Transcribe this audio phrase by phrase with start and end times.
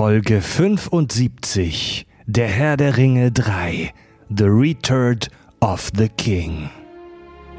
[0.00, 3.92] Folge 75 Der Herr der Ringe 3
[4.34, 5.18] The Return
[5.60, 6.70] of the King.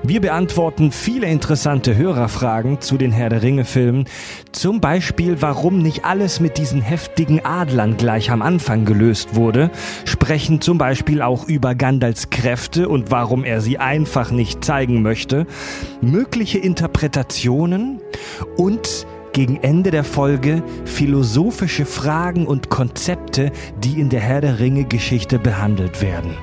[0.01, 4.05] Wir beantworten viele interessante Hörerfragen zu den Herr der Ringe Filmen.
[4.53, 9.69] Zum Beispiel, warum nicht alles mit diesen heftigen Adlern gleich am Anfang gelöst wurde.
[10.05, 15.45] Sprechen zum Beispiel auch über Gandalfs Kräfte und warum er sie einfach nicht zeigen möchte.
[16.01, 18.01] Mögliche Interpretationen
[18.57, 23.51] und gegen Ende der Folge philosophische Fragen und Konzepte,
[23.83, 26.35] die in der Herr der Ringe Geschichte behandelt werden.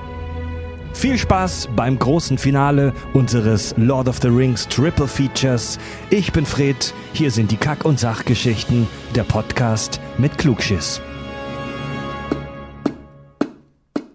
[0.93, 5.79] Viel Spaß beim großen Finale unseres Lord of the Rings Triple Features.
[6.09, 11.01] Ich bin Fred, hier sind die Kack- und Sachgeschichten, der Podcast mit Klugschiss.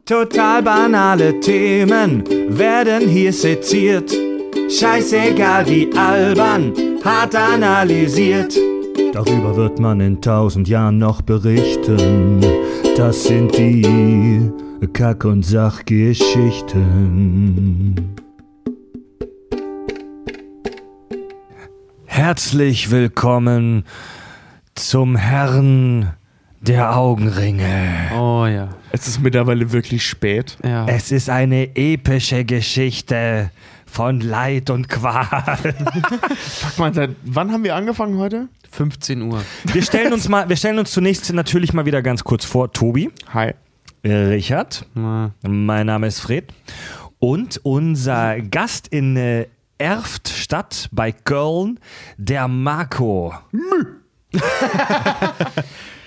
[0.05, 4.13] Total banale Themen werden hier seziert.
[4.69, 6.73] Scheißegal wie albern,
[7.05, 8.55] hart analysiert.
[9.13, 12.41] Darüber wird man in tausend Jahren noch berichten.
[12.97, 14.51] Das sind die
[14.93, 17.95] Kack- und Sachgeschichten.
[22.07, 23.85] Herzlich willkommen
[24.75, 26.13] zum Herrn
[26.61, 28.11] der Augenringe.
[28.17, 28.69] Oh ja.
[28.93, 30.57] Es ist mittlerweile wirklich spät.
[30.65, 30.87] ja.
[30.87, 33.51] Es ist eine epische Geschichte
[33.95, 35.25] von Leid und Qual.
[36.37, 38.49] Fuck mal, seit wann haben wir angefangen heute?
[38.73, 39.41] 15 Uhr.
[39.73, 42.73] Wir stellen uns mal, wir stellen uns zunächst natürlich mal wieder ganz kurz vor.
[42.73, 43.55] Tobi, Hi.
[44.05, 46.53] Richard, Na, mein Name ist Fred
[47.21, 49.47] und unser Gast in äh,
[49.79, 51.79] Erftstadt bei Köln,
[52.17, 53.33] der Marco.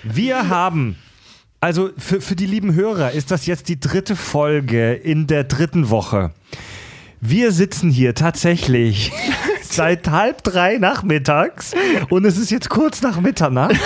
[0.02, 0.96] Wir haben,
[1.60, 5.88] also für, für die lieben Hörer ist das jetzt die dritte Folge in der dritten
[5.88, 6.32] Woche.
[7.20, 9.10] Wir sitzen hier tatsächlich
[9.62, 11.72] seit halb drei nachmittags
[12.10, 13.76] und es ist jetzt kurz nach Mitternacht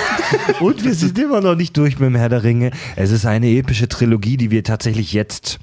[0.61, 2.72] und wir sind immer noch nicht durch mit dem Herr der Ringe.
[2.94, 5.58] Es ist eine epische Trilogie, die wir tatsächlich jetzt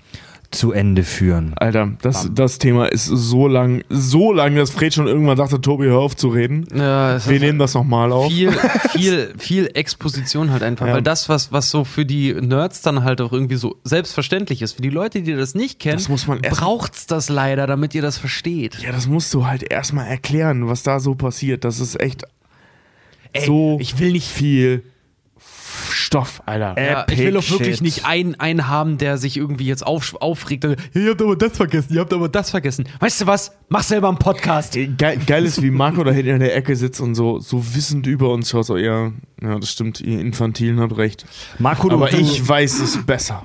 [0.52, 1.54] zu Ende führen.
[1.58, 5.86] Alter, das, das Thema ist so lang, so lang, dass Fred schon irgendwann sagte, Tobi,
[5.86, 6.66] hör auf zu reden.
[6.76, 8.32] ja, Wir nehmen das nochmal auf.
[8.32, 8.52] viel,
[8.92, 10.88] viel, viel Exposition halt einfach.
[10.88, 10.94] Ja.
[10.96, 14.74] Weil das, was, was so für die Nerds dann halt auch irgendwie so selbstverständlich ist,
[14.74, 18.02] für die Leute, die das nicht kennen, Das muss man braucht's das leider, damit ihr
[18.02, 18.80] das versteht.
[18.80, 21.64] Ja, das musst du halt erstmal erklären, was da so passiert.
[21.64, 22.24] Das ist echt
[23.46, 24.84] so ich will nicht viel
[25.92, 26.76] Stoff, Alter.
[26.78, 27.82] Ja, ich will auch Epic wirklich Shit.
[27.84, 30.66] nicht einen, einen haben, der sich irgendwie jetzt auf, aufregt.
[30.66, 32.88] und, Ihr habt aber das vergessen, ihr habt aber das vergessen.
[33.00, 33.52] Weißt du was?
[33.70, 34.78] Mach selber einen Podcast.
[34.98, 38.08] Geil, geil ist, wie Marco da hinten in der Ecke sitzt und so, so wissend
[38.08, 38.66] über uns schaut.
[38.66, 41.26] So, ja, ja, das stimmt, ihr Infantilen habt recht.
[41.60, 43.44] Marco, du, Aber du, ich weiß es besser.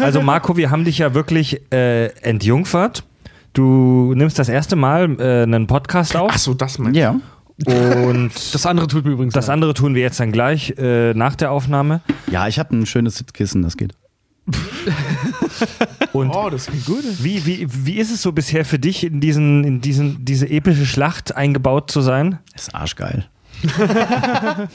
[0.00, 3.04] also Marco, wir haben dich ja wirklich äh, entjungfert.
[3.52, 7.16] Du nimmst das erste Mal äh, einen Podcast auf Ach so, das meinst Ja.
[7.66, 9.54] Und Das andere tut mir übrigens das leid.
[9.54, 12.00] andere tun wir jetzt dann gleich äh, nach der Aufnahme.
[12.30, 13.94] Ja, ich habe ein schönes Sitzkissen, das geht.
[16.12, 17.02] Und Oh, das klingt gut.
[17.22, 20.84] wie, wie, wie ist es so bisher für dich, in, diesen, in diesen, diese epische
[20.86, 22.38] Schlacht eingebaut zu sein?
[22.54, 23.24] Ist arschgeil.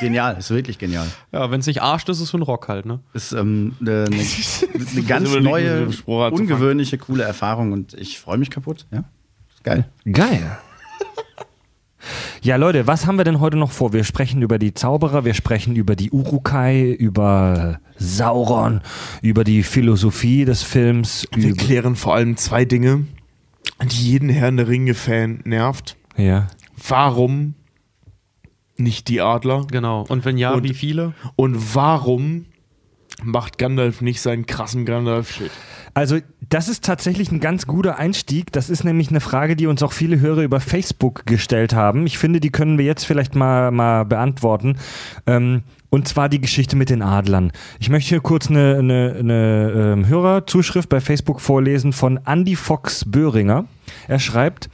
[0.00, 1.06] genial, ist wirklich genial.
[1.32, 3.00] Ja, wenn es nicht arscht, ist es für ein Rock halt, ne?
[3.12, 4.20] Ist ähm, eine, eine,
[4.92, 8.86] eine ganz neue, ungewöhnliche, coole Erfahrung und ich freue mich kaputt.
[8.92, 9.04] Ja,
[9.52, 9.88] ist geil.
[10.10, 10.58] Geil.
[12.42, 13.92] Ja, Leute, was haben wir denn heute noch vor?
[13.92, 18.80] Wir sprechen über die Zauberer, wir sprechen über die Urukai, über Sauron,
[19.22, 21.26] über die Philosophie des Films.
[21.34, 23.06] Wir klären vor allem zwei Dinge,
[23.82, 25.96] die jeden Herrn der Ringe-Fan nervt.
[26.16, 26.48] ja.
[26.88, 27.54] Warum
[28.76, 29.66] nicht die Adler?
[29.70, 30.04] Genau.
[30.08, 31.14] Und wenn ja, Und- wie viele?
[31.36, 32.44] Und warum
[33.22, 35.50] macht Gandalf nicht seinen krassen Gandalf-Shit?
[35.94, 36.18] Also,
[36.48, 38.52] das ist tatsächlich ein ganz guter Einstieg.
[38.52, 42.06] Das ist nämlich eine Frage, die uns auch viele Hörer über Facebook gestellt haben.
[42.06, 44.76] Ich finde, die können wir jetzt vielleicht mal, mal beantworten.
[45.26, 47.52] Ähm, und zwar die Geschichte mit den Adlern.
[47.78, 53.04] Ich möchte hier kurz eine, eine, eine ähm, Hörerzuschrift bei Facebook vorlesen von Andy Fox
[53.06, 53.64] Böhringer.
[54.08, 54.68] Er schreibt,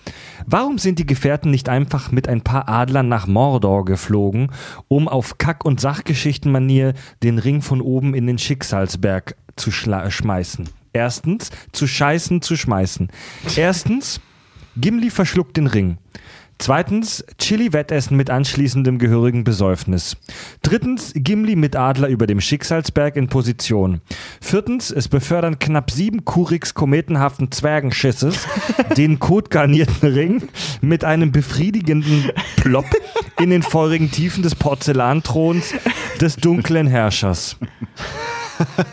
[0.47, 4.51] warum sind die Gefährten nicht einfach mit ein paar Adlern nach Mordor geflogen,
[4.89, 10.69] um auf Kack- und Sachgeschichtenmanier den Ring von oben in den Schicksalsberg zu schla- schmeißen?
[10.93, 13.09] Erstens, zu scheißen, zu schmeißen.
[13.57, 14.21] Erstens,
[14.77, 15.99] Gimli verschluckt den Ring.
[16.63, 20.17] Zweitens, Chili-Wettessen mit anschließendem gehörigen Besäufnis.
[20.63, 24.01] Drittens, Gimli mit Adler über dem Schicksalsberg in Position.
[24.41, 28.47] Viertens, es befördern knapp sieben Kuriks kometenhaften Zwergenschisses
[28.97, 30.49] den kotgarnierten Ring
[30.81, 32.87] mit einem befriedigenden Plopp
[33.41, 35.75] in den feurigen Tiefen des Porzellanthrons
[36.21, 37.57] des dunklen Herrschers.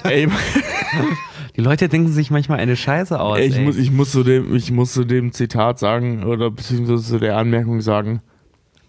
[0.01, 0.27] Ey,
[1.55, 3.39] Die Leute denken sich manchmal eine Scheiße aus.
[3.39, 3.63] ich, ey.
[3.65, 7.37] muss, ich, muss zu dem, ich muss zu dem Zitat sagen, oder beziehungsweise zu der
[7.37, 8.21] Anmerkung sagen,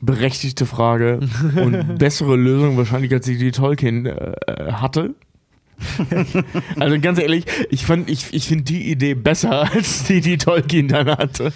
[0.00, 1.20] berechtigte Frage
[1.56, 4.34] und bessere Lösung wahrscheinlich, als die, die Tolkien äh,
[4.72, 5.14] hatte.
[6.78, 10.88] also ganz ehrlich, ich, fand- ich, ich finde die Idee besser, als die, die Tolkien
[10.88, 11.52] dann hatte.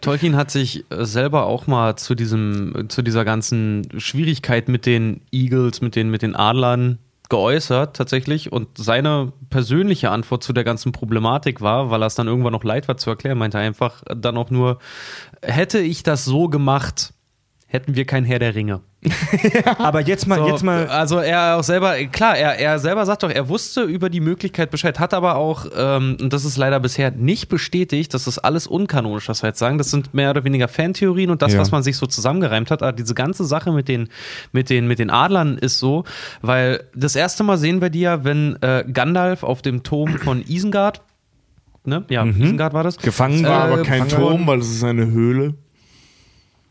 [0.00, 5.20] Tolkien hat sich äh, selber auch mal zu diesem, zu dieser ganzen Schwierigkeit mit den
[5.30, 10.92] Eagles, mit den, mit den Adlern geäußert tatsächlich und seine persönliche Antwort zu der ganzen
[10.92, 14.02] Problematik war, weil er es dann irgendwann noch leid war zu erklären, meinte er einfach
[14.14, 14.78] dann auch nur,
[15.42, 17.12] hätte ich das so gemacht,
[17.68, 18.80] hätten wir kein Herr der Ringe.
[19.78, 20.86] Aber jetzt mal, So, jetzt mal.
[20.86, 24.70] Also er auch selber, klar, er, er selber sagt doch, er wusste über die Möglichkeit
[24.70, 28.66] Bescheid, hat aber auch, ähm, und das ist leider bisher nicht bestätigt, das ist alles
[28.66, 29.78] unkanonisch, was wir jetzt sagen.
[29.78, 31.60] Das sind mehr oder weniger Fantheorien und das, Ja.
[31.60, 32.82] was man sich so zusammengereimt hat.
[32.82, 34.08] Aber diese ganze Sache mit den,
[34.52, 36.04] mit den, mit den Adlern ist so,
[36.42, 40.42] weil das erste Mal sehen wir die ja, wenn äh, Gandalf auf dem Turm von
[40.46, 41.02] Isengard,
[41.84, 42.04] ne?
[42.08, 42.96] Ja, Isengard war das.
[42.98, 43.72] Gefangen Äh, War war.
[43.78, 45.54] aber kein Turm, weil es ist eine Höhle.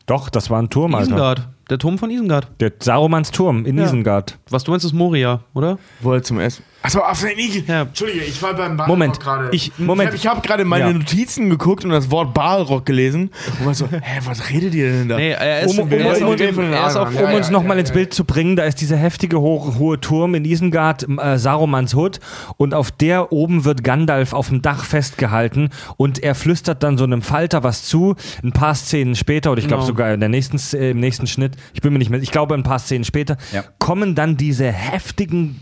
[0.06, 1.08] Doch, das war ein Turm, Alter.
[1.08, 2.48] Isengard, der Turm von Isengard.
[2.60, 3.86] Der Sarumans Turm in Ja.
[3.86, 4.38] Isengard.
[4.50, 5.80] Was du meinst, ist Moria, oder?
[6.02, 6.64] Wo er zum Essen.
[6.86, 7.64] Achso, auf Igel.
[7.68, 7.82] Ja.
[7.82, 9.50] Entschuldige, ich war beim Balrog Moment, gerade.
[9.52, 10.14] ich- Moment.
[10.14, 10.94] Ich habe hab gerade meine Ja.
[10.94, 15.10] Notizen geguckt und das Wort Balrog gelesen und war so, hä, was redet ihr denn
[15.10, 15.16] da?
[15.16, 17.48] Nee, er ist, Um- um- er ist, um- um- er ist Ja, um ja, uns
[17.48, 17.92] ja, nochmal ins.
[17.92, 22.20] Bild zu bringen, da ist dieser heftige hohe, hohe Turm in Isengard, äh, Sarumans Hut,
[22.58, 27.04] und auf der oben wird Gandalf auf dem Dach festgehalten und er flüstert dann so
[27.06, 28.16] einem Falter was zu.
[28.44, 29.88] Ein paar Szenen später, oder ich glaube Genau.
[29.88, 32.54] sogar in der nächsten, äh, im nächsten Schnitt, ich bin mir nicht mehr, ich glaube
[32.54, 33.38] ein paar Szenen später,
[33.80, 35.62] kommen dann diese heftigen,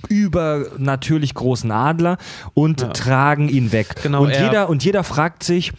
[1.14, 2.18] übernatürlich großen Adler
[2.54, 3.96] und tragen ihn weg.
[4.02, 5.72] Genau, und, er- jeder, und jeder fragt sich,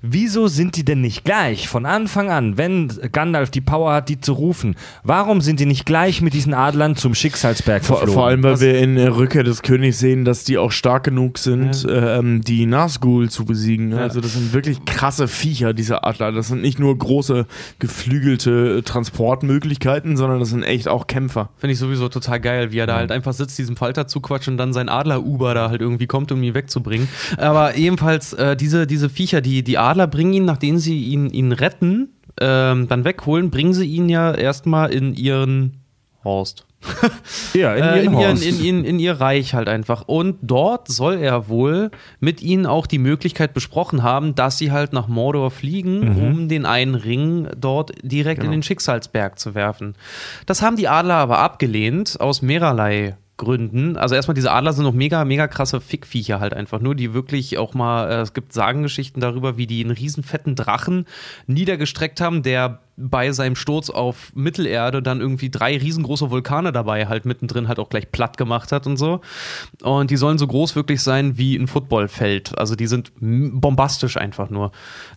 [0.00, 4.20] Wieso sind die denn nicht gleich von Anfang an, wenn Gandalf die Power hat, die
[4.20, 4.76] zu rufen?
[5.02, 8.14] Warum sind die nicht gleich mit diesen Adlern zum Schicksalsberg Vor, geflogen?
[8.14, 11.38] vor allem, weil wir in der Rückkehr des Königs sehen, dass die auch stark genug
[11.38, 13.88] sind, ähm, die Nazgul zu besiegen.
[13.88, 14.00] ne?
[14.00, 16.30] Also das sind wirklich krasse Viecher, diese Adler.
[16.30, 17.46] Das sind nicht nur große
[17.80, 21.50] geflügelte äh, Transportmöglichkeiten, sondern das sind echt auch Kämpfer.
[21.56, 24.58] Finde ich sowieso total geil, wie er da halt einfach sitzt, diesem Falter zuquatscht und
[24.58, 27.08] dann sein Adler-Uber da halt irgendwie kommt, um ihn wegzubringen.
[27.36, 31.52] Aber ebenfalls, äh, diese, diese Viecher, die, die Adler bringen ihn, nachdem sie ihn, ihn
[31.52, 35.78] retten, ähm, dann wegholen, bringen sie ihn ja erstmal in ihren
[36.24, 36.64] Horst.
[37.54, 38.44] ja, in, äh, ihren in, ihren, Horst.
[38.46, 40.02] in, in, in ihr Reich halt einfach.
[40.06, 41.90] Und dort soll er wohl
[42.20, 46.18] mit ihnen auch die Möglichkeit besprochen haben, dass sie halt nach Mordor fliegen, Mhm.
[46.22, 49.94] um den einen Ring dort direkt in den Schicksalsberg zu werfen.
[50.46, 53.96] Das haben die Adler aber abgelehnt, aus mehrerlei Gründen.
[53.96, 57.56] Also erstmal, diese Adler sind noch mega, mega krasse Fickviecher halt einfach nur, die wirklich
[57.56, 61.06] auch mal, äh, es gibt Sagengeschichten darüber, wie die einen riesen fetten Drachen
[61.46, 67.26] niedergestreckt haben, der bei seinem Sturz auf Mittelerde dann irgendwie drei riesengroße Vulkane dabei halt
[67.26, 69.20] mittendrin halt auch gleich platt gemacht hat und so.
[69.82, 72.58] Und die sollen so groß wirklich sein wie ein Footballfeld.
[72.58, 74.72] Also die sind bombastisch einfach nur.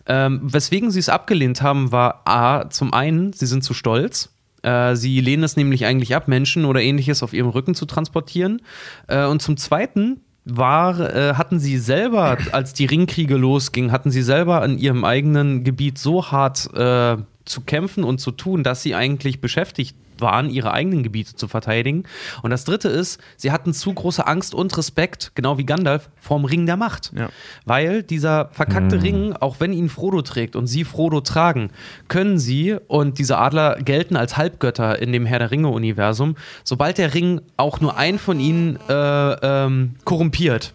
[0.06, 4.31] Ähm, weswegen sie es abgelehnt haben, war A, zum einen, sie sind zu stolz.
[4.62, 8.62] Äh, Sie lehnen es nämlich eigentlich ab, Menschen oder ähnliches auf ihrem Rücken zu transportieren.
[9.08, 14.22] Äh, Und zum Zweiten war, äh, hatten sie selber, als die Ringkriege losgingen, hatten sie
[14.22, 18.94] selber an ihrem eigenen Gebiet so hart äh, zu kämpfen und zu tun, dass sie
[18.94, 22.04] eigentlich beschäftigt waren, ihre eigenen Gebiete zu verteidigen.
[22.42, 26.44] Und das Dritte ist, sie hatten zu große Angst und Respekt, genau wie Gandalf, vorm
[26.44, 27.12] Ring der Macht.
[27.16, 27.28] Ja.
[27.64, 31.70] Weil dieser verkackte Ring, auch wenn ihn Frodo trägt und sie Frodo tragen,
[32.08, 37.14] können sie, und diese Adler gelten als Halbgötter in dem Herr der Ringe-Universum, sobald der
[37.14, 40.72] Ring auch nur einen von ihnen äh, ähm, korrumpiert,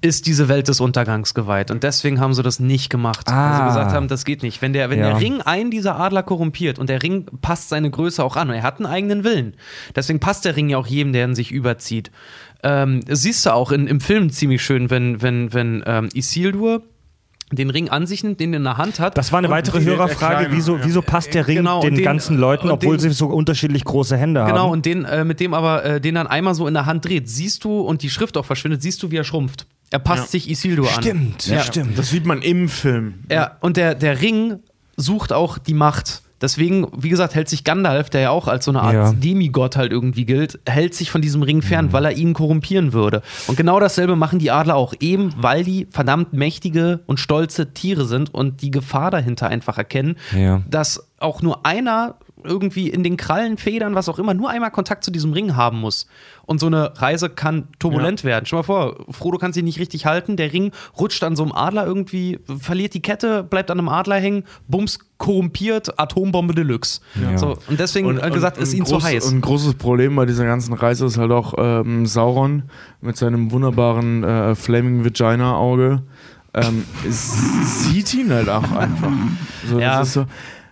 [0.00, 1.70] ist diese Welt des Untergangs geweiht.
[1.70, 3.26] Und deswegen haben sie das nicht gemacht.
[3.26, 3.58] Weil Ah.
[3.58, 4.62] sie gesagt haben, das geht nicht.
[4.62, 5.10] Wenn der, wenn Ja.
[5.10, 8.54] der Ring einen dieser Adler korrumpiert und der Ring passt seine Größe auch an und
[8.56, 9.54] er hat einen eigenen Willen.
[9.96, 12.10] Deswegen passt der Ring ja auch jedem, der in sich überzieht.
[12.62, 16.82] Ähm, siehst du auch in, im Film ziemlich schön, wenn, wenn, wenn ähm, Isildur
[17.50, 19.16] den Ring an sich nimmt, den er in der Hand hat.
[19.16, 20.48] Das war eine weitere Hörerfrage.
[20.50, 20.84] Wieso, ja.
[20.84, 24.18] wieso passt der Ring Genau, den, den- ganzen Leuten, obwohl den- sie so unterschiedlich große
[24.18, 24.48] Hände haben?
[24.48, 27.06] Genau, und den, äh, mit dem aber, äh, den dann einmal so in der Hand
[27.06, 29.66] dreht, siehst du, und die Schrift auch verschwindet, siehst du, wie er schrumpft.
[29.90, 30.28] Er passt Ja.
[30.30, 31.02] sich Isildur an.
[31.02, 31.62] Stimmt, Ja.
[31.62, 31.98] stimmt.
[31.98, 33.24] Das sieht man im Film.
[33.30, 34.60] Ja, und der, der Ring
[34.96, 36.22] sucht auch die Macht.
[36.40, 39.12] Deswegen, wie gesagt, hält sich Gandalf, der ja auch als so eine Art Ja.
[39.12, 43.22] Demigott halt irgendwie gilt, hält sich von diesem Ring fern, weil er ihn korrumpieren würde.
[43.48, 48.04] Und genau dasselbe machen die Adler auch, eben weil die verdammt mächtige und stolze Tiere
[48.04, 50.62] sind und die Gefahr dahinter einfach erkennen, Ja.
[50.70, 52.14] dass auch nur einer
[52.44, 55.80] irgendwie in den Krallen, Federn, was auch immer, nur einmal Kontakt zu diesem Ring haben
[55.80, 56.06] muss.
[56.46, 58.46] Und so eine Reise kann turbulent werden.
[58.46, 61.52] Stell mal vor, Frodo kann sich nicht richtig halten, der Ring rutscht an so einem
[61.52, 67.00] Adler irgendwie, verliert die Kette, bleibt an einem Adler hängen, bums, korrumpiert, Atombombe Deluxe.
[67.36, 69.26] So, und deswegen äh, gesagt, ist ein ihnen zu groß- heiß.
[69.26, 72.64] Und ein großes Problem bei dieser ganzen Reise ist halt auch ähm, Sauron
[73.00, 76.02] mit seinem wunderbaren äh, Flaming Vagina Auge.
[76.54, 79.12] Ähm, sieht ihn halt auch einfach.
[79.68, 80.04] So, Ja.
[80.04, 80.24] so,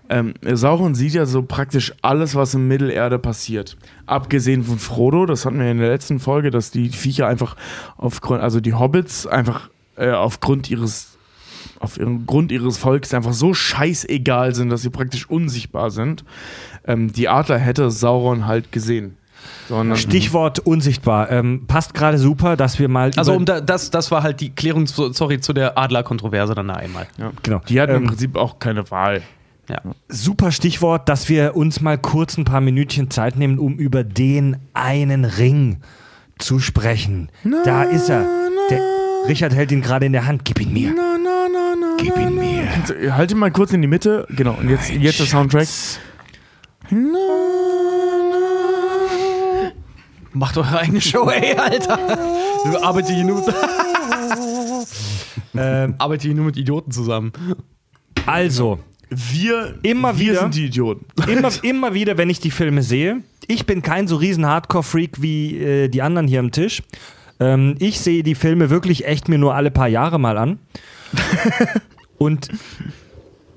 [0.08, 3.76] ähm, Sauron sieht ja so praktisch alles, was in Mittelerde passiert.
[4.06, 7.56] Abgesehen von Frodo, das hatten wir in der letzten Folge, dass die Viecher einfach
[7.96, 11.12] aufgrund, also die Hobbits einfach äh, aufgrund ihres
[11.78, 16.24] auf ihren Grund ihres Volkes einfach so scheißegal sind, dass sie praktisch unsichtbar sind.
[16.86, 19.16] Ähm, die Adler hätte Sauron halt gesehen.
[19.68, 21.30] Sondern Stichwort unsichtbar.
[21.30, 23.10] Ähm, passt gerade super, dass wir mal.
[23.16, 26.68] Also um da, das, das war halt die Klärung, zu, sorry, zu der Adler-Kontroverse dann
[26.68, 27.06] da einmal.
[27.18, 27.32] ja.
[27.42, 27.60] genau.
[27.68, 29.22] Die hatten im Ähm, Prinzip auch keine Wahl.
[29.68, 29.80] Ja.
[30.08, 34.56] super Stichwort, dass wir uns mal kurz ein paar Minütchen Zeit nehmen, um über den
[34.74, 35.78] einen Ring
[36.38, 37.30] zu sprechen.
[37.64, 38.26] da ist er.
[38.70, 38.80] Der,
[39.28, 40.44] Richard hält ihn gerade in der Hand.
[40.44, 40.92] Gib ihn mir.
[40.96, 42.62] Na, na, na, na, Gib ihn mir.
[43.02, 43.16] na.
[43.16, 44.26] Halt ihn mal kurz in die Mitte.
[44.30, 44.54] Genau.
[44.54, 45.62] Und jetzt, jetzt der Soundtrack.
[45.66, 45.98] Schatz.
[50.32, 51.96] Macht eure eigene Show, ey, Alter.
[51.98, 53.42] Wir arbeiten hier nur,
[55.56, 57.32] Ähm, arbeiten hier nur mit Idioten zusammen.
[58.26, 60.40] also, Wir, Immer wir wieder.
[60.40, 61.06] sind die Idioten.
[61.28, 65.58] immer, immer wieder, wenn ich die Filme sehe, ich bin kein so riesen Hardcore-Freak wie
[65.58, 66.82] äh, die anderen hier am Tisch.
[67.38, 70.58] Ähm, ich sehe die Filme wirklich echt mir nur alle paar Jahre mal an.
[72.18, 72.48] Und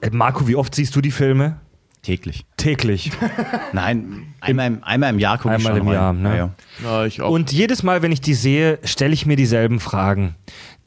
[0.02, 1.60] äh, Marco, wie oft siehst du die Filme?
[2.02, 2.46] Täglich.
[2.56, 3.12] Täglich.
[3.74, 5.94] Nein, einmal im, einmal im Jahr gucke ich Einmal schon im rein.
[5.96, 6.30] Jahr, ne?
[6.30, 6.54] Ja, ja.
[6.84, 7.30] Ja, ich auch.
[7.30, 10.36] Und jedes Mal, wenn ich die sehe, stelle ich mir dieselben Fragen.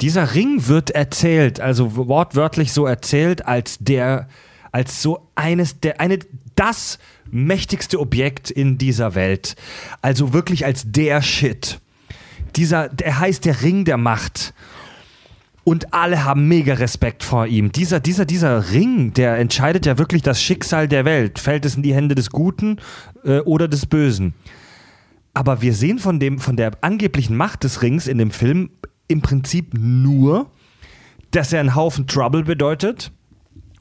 [0.00, 4.26] Dieser Ring wird erzählt, also wortwörtlich so erzählt, als der,
[4.72, 6.18] als so eines der, eine,
[6.56, 6.98] das
[7.30, 9.54] mächtigste Objekt in dieser Welt.
[10.00, 11.80] Also wirklich als der Shit.
[12.56, 14.54] Dieser, der heißt der Ring der Macht.
[15.64, 17.70] Und alle haben mega Respekt vor ihm.
[17.70, 21.38] Dieser, dieser, dieser Ring, der entscheidet ja wirklich das Schicksal der Welt.
[21.38, 22.78] Fällt es in die Hände des Guten
[23.24, 24.34] äh, oder des Bösen?
[25.34, 28.70] Aber wir sehen von, dem, von der angeblichen Macht des Rings in dem Film
[29.06, 30.50] im Prinzip nur,
[31.30, 33.12] dass er einen Haufen Trouble bedeutet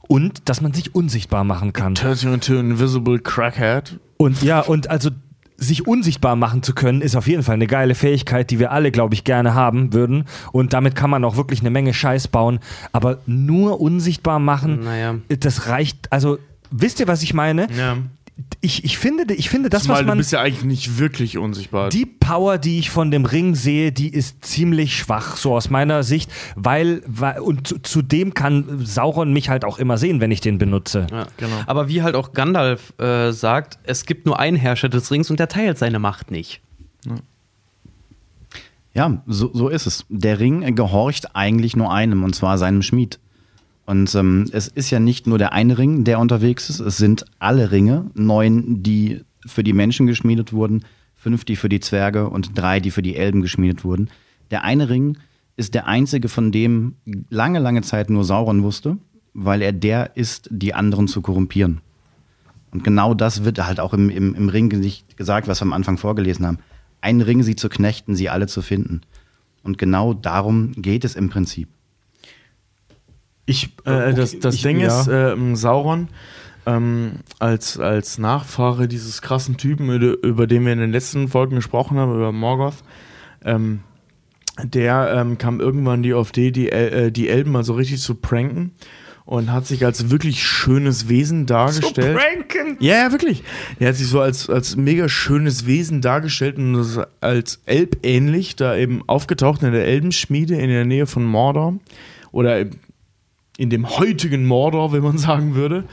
[0.08, 1.94] und dass man sich unsichtbar machen kann.
[1.94, 3.98] Turns you into an invisible crackhead.
[4.16, 5.10] Und ja, und also
[5.56, 8.90] sich unsichtbar machen zu können, ist auf jeden Fall eine geile Fähigkeit, die wir alle,
[8.90, 10.24] glaube ich, gerne haben würden.
[10.50, 12.58] Und damit kann man auch wirklich eine Menge Scheiß bauen.
[12.90, 15.14] Aber nur unsichtbar machen, Naja.
[15.28, 16.10] das reicht.
[16.12, 16.38] Also,
[16.70, 17.68] wisst ihr, was ich meine?
[17.76, 17.96] Ja.
[18.60, 20.18] Ich, ich, finde, ich finde, das, Zumal was du man.
[20.18, 21.90] bist ja eigentlich nicht wirklich unsichtbar.
[21.90, 26.02] Die Power, die ich von dem Ring sehe, die ist ziemlich schwach, so aus meiner
[26.02, 30.40] Sicht, weil, weil und zu, zudem kann Sauron mich halt auch immer sehen, wenn ich
[30.40, 31.06] den benutze.
[31.10, 31.26] Ja.
[31.36, 31.56] Genau.
[31.66, 35.38] Aber wie halt auch Gandalf äh, sagt, es gibt nur einen Herrscher des Rings und
[35.38, 36.62] der teilt seine Macht nicht.
[38.94, 40.04] Ja, so, so ist es.
[40.08, 43.18] Der Ring gehorcht eigentlich nur einem, und zwar seinem Schmied.
[43.92, 47.26] Und ähm, es ist ja nicht nur der eine Ring, der unterwegs ist, es sind
[47.38, 52.56] alle Ringe, neun, die für die Menschen geschmiedet wurden, fünf, die für die Zwerge und
[52.58, 54.08] drei, die für die Elben geschmiedet wurden.
[54.50, 55.18] Der eine Ring
[55.58, 56.94] ist der einzige, von dem
[57.28, 58.96] lange, lange Zeit nur Sauron wusste,
[59.34, 61.82] weil er der ist, die anderen zu korrumpieren.
[62.70, 64.70] Und genau das wird halt auch im, im, im Ring
[65.16, 66.60] gesagt, was wir am Anfang vorgelesen haben.
[67.02, 69.02] Ein Ring, sie zu knechten, sie alle zu finden.
[69.62, 71.68] Und genau darum geht es im Prinzip.
[73.52, 75.00] Ich, äh, das, das ich- Ding ja.
[75.00, 76.08] ist, ähm, Sauron
[76.66, 81.98] ähm, als, als Nachfahre dieses krassen Typen, über, den wir in den letzten Folgen gesprochen
[81.98, 82.82] haben, über Morgoth,
[83.44, 83.80] ähm,
[84.62, 88.14] der ähm, kam irgendwann die auf die, die, äh, die Elben mal so richtig zu
[88.14, 88.72] pranken
[89.24, 92.16] und hat sich als wirklich schönes Wesen dargestellt.
[92.16, 92.76] pranken!
[92.80, 93.42] Ja, ja, wirklich.
[93.78, 98.56] Er hat sich so als, als mega schönes Wesen dargestellt und ist als Elb ähnlich
[98.56, 101.74] da eben aufgetaucht in der Elbenschmiede in der Nähe von Mordor.
[102.30, 102.66] Oder
[103.56, 105.84] in dem heutigen Mordor, wenn man sagen würde.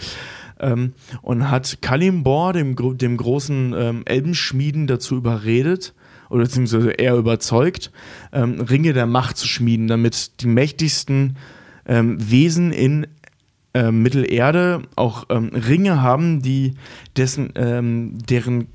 [0.60, 5.94] Ähm, und hat Kalimbor, dem, dem großen ähm, Elbenschmieden, dazu überredet,
[6.30, 7.92] oder beziehungsweise eher überzeugt,
[8.32, 11.38] ähm, Ringe der Macht zu schmieden, damit die mächtigsten
[11.86, 13.08] ähm, Wesen in
[13.74, 16.76] äh, Mittelerde auch ähm, Ringe haben, die
[17.16, 18.68] dessen, ähm, deren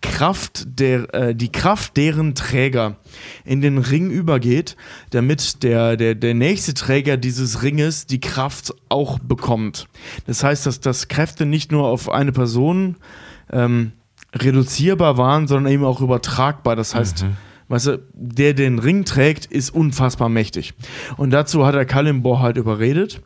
[0.00, 2.96] Kraft, der, äh, die Kraft deren Träger
[3.44, 4.76] in den Ring übergeht,
[5.10, 9.88] damit der, der, der nächste Träger dieses Ringes die Kraft auch bekommt.
[10.26, 12.96] Das heißt, dass, dass Kräfte nicht nur auf eine Person
[13.52, 13.92] ähm,
[14.34, 16.76] reduzierbar waren, sondern eben auch übertragbar.
[16.76, 17.26] Das heißt,
[17.68, 20.74] weißt du, der den Ring trägt, ist unfassbar mächtig.
[21.16, 23.20] Und dazu hat er Kalimbor halt überredet.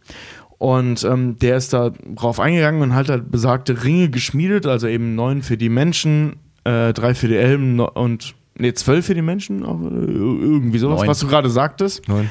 [0.58, 5.16] Und ähm, der ist da drauf eingegangen und hat halt besagte Ringe geschmiedet, also eben
[5.16, 9.62] neun für die Menschen, äh, drei für die Elben und nee, zwölf für die Menschen,
[9.62, 11.08] äh, irgendwie sowas, Neun.
[11.08, 12.08] was du gerade sagtest.
[12.08, 12.30] Neun.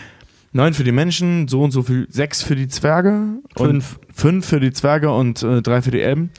[0.53, 3.97] Neun für die Menschen, so und so viel, sechs für die Zwerge, Fünf.
[3.99, 6.31] und fünf für die Zwerge und äh, drei für die Elben.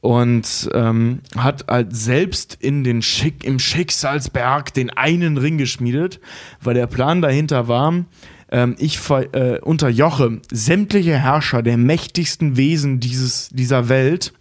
[0.00, 6.20] Und ähm, hat halt selbst in den Schick, im Schicksalsberg den einen Ring geschmiedet,
[6.60, 8.04] weil der Plan dahinter war,
[8.50, 14.32] ähm, ich äh, unterjoche sämtliche Herrscher der mächtigsten Wesen dieses, dieser Welt,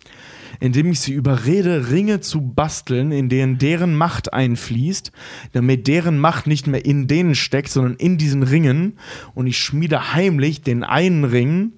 [0.60, 5.12] indem ich sie überrede, Ringe zu basteln, in denen deren Macht einfließt,
[5.52, 8.98] damit deren Macht nicht mehr in denen steckt, sondern in diesen Ringen.
[9.34, 11.74] Und ich schmiede heimlich den einen Ring,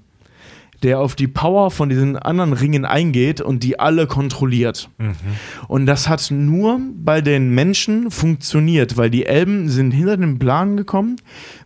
[0.84, 4.90] der auf die Power von diesen anderen Ringen eingeht und die alle kontrolliert.
[5.68, 10.78] Und das hat nur bei den Menschen funktioniert, weil die Elben sind hinter den Plan
[10.78, 11.16] gekommen.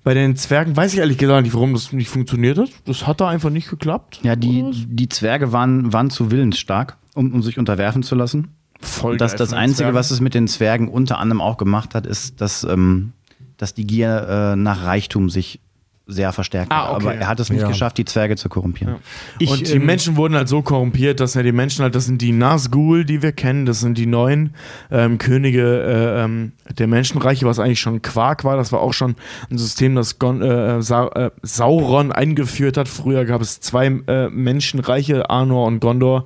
[0.03, 2.69] Bei den Zwergen weiß ich ehrlich gesagt nicht, warum das nicht funktioniert hat.
[2.85, 4.19] Das hat da einfach nicht geklappt.
[4.23, 8.49] Ja, die, die Zwerge waren, waren zu willensstark, um, um sich unterwerfen zu lassen.
[8.79, 9.95] Voll Das, das Einzige, Zwergen.
[9.95, 13.11] was es mit den Zwergen unter anderem auch gemacht hat, ist, dass, ähm,
[13.57, 15.59] dass die Gier äh, nach Reichtum sich
[16.07, 17.03] sehr verstärkt Ah, okay.
[17.05, 17.67] Aber er hat es nicht Ja.
[17.67, 18.95] geschafft, die Zwerge zu korrumpieren.
[19.39, 22.05] Ich, und die ähm, Menschen wurden halt so korrumpiert, dass ja die Menschen halt, das
[22.05, 24.53] sind die Nazgul, die wir kennen, das sind die neuen
[24.91, 28.57] ähm, Könige äh, ähm, der Menschenreiche, was eigentlich schon Quark war.
[28.57, 29.15] Das war auch schon
[29.49, 32.87] ein System, das Gon, äh, Sa äh, Sauron eingeführt hat.
[32.87, 36.25] Früher gab es zwei äh, Menschenreiche, Arnor und Gondor.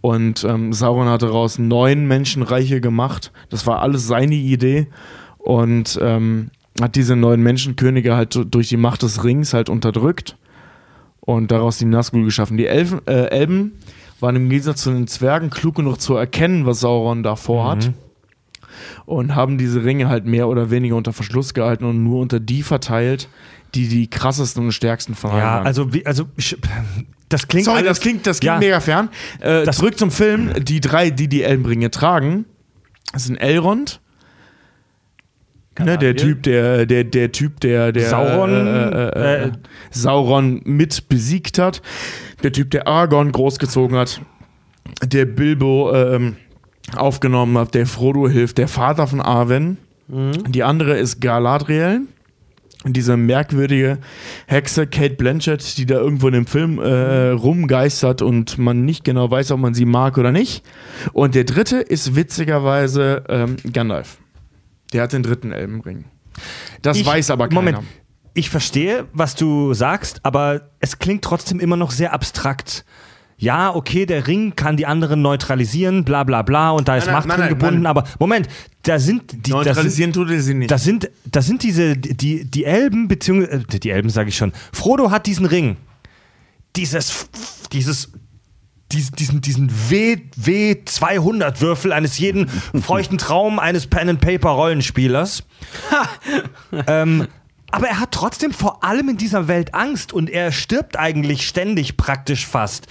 [0.00, 3.32] Und ähm, Sauron hat daraus neun Menschenreiche gemacht.
[3.48, 4.88] Das war alles seine Idee.
[5.38, 6.50] Und ähm,
[6.80, 10.36] hat diese neuen Menschenkönige halt durch die Macht des Rings halt unterdrückt
[11.20, 12.56] und daraus die Nazgul geschaffen.
[12.56, 13.72] Die Elfen, äh, Elben
[14.20, 17.92] waren im Gegensatz zu den Zwergen klug genug zu erkennen, was Sauron da vorhat.
[19.06, 22.62] Und haben diese Ringe halt mehr oder weniger unter Verschluss gehalten und nur unter die
[22.62, 23.28] verteilt,
[23.74, 25.66] die die krassesten und stärksten von allen ja, waren.
[25.66, 26.56] also, wie, also ich-
[27.28, 28.58] das klingt Sorry, alles- das klingt, das klingt Ja.
[28.58, 29.08] mega fern.
[29.40, 30.52] Äh, Das- zurück zum Film.
[30.64, 32.46] Die drei, die die Elbenringe tragen,
[33.14, 34.00] sind Elrond.
[35.78, 39.52] Ne, der Typ, der, der, der Typ, der, der Sauron, äh, äh, äh, äh,
[39.90, 41.82] Sauron mit besiegt hat,
[42.42, 44.20] der Typ, der Aragorn großgezogen hat,
[45.04, 46.36] der Bilbo ähm,
[46.94, 49.78] aufgenommen hat, der Frodo hilft, der Vater von Arwen.
[50.06, 52.02] Die andere ist Galadriel,
[52.84, 53.98] diese merkwürdige
[54.46, 59.30] Hexe Kate Blanchett, die da irgendwo in dem Film äh, rumgeistert und man nicht genau
[59.30, 60.62] weiß, ob man sie mag oder nicht.
[61.14, 64.18] Und der dritte ist witzigerweise ähm, Gandalf.
[64.94, 66.06] Der hat den dritten Elbenring.
[66.82, 67.60] Das Ich- weiß aber keiner.
[67.60, 67.78] Moment,
[68.32, 72.84] ich verstehe, was du sagst, aber es klingt trotzdem immer noch sehr abstrakt.
[73.36, 77.14] Ja, okay, der Ring kann die anderen neutralisieren, bla bla bla, und da ist Nein,
[77.14, 78.48] Macht nein, drin nein, gebunden, aber Moment,
[78.82, 79.50] da sind die.
[79.50, 80.70] da sind, Neutralisieren tut er sie nicht.
[80.70, 84.52] das sind, das sind diese, die, die Elben, beziehungsweise, äh, die Elben sage ich schon.
[84.72, 85.76] Frodo hat diesen Ring.
[86.76, 87.28] Dieses,
[87.72, 88.12] dieses,
[88.94, 95.44] diesen, diesen, diesen W, W200-Würfel eines jeden feuchten Traum eines Pen-and-Paper-Rollenspielers.
[96.86, 97.26] ähm,
[97.70, 101.96] aber er hat trotzdem vor allem in dieser Welt Angst und er stirbt eigentlich ständig
[101.96, 102.86] praktisch fast.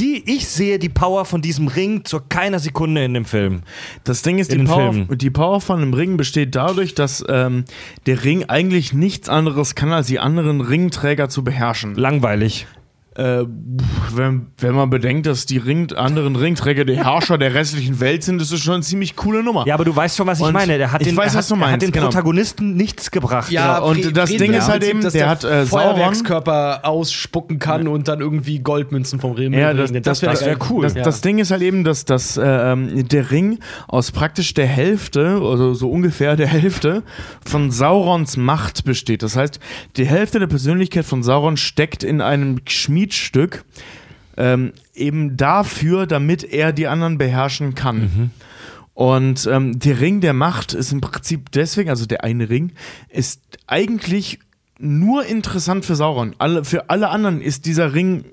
[0.00, 3.60] Die, ich sehe die Power von diesem Ring zu keiner Sekunde in dem Film.
[4.02, 7.66] Das Ding ist, die Power, die Power von einem Ring besteht dadurch, dass ähm,
[8.06, 11.94] der Ring eigentlich nichts anderes kann, als die anderen Ringträger zu beherrschen.
[11.96, 12.66] Langweilig.
[13.16, 13.44] Äh,
[14.14, 18.40] wenn, wenn man bedenkt, dass die Ring, anderen Ringträger die Herrscher der restlichen Welt sind,
[18.40, 19.64] ist das schon eine ziemlich coole Nummer.
[19.66, 20.78] Ja, aber du weißt schon, was ich Und meine.
[20.78, 22.06] Der hat ich den, weiß, er was hat, er hat den genau.
[22.06, 23.50] Protagonisten nichts gebracht.
[23.50, 26.80] Ja, und Fred- das Ding will ist halt eben, dass der hat, äh, Sauron- Feuerwerkskörper
[26.84, 30.68] ausspucken kann und dann irgendwie Goldmünzen vom Ring Ja, das, das, wär wäre geil.
[30.70, 30.82] cool.
[30.84, 31.02] Das, Ja.
[31.02, 35.40] das Ding ist halt eben, dass, dass äh, ähm, der Ring aus praktisch der Hälfte,
[35.42, 37.02] also so ungefähr der Hälfte,
[37.44, 39.22] von Saurons Macht besteht.
[39.24, 39.58] Das heißt,
[39.96, 42.64] die Hälfte der Persönlichkeit von Sauron steckt in einem
[43.00, 43.64] Schmiedstück,
[44.36, 48.30] ähm, eben dafür, damit er die anderen beherrschen kann.
[48.94, 52.72] Und ähm, der Ring der Macht ist im Prinzip deswegen, also der eine Ring,
[53.08, 54.38] ist eigentlich
[54.78, 56.34] nur interessant für Sauron.
[56.38, 58.24] Alle, für alle anderen ist dieser Ring,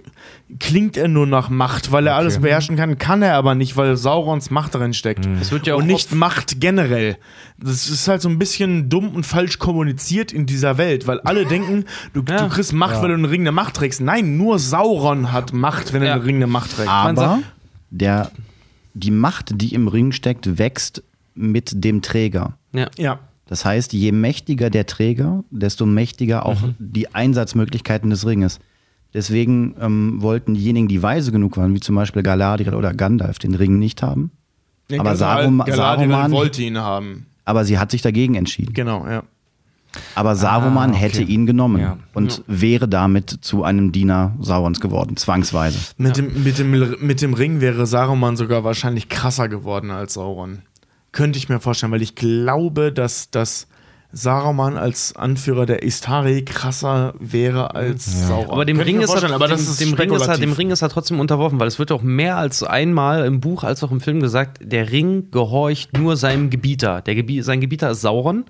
[0.59, 3.97] klingt er nur nach Macht, weil er alles beherrschen kann, kann er aber nicht, weil
[3.97, 5.27] Saurons Macht darin steckt.
[5.39, 7.17] Das wird ja auch und nicht Macht generell.
[7.59, 11.45] Das ist halt so ein bisschen dumm und falsch kommuniziert in dieser Welt, weil alle
[11.47, 12.43] denken, du, Ja.
[12.43, 13.99] du kriegst Macht, weil du einen Ring der Macht trägst.
[14.01, 16.13] Nein, nur Sauron hat Macht, wenn er Ja.
[16.15, 16.89] einen Ring der Macht trägt.
[16.89, 17.43] Aber sagt-
[17.89, 18.31] der,
[18.93, 21.03] die Macht, die im Ring steckt, wächst
[21.35, 22.57] mit dem Träger.
[22.73, 22.87] Ja.
[22.97, 23.19] Ja.
[23.49, 26.75] Das heißt, je mächtiger der Träger, desto mächtiger auch Mhm.
[26.79, 28.59] die Einsatzmöglichkeiten des Ringes.
[29.13, 33.56] Deswegen ähm, wollten diejenigen, die weise genug waren, wie zum Beispiel Galadriel oder Gandalf, den
[33.56, 34.32] Ring nicht haben.
[34.98, 37.26] Aber Sarum- Galadriel Saruman- wollte ihn haben.
[37.46, 38.74] Aber sie hat sich dagegen entschieden.
[38.74, 39.24] Genau, ja.
[40.15, 41.02] Aber Saruman Ah, okay.
[41.02, 41.98] hätte ihn genommen Ja.
[42.13, 45.80] und wäre damit zu einem Diener Saurons geworden, zwangsweise.
[45.98, 50.60] Mit, dem, mit, dem, mit dem Ring wäre Saruman sogar wahrscheinlich krasser geworden als Sauron.
[51.13, 53.67] Könnte ich mir vorstellen, weil ich glaube, dass, dass
[54.12, 58.52] Saruman als Anführer der Istari krasser wäre als Sauron.
[58.52, 60.72] Aber dem Ring, ist er, aber dem, das ist dem, Ring ist er, dem Ring
[60.72, 63.91] ist er trotzdem unterworfen, weil es wird auch mehr als einmal im Buch als auch
[63.91, 67.02] im Film gesagt, der Ring gehorcht nur seinem Gebieter.
[67.02, 68.46] Der Gebi sein Gebieter ist Sauron.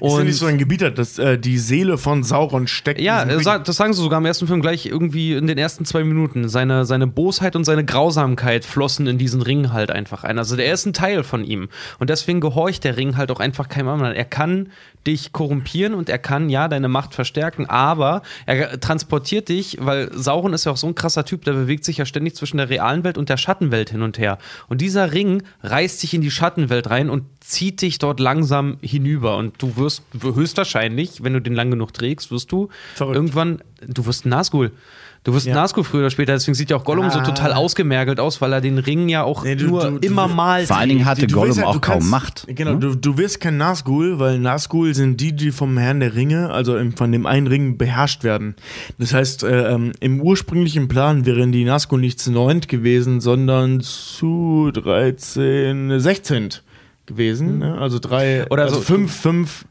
[0.00, 3.00] Ist ja Und- nicht so ein Gebieter, dass äh, die Seele von Sauron steckt.
[3.00, 6.04] Ja, äh, das sagen sie sogar im ersten Film gleich irgendwie in den ersten zwei
[6.04, 6.48] Minuten.
[6.48, 10.38] Seine, seine Bosheit und seine Grausamkeit flossen in diesen Ring halt einfach ein.
[10.38, 11.68] Also der ist ein Teil von ihm.
[11.98, 14.14] Und deswegen gehorcht der Ring halt auch einfach keinem anderen.
[14.14, 14.68] Er kann
[15.06, 20.52] dich korrumpieren und er kann ja deine Macht verstärken, aber er transportiert dich, weil Sauron
[20.52, 23.04] ist ja auch so ein krasser Typ, der bewegt sich ja ständig zwischen der realen
[23.04, 24.38] Welt und der Schattenwelt hin und her.
[24.68, 29.36] Und dieser Ring reißt dich in die Schattenwelt rein und zieht dich dort langsam hinüber.
[29.36, 33.16] Und du wirst höchstwahrscheinlich, wenn du den lang genug trägst, wirst du Verrückt.
[33.16, 34.72] irgendwann, du wirst ein Nazgul.
[35.26, 38.20] Du wirst ein Nazgul früher oder später, deswegen sieht ja auch Gollum so total ausgemergelt
[38.20, 40.76] aus, weil er den Ring ja auch Nee, du- nur du- du- immer mal Vor
[40.76, 42.46] allen Dingen hatte Du- du Gollum ja- auch kaum kannst- Macht.
[42.48, 42.78] Genau, ne?
[42.78, 46.78] du, du wirst kein Nazgul, weil Nazgul sind die, die vom Herrn der Ringe, also
[46.94, 48.54] von dem einen Ring beherrscht werden.
[48.98, 53.80] Das heißt, äh, ähm, im ursprünglichen Plan wären die Nazgul nicht zu neunt gewesen, sondern
[53.80, 56.50] zu 13, 16
[57.06, 57.58] gewesen.
[57.58, 57.78] Ne?
[57.78, 59.64] Also drei, Oder also so- fünf, fünf,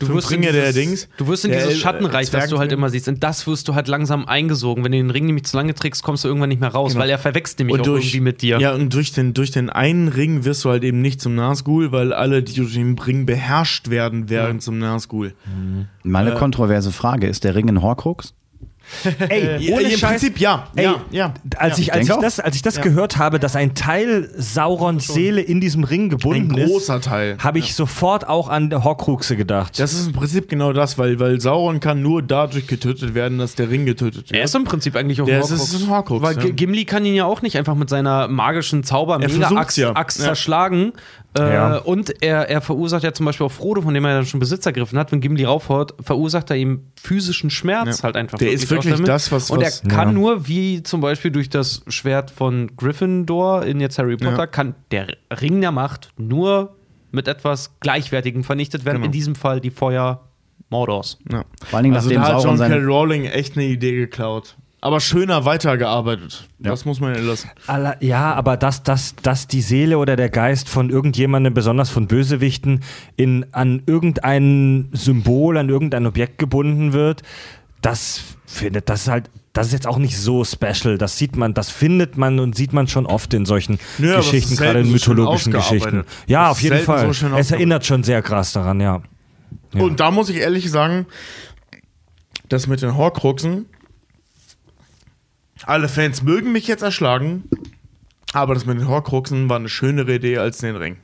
[0.00, 1.08] Du fünf wirst in Ringe der dieses, Dings.
[1.18, 3.06] Du wirst in dieses äh, Schattenreich, das du halt immer siehst.
[3.06, 4.82] Und das wirst du halt langsam eingesogen.
[4.82, 7.10] Wenn du den Ring nämlich zu lange trägst, kommst du irgendwann nicht mehr raus, weil
[7.10, 8.58] er verwechselt nämlich auch irgendwie mit dir.
[8.58, 11.92] Ja, und durch den, durch den einen Ring wirst du halt eben nicht zum Nazgul,
[11.92, 15.34] weil alle, die durch den Ring beherrscht werden, werden zum Nazgul.
[16.02, 18.34] Meine kontroverse Frage, ist der Ring ein Horcrux?
[19.28, 20.68] Ey, Ja, ohne Im Scheiß, Prinzip ja.
[20.76, 21.34] Ey, ja, ja.
[21.56, 22.20] als ich, als ich auch.
[22.20, 26.08] das, als ich das gehört habe, dass ein Teil Saurons Seele in diesem Ring Ein
[26.10, 27.36] gebunden großer ist, Teil.
[27.38, 29.78] habe ich sofort auch an Horcruxe gedacht.
[29.78, 33.54] Das ist im Prinzip genau das, weil, weil Sauron kann nur dadurch getötet werden, dass
[33.54, 34.44] der Ring getötet Er wird.
[34.44, 35.72] ist im Prinzip eigentlich auch Der ist- Horcrux.
[35.74, 36.50] ist ein Horcrux, Weil ja.
[36.50, 39.78] Gimli kann ihn ja auch nicht einfach mit seiner magischen Zauber Er mega versucht's Axt,
[41.38, 41.46] ja.
[41.48, 41.76] Äh, Ja.
[41.78, 44.66] Und er, er verursacht ja zum Beispiel auch Frodo, von dem er ja schon Besitz
[44.66, 48.04] ergriffen hat, wenn Gimli raufhaut, verursacht er ihm physischen Schmerz Ja.
[48.04, 48.38] halt einfach.
[48.38, 50.12] Der ist wirklich das, was- Und er was- kann Ja.
[50.12, 54.46] nur, wie zum Beispiel durch das Schwert von Gryffindor in jetzt Harry Potter, Ja.
[54.46, 55.06] kann der
[55.40, 56.76] Ring der Macht nur
[57.12, 58.96] mit etwas Gleichwertigem vernichtet werden.
[58.98, 59.06] Genau.
[59.06, 60.28] In diesem Fall die Feuer
[60.68, 61.18] Mordors.
[61.30, 61.44] Ja.
[61.66, 62.76] Vor allen Dingen, Also nachdem da hat John K.
[62.84, 64.56] Rowling echt eine Idee geklaut.
[64.82, 66.48] Aber schöner weitergearbeitet.
[66.58, 67.50] Das muss man ja lassen.
[68.00, 72.80] Ja, aber dass, dass, dass die Seele oder der Geist von irgendjemandem, besonders von Bösewichten,
[73.16, 77.22] in, an irgendein Symbol, an irgendein Objekt gebunden wird,
[77.82, 80.96] das findet, das ist halt, das ist jetzt auch nicht so special.
[80.96, 84.56] Das sieht man, das findet man und sieht man schon oft in solchen Nö, Geschichten,
[84.56, 86.04] gerade in selten so mythologischen Geschichten.
[86.26, 87.12] Ja, auf jeden Fall.
[87.12, 89.02] so es erinnert schon sehr krass daran, ja.
[89.74, 89.82] Ja.
[89.82, 91.06] Und da muss ich ehrlich sagen,
[92.48, 93.66] das mit den Horcruxen,
[95.66, 97.44] alle Fans mögen mich jetzt erschlagen,
[98.32, 100.96] aber das mit den Horcruxen war eine schönere Idee als den Ring.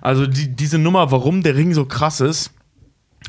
[0.00, 2.50] Also die, diese Nummer, warum der Ring so krass ist,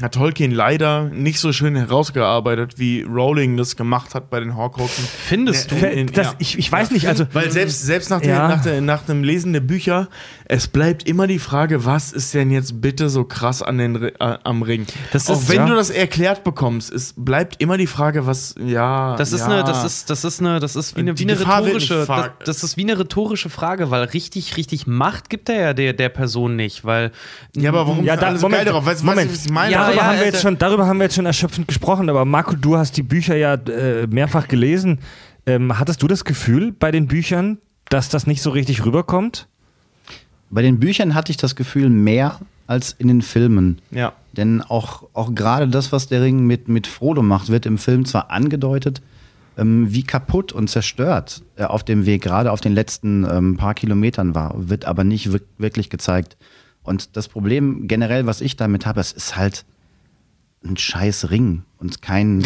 [0.01, 5.05] hat Tolkien leider nicht so schön herausgearbeitet, wie Rowling das gemacht hat bei den Horcruxen.
[5.05, 5.75] Findest du?
[5.75, 6.33] In- in- das, ja.
[6.39, 8.47] ich, ich weiß nicht, also Weil selbst, selbst nach, Ja.
[8.47, 10.09] der, nach, der, nach dem Lesen der Bücher,
[10.55, 14.11] es bleibt immer die Frage, was ist denn jetzt bitte so krass an den, äh,
[14.19, 14.85] am Ring?
[15.11, 15.65] Das Auch ist- wenn ja.
[15.65, 19.15] du das erklärt bekommst, es bleibt immer die Frage, was, ja.
[19.15, 19.47] Das ist ja.
[19.47, 22.63] eine, das ist, das ist eine, das ist wie eine, wie eine rhetorische, das, das
[22.63, 26.55] ist wie eine rhetorische Frage, weil richtig, richtig Macht gibt er ja der, der Person
[26.55, 27.11] nicht, weil
[27.55, 28.85] Ja, aber warum Ja, da, alle so Moment, geil darauf?
[28.85, 29.31] Weißt, Moment.
[29.31, 29.71] weißt was ich meine?
[29.71, 32.09] Ja, darüber, ja, haben wir äh, jetzt schon, darüber haben wir jetzt schon erschöpfend gesprochen,
[32.11, 34.99] aber Marco, du hast die Bücher ja äh, mehrfach gelesen.
[35.47, 37.57] Ähm, hattest du das Gefühl bei den Büchern,
[37.89, 39.47] dass das nicht so richtig rüberkommt?
[40.53, 43.79] Bei den Büchern hatte ich das Gefühl mehr als in den Filmen.
[43.91, 44.13] Ja.
[44.31, 48.05] Denn auch, auch gerade das, was der Ring mit, mit Frodo macht, wird im Film
[48.05, 49.01] zwar angedeutet,
[49.57, 53.73] ähm, wie kaputt und zerstört er auf dem Weg, gerade auf den letzten ähm, paar
[53.73, 56.37] Kilometern war, wird aber nicht wirk- wirklich gezeigt.
[56.83, 59.65] Und das Problem generell, was ich damit habe, es ist halt
[60.65, 62.45] ein scheiß Ring und kein äh,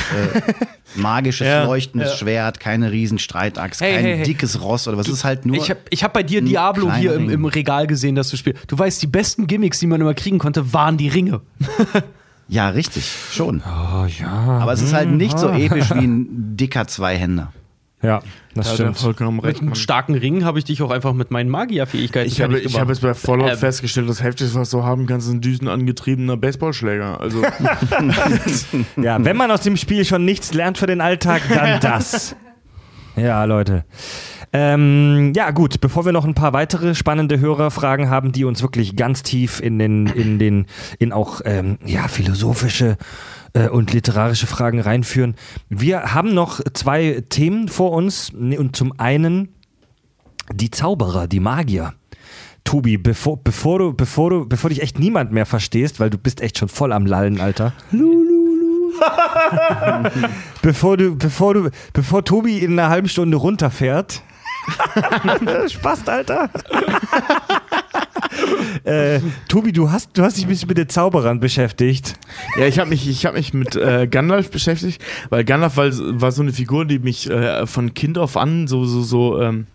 [0.96, 2.18] magisches, Ja, leuchtendes ja.
[2.18, 4.24] Schwert, keine riesen Streitachs, Hey, kein hey, hey.
[4.26, 5.08] dickes Ross oder was.
[5.08, 5.56] Es ist halt nur.
[5.56, 8.38] ich habe ich hab bei dir ein Diablo hier im, im Regal gesehen, dass du
[8.38, 8.70] spielst.
[8.72, 11.42] Du weißt, die besten Gimmicks, die man immer kriegen konnte, waren die Ringe.
[12.48, 13.62] ja, richtig, schon.
[13.66, 14.60] Oh ja.
[14.62, 17.54] Aber es ist halt nicht so episch wie ein dicker Zweihänder.
[18.04, 18.20] Ja,
[18.54, 18.98] das Da hat stimmt.
[19.00, 19.60] vollkommen Mit recht.
[19.60, 19.76] einem Mann.
[19.76, 23.02] starken Ring habe ich dich auch einfach mit meinen Magierfähigkeiten Ich habe, ich habe jetzt
[23.02, 27.20] bei Fallout Ähm, festgestellt, das Heftigste, was du haben kannst, ist ein düsenangetriebener Baseballschläger.
[27.20, 27.42] Also,
[29.02, 32.36] Ja, wenn man aus dem Spiel schon nichts lernt für den Alltag, dann das.
[33.16, 33.84] Ja, Leute.
[34.54, 38.96] Ähm, ja, gut, bevor wir noch ein paar weitere spannende Hörerfragen haben, die uns wirklich
[38.96, 40.68] ganz tief in den, in den,
[41.00, 42.98] in auch ähm, ja, philosophische
[43.58, 45.36] äh, und literarische Fragen reinführen.
[45.70, 48.32] Wir haben noch zwei Themen vor uns.
[48.32, 49.50] Und zum einen
[50.54, 51.94] die Zauberer, die Magier.
[52.64, 56.42] Tobi, bevor, bevor du, bevor du, bevor dich echt niemand mehr verstehst, weil du bist
[56.42, 57.74] echt schon voll am Lallen, Alter.
[60.62, 64.22] bevor du, bevor du, bevor Tobi in einer halben Stunde runterfährt.
[65.70, 66.50] Spaß, Alter.
[68.84, 72.16] Äh, Tobi, du hast, du hast dich ein bisschen mit den Zauberern beschäftigt.
[72.58, 75.90] Ja, ich habe mich, ich hab mich mit äh, Gandalf beschäftigt, weil Gandalf war,
[76.22, 79.68] war so eine Figur, die mich äh, von Kind auf an so, so, so ähm,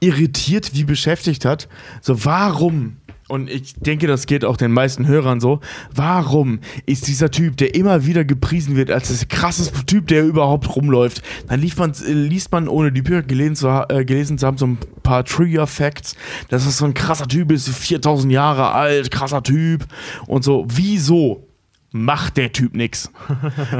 [0.00, 1.68] irritiert wie beschäftigt hat.
[2.00, 2.96] So, warum?
[3.28, 5.60] Und ich denke, das geht auch den meisten Hörern so.
[5.94, 10.74] Warum ist dieser Typ, der immer wieder gepriesen wird als das krasseste Typ, der überhaupt
[10.74, 11.22] rumläuft?
[11.46, 14.66] Dann liest man, liest man ohne die Bücher gelesen zu, äh, gelesen zu haben, so
[14.66, 16.16] ein paar Trivia-Facts,
[16.48, 19.84] dass das so ein krasser Typ ist, 4000 Jahre alt, krasser Typ
[20.26, 20.64] und so.
[20.66, 21.46] Wieso
[21.92, 23.10] macht der Typ nix?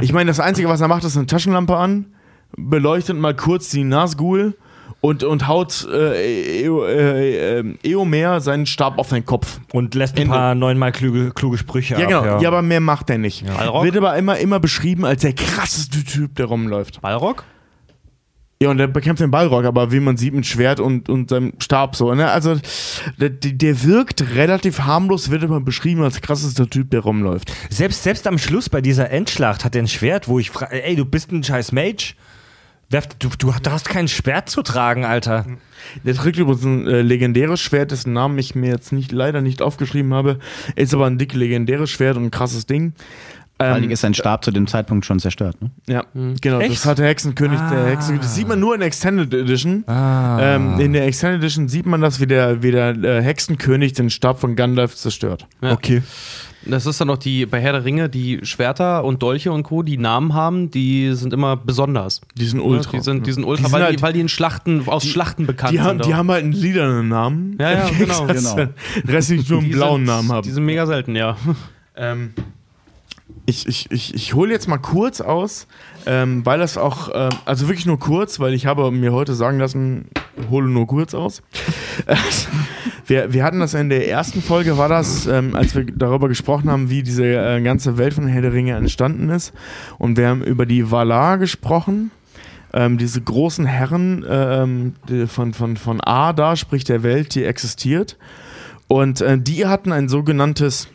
[0.01, 2.05] Ich meine, das Einzige, was er macht, ist eine Taschenlampe an,
[2.55, 4.55] beleuchtet mal kurz die Nazgul
[5.01, 9.59] und, und haut äh, Eo, äh, äh, Eomer seinen Stab auf seinen Kopf.
[9.71, 10.33] Und lässt ein Ende.
[10.33, 12.07] paar neunmal kluge, kluge Sprüche Ja, ab.
[12.07, 12.41] genau.
[12.41, 12.47] Ja.
[12.49, 13.45] aber mehr macht er nicht.
[13.45, 13.83] Balrog?
[13.85, 17.01] Wird aber immer, immer beschrieben als der krasseste Typ, der rumläuft.
[17.01, 17.43] Balrog?
[18.61, 21.53] Ja, und der bekämpft den Balrog, aber wie man sieht, mit Schwert und, und seinem
[21.59, 22.13] Stab so.
[22.13, 22.29] Ne?
[22.29, 22.57] Also,
[23.17, 27.53] der, der wirkt relativ harmlos, wird immer beschrieben als krassester Typ, der rumläuft.
[27.69, 30.97] Selbst, selbst am Schluss bei dieser Endschlacht hat er ein Schwert, wo ich frage, ey,
[30.97, 32.15] du bist ein scheiß Mage.
[32.91, 35.45] Werf, du, du, du hast kein Schwert zu tragen, Alter.
[36.03, 39.61] Der trägt übrigens ein äh, legendäres Schwert, dessen Namen ich mir jetzt nicht, leider nicht
[39.61, 40.39] aufgeschrieben habe.
[40.75, 42.93] Ist aber ein dick legendäres Schwert und ein krasses Ding.
[43.57, 45.57] Vor allen Ähm, Dingen ist sein Stab zu dem Zeitpunkt schon zerstört.
[45.61, 45.69] Ne?
[45.87, 46.05] Ja,
[46.41, 46.59] genau.
[46.59, 46.71] Echt?
[46.71, 47.59] Das hat der Hexenkönig.
[47.59, 48.21] Der Hexenkönig.
[48.21, 49.83] Das sieht man nur in der Extended Edition.
[49.87, 54.09] Ähm, in der Extended Edition sieht man das, wie der, wie der äh, Hexenkönig den
[54.09, 55.45] Stab von Gandalf zerstört.
[55.61, 55.73] Ja.
[55.73, 56.01] Okay.
[56.65, 59.81] Das ist dann noch die, bei Herr der Ringe, die Schwerter und Dolche und Co.,
[59.81, 62.21] die Namen haben, die sind immer besonders.
[62.35, 62.91] Die sind Ja, ultra.
[62.91, 65.05] Die sind, die sind ultra, Die sind weil, halt- die, weil die in Schlachten, aus
[65.05, 66.05] Schlachten bekannt Die haben, sind.
[66.05, 66.17] die auch.
[66.17, 67.57] haben halt einen lilanen Namen.
[67.59, 68.55] Ja, ja, genau, genau.
[69.07, 70.43] Rest nicht nur einen Die blauen sind, Namen haben.
[70.43, 71.37] Die sind mega selten, ja.
[71.95, 72.33] Ähm,
[73.49, 75.67] ich ich, ich, ich hole jetzt mal kurz aus,
[76.05, 79.59] ähm, weil das auch, ähm, also wirklich nur kurz, weil ich habe mir heute sagen
[79.59, 80.05] lassen,
[80.49, 81.41] hole nur kurz aus.
[83.07, 86.69] wir, wir hatten das in der ersten Folge, war das, ähm, als wir darüber gesprochen
[86.69, 89.53] haben, wie diese äh, ganze Welt von Herr der Ringe entstanden ist.
[89.97, 92.11] Und wir haben über die Valar gesprochen.
[92.71, 94.93] Ähm, diese großen Herren ähm,
[95.27, 98.17] von, von, von Ada, sprich der Welt, die existiert.
[98.87, 100.87] Und äh, die hatten ein sogenanntes,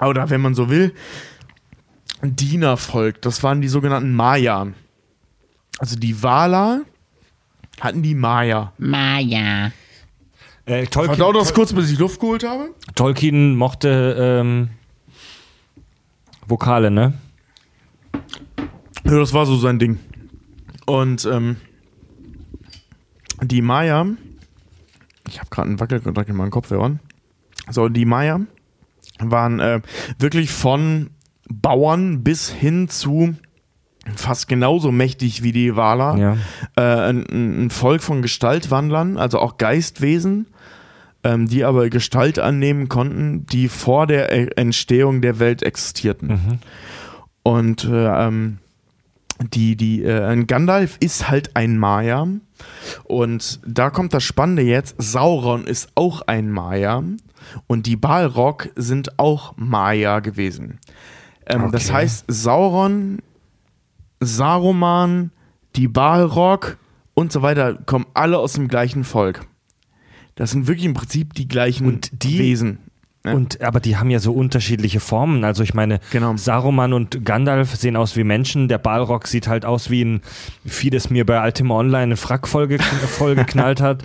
[0.00, 0.92] oder wenn man so will,
[2.32, 3.22] Dienervolk.
[3.22, 4.68] Das waren die sogenannten Maya.
[5.78, 6.80] Also die Valar
[7.80, 8.72] hatten die Maya.
[10.66, 12.70] Äh, Tolkien, Verdau das kurz, bis ich Luft geholt habe.
[12.94, 14.70] Tolkien mochte ähm,
[16.46, 17.14] Vokale, ne?
[19.04, 19.98] Ja, das war so sein Ding.
[20.86, 21.56] Und ähm,
[23.42, 24.06] die Maya,
[25.28, 27.00] ich habe gerade einen Wackelkontakt in meinen Kopfhörern.
[27.70, 28.40] So, die Maya
[29.18, 29.80] waren äh,
[30.18, 31.10] wirklich von
[31.48, 33.34] Bauern bis hin zu
[34.16, 36.18] fast genauso mächtig wie die Valar.
[36.18, 36.36] Ja.
[36.76, 40.46] Äh, ein, ein Volk von Gestaltwandlern, also auch Geistwesen,
[41.22, 46.60] ähm, die aber Gestalt annehmen konnten, die vor der E- Entstehung der Welt existierten.
[47.42, 48.58] Und äh, ähm,
[49.52, 52.28] die, die, äh, Gandalf ist halt ein Maya.
[53.04, 57.02] Und da kommt das Spannende jetzt: Sauron ist auch ein Maya.
[57.66, 60.78] Und die Balrog sind auch Maya gewesen.
[61.46, 61.94] Ähm, Das Okay.
[61.94, 63.18] heißt, Sauron,
[64.20, 65.30] Saruman,
[65.76, 66.78] die Balrog
[67.14, 69.46] und so weiter kommen alle aus dem gleichen Volk.
[70.34, 72.78] Das sind wirklich im Prinzip die gleichen Und die- Wesen.
[73.26, 73.32] Ja.
[73.32, 75.44] Und, aber die haben ja so unterschiedliche Formen.
[75.44, 76.36] Also ich meine, Genau.
[76.36, 78.68] Saruman und Gandalf sehen aus wie Menschen.
[78.68, 80.20] Der Balrog sieht halt aus wie ein
[80.66, 84.02] Vieh, das mir bei Ultima Online eine Frack voll, voll geknallt hat.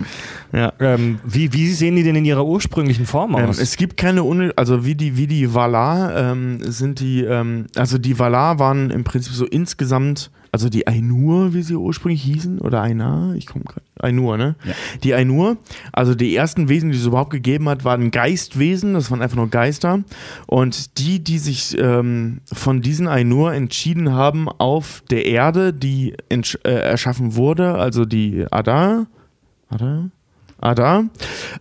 [0.52, 0.72] Ja.
[0.80, 3.58] Ähm, wie, wie sehen die denn in ihrer ursprünglichen Form Ähm, aus?
[3.58, 7.98] es gibt keine, Uni also wie die, wie die Valar ähm, sind die, ähm, also
[7.98, 12.82] die Valar waren im Prinzip so insgesamt, also die Ainur, wie sie ursprünglich hießen, oder
[12.82, 14.56] Ainar, ich komme gerade, Ainur, ne?
[14.64, 14.74] Ja.
[15.04, 15.58] Die Ainur,
[15.92, 19.48] also die ersten Wesen, die es überhaupt gegeben hat, waren Geistwesen, das waren einfach nur
[19.48, 20.02] Geister.
[20.46, 26.70] Und die, die sich ähm, von diesen Ainur entschieden haben, auf der Erde, die äh,
[26.70, 29.06] erschaffen wurde, also die Ada,
[29.68, 30.10] Ada?
[30.62, 31.04] Ada,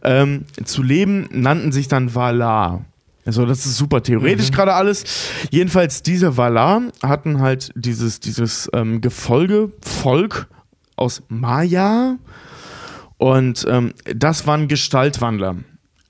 [0.03, 2.83] ähm, zu leben, nannten sich dann Valar.
[3.25, 5.03] Also das ist super theoretisch gerade alles.
[5.51, 10.47] Jedenfalls diese Valar hatten halt dieses, dieses ähm, Gefolge, Volk
[10.95, 12.17] aus Maya
[13.17, 15.57] und ähm, das waren Gestaltwandler.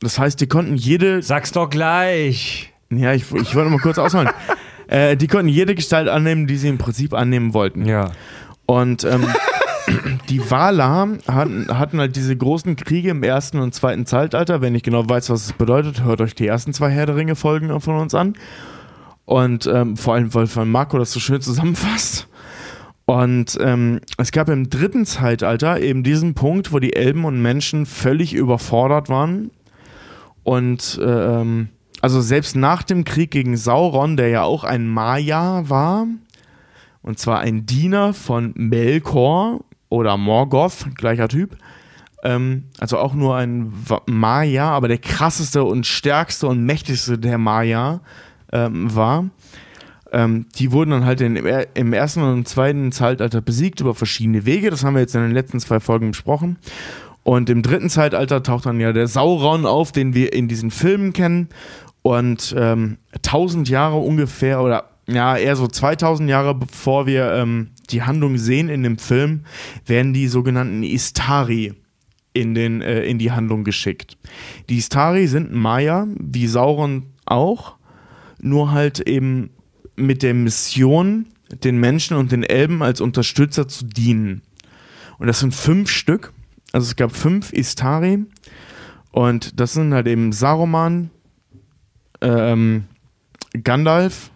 [0.01, 2.71] Das heißt, die konnten jede Sag's doch gleich.
[2.89, 4.29] ja, ich, ich wollte mal kurz ausholen.
[4.87, 7.85] äh, die konnten jede Gestalt annehmen, die sie im Prinzip annehmen wollten.
[7.85, 8.11] Ja.
[8.65, 9.27] Und ähm,
[10.29, 14.61] die Valar hatten, hatten halt diese großen Kriege im ersten und zweiten Zeitalter.
[14.61, 17.35] Wenn ich genau weiß, was es bedeutet, hört euch die ersten zwei Herr der Ringe
[17.35, 18.35] Folgen von uns an.
[19.25, 22.27] Und ähm, vor allem, weil von Marco das so schön zusammenfasst.
[23.05, 27.85] Und ähm, es gab im dritten Zeitalter eben diesen Punkt, wo die Elben und Menschen
[27.87, 29.49] völlig überfordert waren
[30.43, 31.69] Und äh, ähm,
[32.01, 36.07] also selbst nach dem Krieg gegen Sauron, der ja auch ein Maya war,
[37.01, 41.57] und zwar ein Diener von Melkor oder Morgoth, gleicher Typ,
[42.23, 43.73] ähm, also auch nur ein
[44.05, 48.01] Maya, aber der krasseste und stärkste und mächtigste der Maya
[48.51, 49.25] ähm, war.
[50.11, 54.71] Ähm, die wurden dann halt in, im ersten und zweiten Zeitalter besiegt über verschiedene Wege.
[54.71, 56.57] Das haben wir jetzt in den letzten zwei Folgen besprochen.
[57.23, 61.13] Und im dritten Zeitalter taucht dann ja der Sauron auf, den wir in diesen Filmen
[61.13, 61.49] kennen.
[62.01, 68.03] Und ähm, 1000 Jahre ungefähr oder ja, eher so 2000 Jahre bevor wir ähm, die
[68.03, 69.45] Handlung sehen in dem Film,
[69.85, 71.73] werden die sogenannten Istari
[72.33, 74.17] in, den, äh, in die Handlung geschickt.
[74.69, 77.75] Die Istari sind Maya, wie Sauron auch,
[78.39, 79.51] nur halt eben
[79.95, 81.27] mit der Mission,
[81.63, 84.41] den Menschen und den Elben als Unterstützer zu dienen.
[85.17, 86.31] Und das sind fünf Stück.
[86.71, 88.25] Also es gab fünf Istari.
[89.11, 91.09] Und das sind halt eben Saruman,
[92.21, 92.85] ähm,
[93.63, 94.31] Gandalf,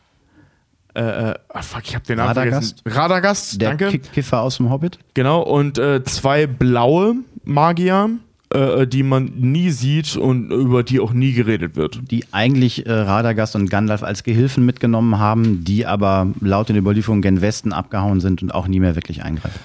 [0.96, 1.02] äh,
[1.32, 2.82] äh, ah, fuck, ich hab den Namen Radagast.
[2.82, 3.00] vergessen.
[3.02, 3.90] Radagast, Der danke.
[3.90, 5.00] Ki- Kiffer aus dem Hobbit.
[5.14, 8.10] Genau, und äh, zwei blaue Magier,
[8.54, 12.00] äh, die man nie sieht und über die auch nie geredet wird.
[12.12, 17.22] die eigentlich äh, Radagast und Gandalf als Gehilfen mitgenommen haben, die aber laut den Überlieferungen
[17.22, 19.60] gen Westen abgehauen sind und auch nie mehr wirklich eingreifen.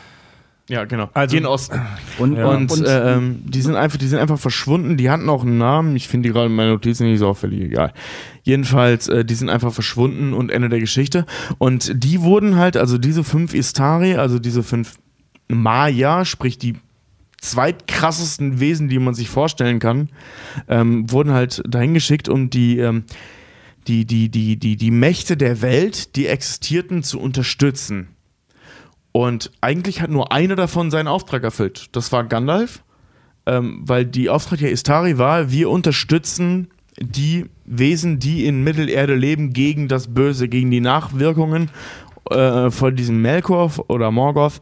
[0.68, 1.09] Ja, genau.
[1.14, 1.81] Also- Gen Osten.
[2.18, 4.96] Und, Und, und äh, ähm, die sind einfach, die sind einfach verschwunden.
[4.98, 5.96] Die hatten auch einen Namen.
[5.96, 7.61] Ich finde die gerade in meinen Notizen nicht so auffällig.
[7.62, 7.92] Egal.
[8.42, 11.24] Jedenfalls, äh, die sind einfach verschwunden und Ende der Geschichte.
[11.57, 14.96] Und die wurden halt, also diese fünf Istari, also diese fünf
[15.48, 16.76] Maya, sprich die
[17.40, 20.11] zweitkrassesten Wesen, die man sich vorstellen kann,
[20.68, 23.04] ähm, wurden halt dahin geschickt, um die, ähm,
[23.87, 28.09] die, die, die, die, die Mächte der Welt, die existierten, zu unterstützen.
[29.12, 31.87] Und eigentlich hat nur einer davon seinen Auftrag erfüllt.
[31.92, 32.83] Das war Gandalf,
[33.47, 36.68] ähm, weil die Auftrag der Istari war, wir unterstützen
[37.01, 41.71] die Wesen, die in Mittelerde leben, gegen das Böse, gegen die Nachwirkungen
[42.31, 44.61] äh, von diesem Melkor oder Morgoth.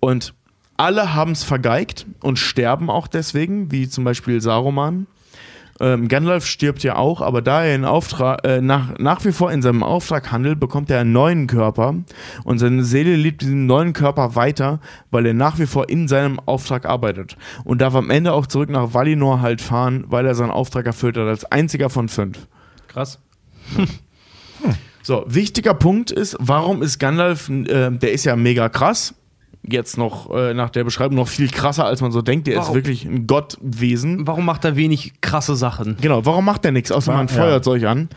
[0.00, 0.34] Und
[0.76, 5.06] alle haben es vergeigt und sterben auch deswegen, wie zum Beispiel Saruman.
[5.80, 9.50] Ähm, Gandalf stirbt ja auch, aber da er in Auftrag, äh, nach, nach wie vor
[9.50, 11.94] in seinem Auftrag handelt, bekommt er einen neuen Körper
[12.44, 16.38] und seine Seele liebt diesen neuen Körper weiter, weil er nach wie vor in seinem
[16.40, 20.50] Auftrag arbeitet und darf am Ende auch zurück nach Valinor halt fahren, weil er seinen
[20.50, 22.46] Auftrag erfüllt hat, als einziger von fünf.
[22.88, 23.18] Krass.
[25.06, 29.14] So, wichtiger Punkt ist, warum ist Gandalf, äh, der ist ja mega krass,
[29.68, 32.60] jetzt noch äh, nach der Beschreibung noch viel krasser, als man so denkt, der ist
[32.62, 32.74] Warum?
[32.74, 34.26] wirklich ein Gottwesen.
[34.26, 35.96] Warum macht er wenig krasse Sachen?
[36.00, 37.32] Genau, warum macht der nichts, außer man ja.
[37.34, 38.08] feuert solch an?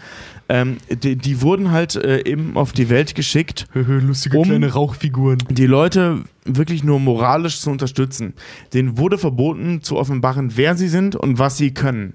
[0.50, 5.40] Ähm, die, die wurden halt äh, eben auf die Welt geschickt, Lustige Um- Rauchfiguren.
[5.50, 8.34] die Leute wirklich nur moralisch zu unterstützen.
[8.74, 12.14] Denen wurde verboten zu offenbaren, wer sie sind und was sie können.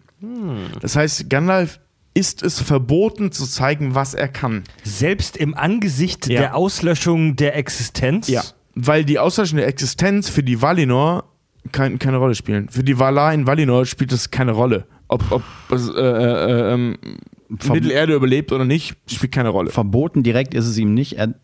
[0.81, 1.79] Das heißt, Gandalf
[2.15, 4.65] ist es verboten zu zeigen, was er kann.
[4.83, 6.41] Selbst im Angesicht Ja.
[6.41, 8.29] der Auslöschung der Existenz.
[8.29, 8.43] Ja.
[8.75, 11.25] Weil die Auslöschung der Existenz für die Valinor
[11.73, 12.69] kein, keine Rolle spielen.
[12.69, 14.87] Für die Valar in Valinor spielt es keine Rolle.
[15.09, 16.97] Ob, ob es, äh, äh, ähm,
[17.49, 19.71] Mittelerde überlebt oder nicht, spielt keine Rolle.
[19.71, 21.19] verboten direkt ist es ihm nicht.
[21.19, 21.35] Er,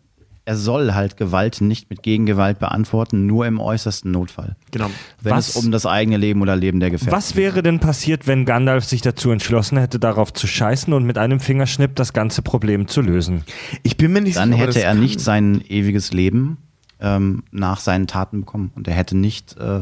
[0.45, 4.55] er soll halt Gewalt nicht mit Gegengewalt beantworten, nur im äußersten Notfall.
[4.71, 4.89] Genau.
[5.21, 8.25] Wenn Was- es um das eigene Leben oder Leben der Gefährten Was wäre denn passiert,
[8.25, 12.41] wenn Gandalf sich dazu entschlossen hätte, darauf zu scheißen und mit einem Fingerschnipp das ganze
[12.41, 13.43] Problem zu lösen?
[13.83, 14.63] Ich bin mir nicht Dann sicher.
[14.63, 16.57] aber hätte das er nicht sein ewiges Leben
[17.01, 18.71] ähm, nach seinen Taten bekommen.
[18.75, 19.81] Und er hätte nicht äh,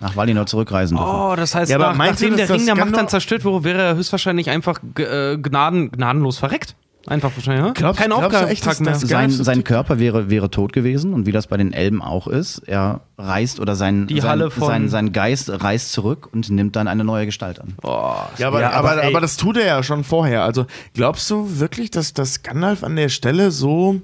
[0.00, 1.10] nach Valinor zurückreisen dürfen.
[1.12, 3.64] Oh, das heißt, Ja, aber nach, nachdem dass der Ring der Macht dann zerstört wurde,
[3.64, 6.74] wäre er höchstwahrscheinlich einfach äh, gnaden, gnadenlos verreckt.
[7.06, 7.72] Einfach wahrscheinlich, ne?
[7.72, 8.94] Glaubst- Kein dass Auftrag mehr.
[8.94, 12.58] sein, sein Körper wäre, wäre tot gewesen und wie das bei den Elben auch ist,
[12.66, 16.76] er reist oder sein, Die sein, Halle von- sein, sein Geist reist zurück und nimmt
[16.76, 17.72] dann eine neue Gestalt an.
[17.82, 20.44] Ja, aber, Ja, aber, aber aber, das tut er ja schon vorher.
[20.44, 24.02] Also glaubst du wirklich, dass das Gandalf an der Stelle so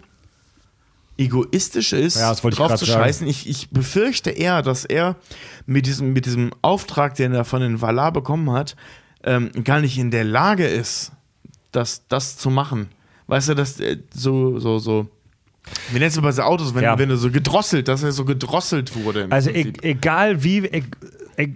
[1.18, 3.02] egoistisch ist, Ja, drauf zu sagen.
[3.04, 3.26] scheißen?
[3.26, 5.16] Ich, ich befürchte eher, dass er
[5.66, 8.76] mit diesem, mit diesem Auftrag, den er von den Valar bekommen hat,
[9.24, 11.12] ähm, gar nicht in der Lage ist,
[11.72, 12.88] das, das zu machen.
[13.26, 15.08] Weißt du, dass äh, so, so, so.
[15.90, 16.98] Wie nennst du bei so Autos, wenn, Ja.
[16.98, 19.26] wenn du so gedrosselt, dass er so gedrosselt wurde?
[19.30, 20.82] Also e egal wie, e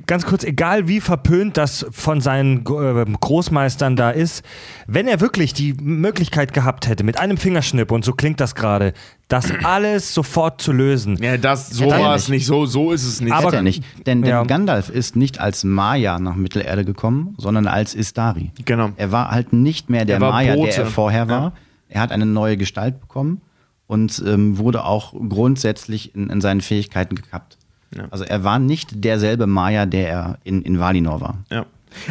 [0.07, 4.45] ganz kurz, egal wie verpönt das von seinen äh, Großmeistern da ist,
[4.87, 8.93] wenn er wirklich die Möglichkeit gehabt hätte, mit einem Fingerschnipp, und so klingt das gerade,
[9.29, 11.17] das alles sofort zu lösen.
[11.23, 12.47] ja, das, so war es nicht.
[12.47, 13.33] so, so ist es nicht.
[13.33, 13.83] Aber- Hätte er nicht.
[14.07, 14.43] Denn, denn Ja.
[14.45, 18.53] Gandalf ist nicht als Maya nach Mittelerde gekommen, sondern als Istari.
[18.65, 18.91] Genau.
[18.97, 21.43] Er war halt nicht mehr der Er Maya, der er vorher war.
[21.43, 21.53] Ja.
[21.89, 23.41] Er hat eine neue Gestalt bekommen
[23.87, 27.57] und ähm, wurde auch grundsätzlich in, in seinen Fähigkeiten gekappt.
[27.95, 28.07] Ja.
[28.11, 31.39] Also er war nicht derselbe Maya, der er in, in Valinor war.
[31.51, 31.67] Ja.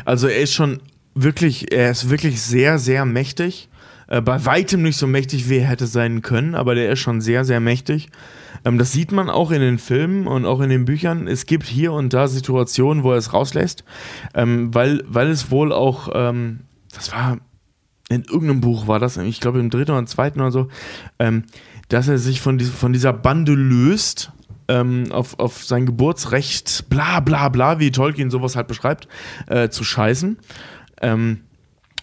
[0.05, 0.81] Also er ist schon
[1.15, 3.69] wirklich, er ist wirklich sehr, sehr mächtig.
[4.07, 7.21] Äh, bei weitem nicht so mächtig, wie er hätte sein können, aber der ist schon
[7.21, 8.09] sehr, sehr mächtig.
[8.65, 11.27] Ähm, das sieht man auch in den Filmen und auch in den Büchern.
[11.27, 13.83] Es gibt hier und da Situationen, wo er es rauslässt,
[14.33, 16.61] ähm, weil, weil es wohl auch, ähm,
[16.93, 17.37] das war
[18.09, 20.67] in irgendeinem Buch war das, ich glaube im dritten oder zweiten oder so,
[21.19, 21.43] ähm,
[21.89, 24.31] dass er sich von, dies, von dieser Bande löst,
[24.69, 29.09] ähm, auf, auf sein Geburtsrecht, bla bla bla, wie Tolkien sowas halt beschreibt,
[29.47, 30.37] äh, zu scheißen.
[31.01, 31.41] Ähm,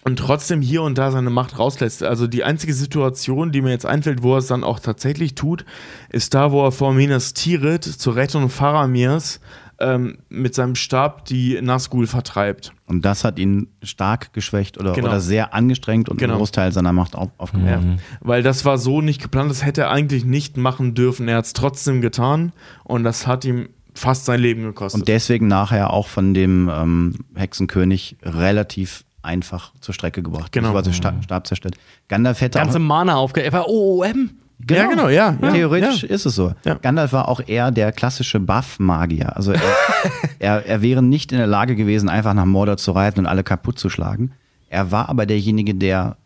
[0.03, 2.01] und trotzdem hier und da seine Macht rauslässt.
[2.03, 5.65] Also die einzige Situation, die mir jetzt einfällt, wo er es dann auch tatsächlich tut,
[6.09, 9.41] ist da, wo er vor Minas Tirith zur Rettung Faramirs
[9.79, 12.73] ähm, mit seinem Stab die Nazgul vertreibt.
[12.85, 15.07] Und das hat ihn stark geschwächt oder, Genau.
[15.09, 16.33] oder sehr angestrengt und Genau.
[16.33, 17.67] einen Großteil seiner Macht auf, aufgebaut.
[17.83, 21.27] Ja, weil das war so nicht geplant, das hätte er eigentlich nicht machen dürfen.
[21.27, 22.53] Er hat es trotzdem getan
[22.83, 25.01] und das hat ihm fast sein Leben gekostet.
[25.01, 30.51] Und deswegen nachher auch von dem ähm, Hexenkönig relativ einfach zur Strecke gebracht.
[30.51, 30.75] Genau.
[30.75, 31.75] Also Stab, Stab zerstört.
[32.07, 33.41] Gandalf hätte Ganze auch, Mana aufge...
[33.41, 34.31] Er war OOM.
[34.69, 35.37] Ja, genau, ja.
[35.41, 36.09] ja Theoretisch Ja.
[36.09, 36.53] ist es so.
[36.65, 36.75] Ja.
[36.75, 39.35] Gandalf war auch eher der klassische Buff-Magier.
[39.35, 39.61] Also er,
[40.39, 43.43] er, er wäre nicht in der Lage gewesen, einfach nach Mordor zu reiten und alle
[43.43, 44.31] kaputt zu schlagen.
[44.69, 46.17] Er war aber derjenige, der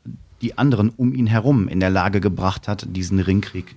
[0.42, 3.76] die anderen um ihn herum in der Lage gebracht hat, diesen Ringkrieg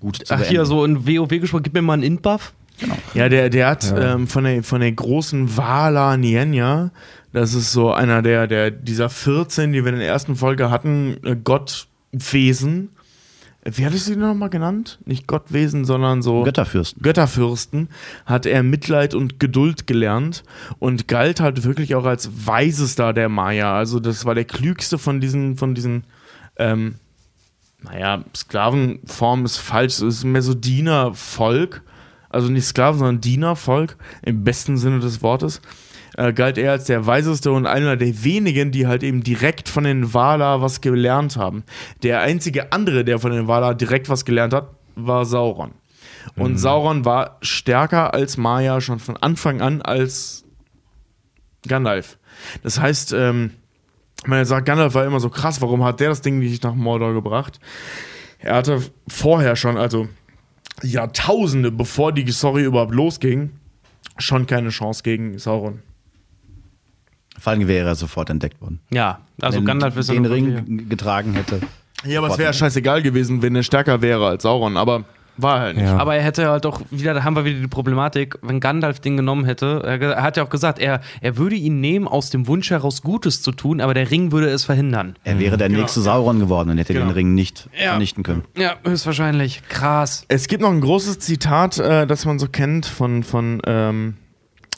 [0.00, 0.50] gut zu Ach, beenden.
[0.50, 2.52] hier so in WoW gesprochen, gib mir mal einen Int-Buff.
[3.14, 6.90] Ja, der, der hat ähm, von, der, von der großen Vala Nienya,
[7.32, 11.18] das ist so einer der, der dieser 14, die wir in der ersten Folge hatten,
[11.24, 12.88] äh, Gottwesen.
[13.64, 14.98] Wie hattest du die nochmal genannt?
[15.04, 17.00] Nicht Gottwesen, sondern so Götterfürsten.
[17.00, 17.88] Götterfürsten,
[18.26, 20.42] hat er Mitleid und Geduld gelernt
[20.80, 23.76] und galt halt wirklich auch als weisester der Maya.
[23.76, 26.02] Also das war der klügste von diesen, von diesen,
[26.56, 26.96] ähm,
[27.82, 31.82] naja, Sklavenform ist falsch, es ist mehr so Dienervolk.
[32.30, 35.60] Also nicht Sklaven, sondern Dienervolk im besten Sinne des Wortes.
[36.16, 39.84] Äh, galt er als der weiseste und einer der wenigen, die halt eben direkt von
[39.84, 41.64] den Valar was gelernt haben.
[42.02, 45.72] Der einzige andere, der von den Valar direkt was gelernt hat, war Sauron.
[46.36, 50.44] Und Sauron war stärker als Maya schon von Anfang an als
[51.66, 52.18] Gandalf.
[52.62, 53.52] Das heißt, ähm,
[54.26, 57.12] man sagt, Gandalf war immer so krass, warum hat der das Ding nicht nach Mordor
[57.12, 57.58] gebracht?
[58.38, 60.08] Er hatte vorher schon, also
[60.82, 63.50] Jahrtausende, bevor die Story überhaupt losging,
[64.18, 65.80] schon keine Chance gegen Sauron.
[67.38, 68.80] Vor allem wäre er sofort entdeckt worden.
[68.90, 71.60] Ja, also Wenn Gandalf ist ja den Ring getragen hätte.
[72.04, 75.04] Ja, aber es wäre scheißegal gewesen, wenn er stärker wäre als Sauron, aber
[75.38, 75.86] war er halt nicht.
[75.86, 75.96] Ja.
[75.96, 79.16] Aber er hätte halt doch wieder, da haben wir wieder die Problematik, wenn Gandalf den
[79.16, 82.68] genommen hätte, er, hat ja auch gesagt, er, er würde ihn nehmen aus dem Wunsch
[82.70, 85.16] heraus Gutes zu tun, aber der Ring würde es verhindern.
[85.24, 87.06] Er wäre der nächste Sauron geworden und hätte Genau.
[87.06, 87.90] den Ring nicht Ja.
[87.92, 88.42] vernichten können.
[88.58, 89.62] Ja, höchstwahrscheinlich.
[89.70, 90.26] Krass.
[90.28, 94.14] Es gibt noch ein großes Zitat, äh, das man so kennt von, von ähm,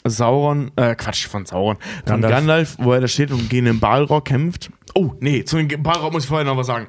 [0.05, 2.31] Sauron, äh, Quatsch, von Sauron, von Gandalf.
[2.31, 4.69] Gandalf, wo er da steht und gegen den Balrog kämpft.
[4.93, 6.87] Oh, nee, zu dem Balrog muss ich vorher noch was sagen.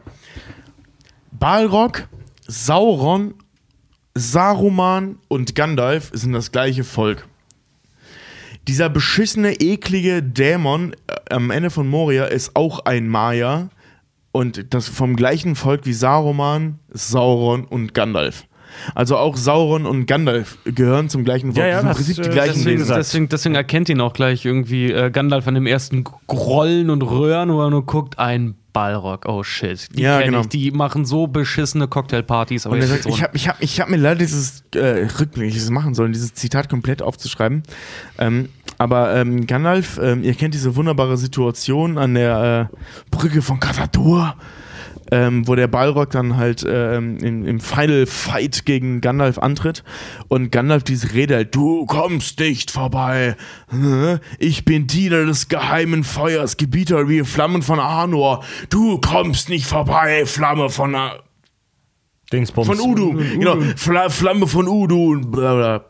[1.32, 2.06] Balrog,
[2.46, 3.34] Sauron,
[4.14, 7.26] Saruman und Gandalf sind das gleiche Volk.
[8.68, 13.68] Dieser beschissene, eklige Dämon äh, am Ende von Moria ist auch ein Maya
[14.32, 18.46] und das vom gleichen Volk wie Saruman, Sauron und Gandalf.
[18.94, 21.66] Also auch Sauron und Gandalf gehören zum gleichen Volk.
[21.66, 22.96] Ja, ja, das im Prinzip die äh, gleichen Deswegen, Wesen.
[22.96, 27.52] deswegen, deswegen erkennt ihn auch gleich irgendwie äh, Gandalf an dem ersten Grollen und Röhren,
[27.52, 29.24] wo er nur guckt, ein Balrog.
[29.26, 29.88] Oh shit.
[29.96, 30.42] Die Ja, genau.
[30.42, 30.48] ich.
[30.48, 32.66] Die machen so beschissene Cocktailpartys.
[32.66, 35.94] Aber er sagt, ich habe ich hab, ich hab mir leider dieses äh, rückblickliches machen
[35.94, 37.62] sollen, dieses Zitat komplett aufzuschreiben.
[38.18, 42.76] Ähm, aber ähm, Gandalf, ähm, ihr kennt diese wunderbare Situation an der äh,
[43.10, 44.34] Brücke von Kathadur,
[45.10, 49.84] ähm, wo der Balrog dann halt ähm, im, im Final Fight gegen Gandalf antritt.
[50.28, 53.36] Und Gandalf diese Rede hält, du kommst nicht vorbei,
[54.38, 60.26] ich bin Diener des geheimen Feuers, Gebieter wie Flammen von Arnor, du kommst nicht vorbei,
[60.26, 61.22] Flamme von Ar
[62.32, 62.66] Dingsbums.
[62.66, 63.56] von Udu, genau.
[63.76, 65.84] Fla Flamme von Udu und bla bla.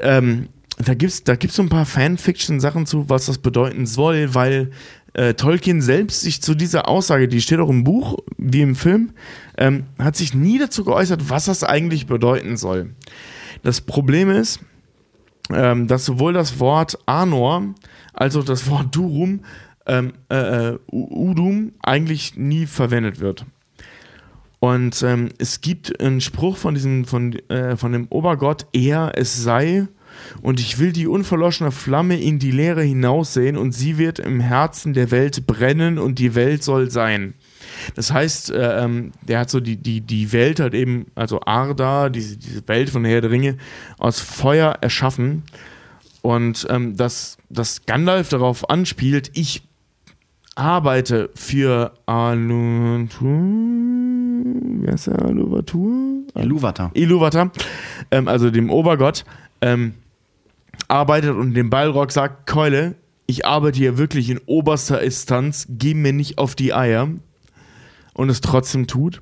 [0.00, 0.48] Ähm,
[0.78, 4.70] da gibt's, da gibt's so ein paar Fanfiction-Sachen zu, was das bedeuten soll, weil
[5.16, 9.12] äh, Tolkien selbst sich zu dieser Aussage, die steht auch im Buch, wie im Film,
[9.56, 12.90] ähm, hat sich nie dazu geäußert, was das eigentlich bedeuten soll.
[13.62, 14.60] Das Problem ist,
[15.50, 17.74] ähm, dass sowohl das Wort Anor
[18.12, 19.40] als auch das Wort Durum,
[19.86, 23.46] ähm, äh, äh, Udum eigentlich nie verwendet wird.
[24.58, 29.42] Und ähm, es gibt einen Spruch von diesem, von, äh, von dem Obergott, er, es
[29.42, 29.86] sei,
[30.42, 34.92] und ich will die unverloschene Flamme in die Leere hinaussehen, und sie wird im Herzen
[34.92, 37.34] der Welt brennen, und die Welt soll sein.
[37.94, 42.08] Das heißt, äh, ähm, der hat so die, die, die Welt halt eben, also Arda,
[42.08, 43.56] diese, diese Welt von Herr der Ringe,
[43.98, 45.42] aus Feuer erschaffen.
[46.22, 49.62] Und ähm, dass, dass Gandalf darauf anspielt, ich
[50.56, 53.28] arbeite für Aluvatur.
[54.80, 56.24] Wie heißt der Aluvatur?
[56.34, 56.90] Iluvatar.
[56.94, 57.52] Iluvatar,
[58.10, 59.24] ähm, also dem Obergott,
[59.60, 59.94] ähm,
[60.88, 62.94] arbeitet und dem Balrog sagt, Keule,
[63.26, 67.08] ich arbeite hier wirklich in oberster Instanz, geh mir nicht auf die Eier
[68.14, 69.20] und es trotzdem tut.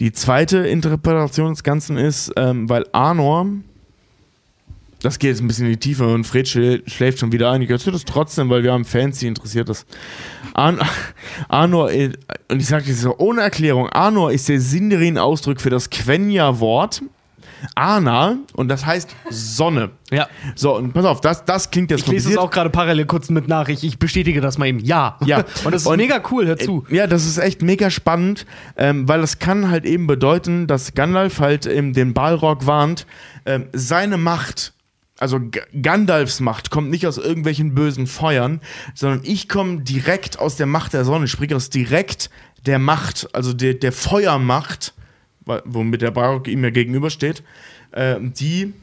[0.00, 3.46] Die zweite Interpretation des Ganzen ist, ähm, weil Arnor,
[5.00, 7.62] das geht jetzt ein bisschen in die Tiefe und Fred schlä- schläft schon wieder ein.
[7.62, 9.86] Ich erzähle das trotzdem, weil wir haben Fans, die interessiert das.
[10.52, 10.80] Arn
[11.48, 12.12] Arnor, äh,
[12.50, 17.02] und ich sage das so ohne Erklärung, Arnor ist der Sindarin-Ausdruck für das Quenya-Wort
[17.74, 19.90] Ana und das heißt Sonne.
[20.10, 20.28] Ja.
[20.54, 23.28] So, und pass auf, das, das klingt jetzt Ich lese es auch gerade parallel kurz
[23.30, 23.68] mit nach.
[23.68, 24.78] Ich, bestätige das mal eben.
[24.78, 25.18] Ja.
[25.24, 25.38] Ja.
[25.64, 26.84] Und das ist Und- mega cool, hör zu.
[26.90, 28.46] Ja, das ist echt mega spannend,
[28.76, 33.06] ähm, weil das kann halt eben bedeuten, dass Gandalf halt eben den Balrog warnt,
[33.44, 34.72] ähm, seine Macht,
[35.18, 38.60] also G Gandalfs Macht, kommt nicht aus irgendwelchen bösen Feuern,
[38.94, 42.30] sondern ich komme direkt aus der Macht der Sonne, sprich aus direkt
[42.66, 44.92] der Macht, also der, der Feuermacht,
[45.46, 47.42] womit der Balrog ihm ja gegenübersteht,
[47.92, 48.74] ähm, die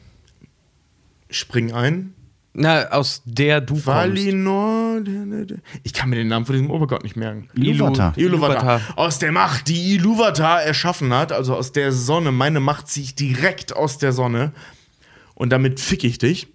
[1.30, 2.14] springen ein.
[2.56, 3.86] Na, aus der du kommst.
[3.86, 5.00] Valinor.
[5.82, 7.48] Ich kann mir den Namen von diesem Obergott nicht merken.
[7.54, 8.16] Iluvatar.
[8.16, 8.62] Iluvatar.
[8.62, 8.80] Iluvatar.
[8.96, 12.30] Aus der Macht, die Iluvatar erschaffen hat, also aus der Sonne.
[12.30, 14.52] Meine Macht ziehe ich direkt aus der Sonne.
[15.34, 16.46] Und damit fick ich dich.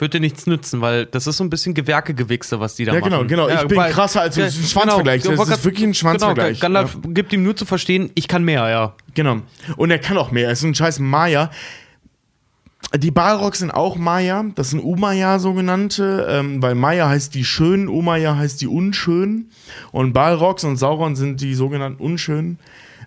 [0.00, 3.26] Dir nichts nützen, weil das ist so ein bisschen Gewerkegewichse, was die da Ja, machen.
[3.26, 3.48] genau, genau.
[3.62, 5.22] Ich bin weil- krasser als ein Schwanzvergleich.
[5.22, 6.60] Genau, Das ist wirklich ein Schwanzvergleich.
[6.60, 8.94] Genau, Gandalf gibt ihm nur zu verstehen, ich kann mehr, ja.
[9.14, 9.38] Genau.
[9.76, 10.46] Und er kann auch mehr.
[10.46, 11.50] Er ist ein scheiß Maya.
[12.96, 14.44] Die Balrogs sind auch Maya.
[14.54, 19.50] Das sind Umaya sogenannte, ähm, weil Maya heißt die Schönen, Umaya heißt die Unschönen.
[19.90, 22.58] Und Balrogs und Sauron sind die sogenannten Unschönen.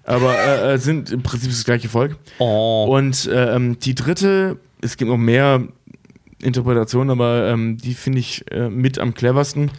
[0.04, 2.18] Aber äh, äh, sind im Prinzip das gleiche Volk.
[2.40, 2.88] Oh.
[2.90, 5.62] Und äh, ähm, die dritte, es gibt noch mehr
[6.42, 9.72] Interpretationen, aber ähm, die finde ich äh, mit am cleversten,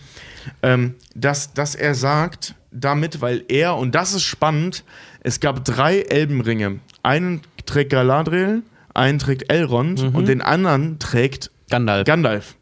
[0.62, 4.84] ähm, dass, dass er sagt, damit, weil er, und das ist spannend,
[5.22, 6.80] es gab drei Elbenringe.
[7.02, 8.62] Einen trägt Galadriel,
[8.94, 12.06] einen trägt Elrond und den anderen trägt Gandalf.
[12.06, 12.56] Gandalf.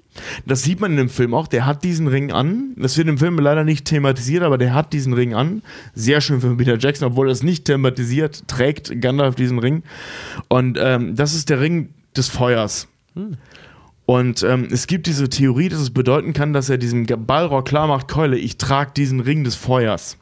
[0.46, 1.46] Das sieht man in dem Film auch.
[1.46, 2.74] Der hat diesen Ring an.
[2.76, 5.62] Das wird im Film leider nicht thematisiert, aber der hat diesen Ring an.
[5.94, 9.82] Sehr schön für Peter Jackson, obwohl er es nicht thematisiert, trägt Gandalf diesen Ring.
[10.48, 12.88] Und ähm, das ist der Ring des Feuers.
[14.08, 17.86] Und ähm, es gibt diese Theorie, dass es bedeuten kann, dass er diesem Balrog klar
[17.86, 20.16] macht, Keule, ich trage diesen Ring des Feuers.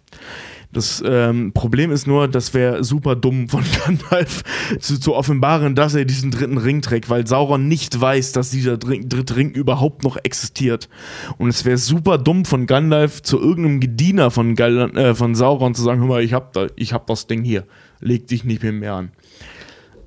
[0.73, 4.43] Das ähm, Problem ist nur, das wäre super dumm von Gandalf
[4.81, 8.77] zu, zu offenbaren, dass er diesen dritten Ring trägt, weil Sauron nicht weiß, dass dieser
[8.77, 10.89] Dr- dritte Ring überhaupt noch existiert.
[11.39, 15.77] Und es wäre super dumm von Gandalf zu irgendeinem Gediener von, Gal äh, von Sauron
[15.77, 17.63] zu sagen, hör mal, ich hab, da, ich hab das Ding hier,
[18.01, 19.13] leg dich nicht mehr, mehr an.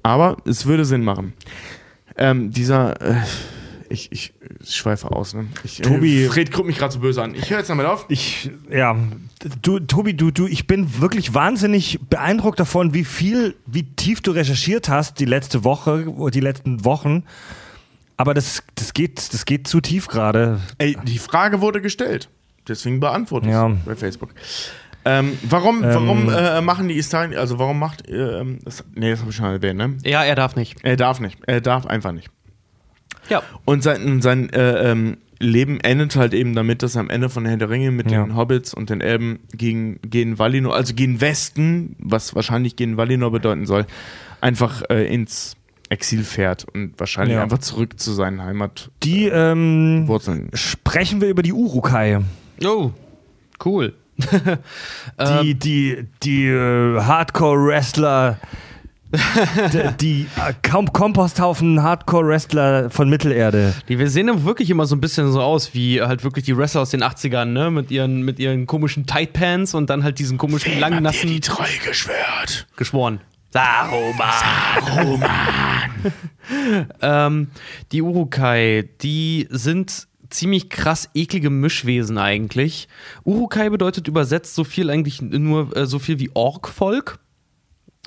[0.04, 1.32] Aber es würde Sinn machen.
[2.18, 3.16] Ähm, dieser, äh,
[3.90, 5.48] ich, ich, ich schweife aus, ne?
[5.64, 7.36] Ich, Tobi- Äh, Fred guckt mich gerade so böse an.
[7.36, 8.06] Ich höre jetzt damit auf.
[8.10, 8.96] Ich, ja,
[9.62, 14.32] du, Tobi, du, du, ich bin wirklich wahnsinnig beeindruckt davon, wie viel, wie tief du
[14.32, 17.24] recherchiert hast die letzte Woche, die letzten Wochen.
[18.18, 20.60] Aber das, das geht, das geht zu tief gerade.
[20.78, 22.30] Ey, die Frage wurde gestellt.
[22.68, 23.70] Deswegen beantworte ich Ja.
[23.70, 24.32] es bei Facebook.
[25.06, 29.22] Ähm, warum warum äh, machen die Israel, also warum macht, äh, ähm, das, nee, das
[29.22, 29.98] habe ich schon erwähnt, ne?
[30.04, 30.76] Ja, er darf nicht.
[30.84, 31.38] Er darf nicht.
[31.48, 32.30] Er darf einfach nicht.
[33.30, 33.44] Ja.
[33.66, 37.46] Und sein, sein äh, ähm, Leben endet halt eben damit, dass er am Ende von
[37.46, 38.24] Herr der Ringe mit Ja.
[38.26, 43.32] den Hobbits und den Elben gegen, gegen Valinor, also gegen Westen, was wahrscheinlich gegen Valinor
[43.32, 43.86] bedeuten soll,
[44.42, 45.56] einfach äh, ins
[45.90, 47.44] Exil fährt und wahrscheinlich Ja.
[47.44, 48.92] einfach zurück zu seinen Heimatwurzeln.
[49.04, 52.20] Die ähm, sprechen wir über die Urukai.
[52.66, 52.92] Oh,
[53.66, 53.94] cool.
[55.42, 58.38] Die, die, die äh, Hardcore-Wrestler,
[59.12, 63.74] die, die äh, Kom Komposthaufen Hardcore-Wrestler von Mittelerde.
[63.88, 66.82] Die wir sehen wirklich immer so ein bisschen so aus wie halt wirklich die Wrestler
[66.82, 67.72] aus den 80ern, ne?
[67.72, 71.42] Mit ihren, mit ihren komischen Tight Pants und dann halt diesen komischen langen, nassen.
[71.42, 72.68] Treue geschwört.
[72.76, 73.22] Geschworen.
[73.52, 74.30] Saruman.
[77.02, 77.48] ähm,
[77.92, 82.88] die Urukai, die sind ziemlich krass eklige Mischwesen eigentlich.
[83.24, 87.20] Urukai bedeutet übersetzt so viel eigentlich nur äh, so viel wie Orkvolk.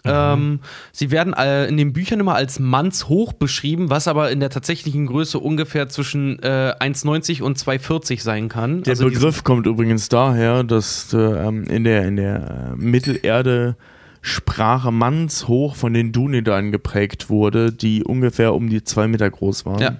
[0.05, 4.51] Ähm, sie werden äh, in den Büchern immer als mannshoch beschrieben, was aber in der
[4.51, 8.83] tatsächlichen Größe ungefähr zwischen äh, 1,90 und 2,40 sein kann.
[8.83, 13.77] Der Also Begriff kommt übrigens daher, dass äh, ähm, in der, in der äh, Mittelerde
[14.25, 19.81] Sprache Mannshoch von den Dunedain geprägt wurde, die ungefähr um die zwei Meter groß waren.
[19.81, 19.97] Ja.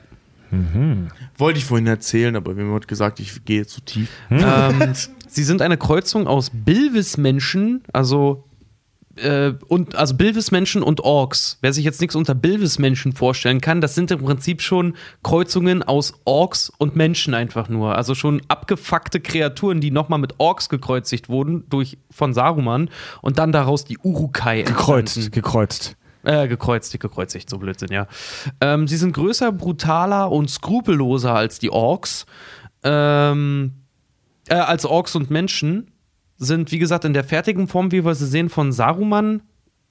[1.39, 4.11] Wollte ich vorhin erzählen, aber mir wurde gesagt, ich gehe zu tief.
[4.31, 4.93] ähm,
[5.27, 8.45] sie sind eine Kreuzung aus Bilvis-Menschen, also
[9.17, 11.59] äh, und also Bilvis-Menschen und Orks.
[11.61, 16.15] Wer sich jetzt nichts unter Bilvis-Menschen vorstellen kann, das sind im Prinzip schon Kreuzungen aus
[16.25, 17.97] Orks und Menschen einfach nur.
[17.97, 22.91] Also schon abgefuckte Kreaturen, die nochmal mit Orks gekreuzigt wurden durch von Saruman
[23.21, 25.31] und dann daraus die Urukai Gekreuzt, entstanden.
[25.33, 25.97] gekreuzt.
[26.25, 28.07] Äh, gekreuzt, gekreuzigt, so Blödsinn, ja.
[28.61, 32.27] Ähm, sie sind größer, brutaler und skrupelloser als die Orks.
[32.85, 33.73] Ähm,
[34.49, 35.92] äh, als Orks und Menschen
[36.43, 39.43] sind, wie gesagt, in der fertigen Form, wie wir sie sehen, von Saruman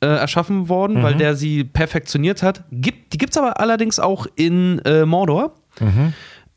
[0.02, 2.64] äh, erschaffen worden, weil der sie perfektioniert hat.
[2.72, 5.56] Gibt, die gibt es aber allerdings auch in äh, Mordor.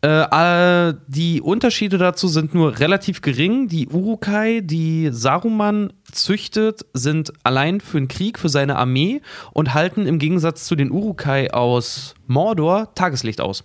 [0.05, 3.69] Äh, äh, die Unterschiede dazu sind nur relativ gering.
[3.69, 9.23] Die Urukai, die Saruman züchtet, sind allein für den Krieg, für seine Armee
[9.55, 13.65] und halten im Gegensatz zu den Urukai aus Mordor Tageslicht aus.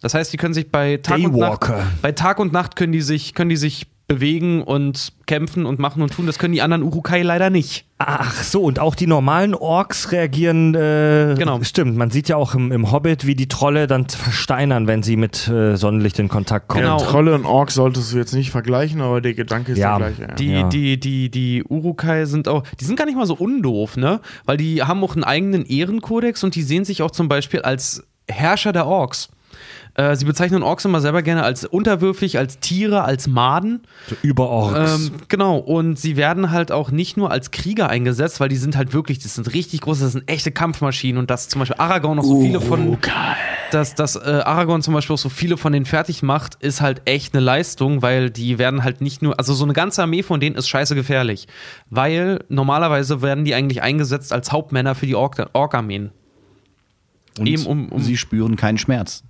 [0.00, 3.02] Das heißt, die können sich bei Tag und Nacht, bei Tag und Nacht können die
[3.02, 6.26] sich, können die sich bewegen und kämpfen und machen und tun.
[6.26, 7.84] Das können die anderen Urukai leider nicht.
[7.98, 10.74] Ach so, und auch die normalen Orks reagieren.
[10.74, 11.62] Äh, Genau.
[11.62, 15.16] Stimmt, man sieht ja auch im, im Hobbit, wie die Trolle dann versteinern, wenn sie
[15.16, 16.82] mit äh, Sonnenlicht in Kontakt kommen.
[16.82, 16.98] Genau.
[16.98, 20.22] Trolle und Orks solltest du jetzt nicht vergleichen, aber der Gedanke ist Ja, der gleiche.
[20.30, 20.34] Ja.
[20.34, 20.68] Die, Ja.
[20.68, 24.20] die, die, die Urukai sind auch, die sind gar nicht mal so undoof, ne?
[24.44, 28.02] Weil die haben auch einen eigenen Ehrenkodex und die sehen sich auch zum Beispiel als
[28.28, 29.28] Herrscher der Orks.
[29.94, 33.82] Äh, sie bezeichnen Orks immer selber gerne als unterwürfig, als Tiere, als Maden.
[34.22, 35.06] Über Orks.
[35.06, 38.76] Ähm, genau, und sie werden halt auch nicht nur als Krieger eingesetzt, weil die sind
[38.76, 42.16] halt wirklich, das sind richtig große, das sind echte Kampfmaschinen und dass zum Beispiel Aragorn
[42.16, 42.98] noch so viele von,
[43.72, 47.02] dass, dass äh, Aragorn zum Beispiel auch so viele von denen fertig macht, ist halt
[47.04, 50.40] echt eine Leistung, weil die werden halt nicht nur, also so eine ganze Armee von
[50.40, 51.48] denen ist scheiße gefährlich,
[51.90, 56.10] weil normalerweise werden die eigentlich eingesetzt als Hauptmänner für die Ork- Ork-Armeen.
[57.38, 59.22] Und Eben um- um- sie spüren keinen Schmerz.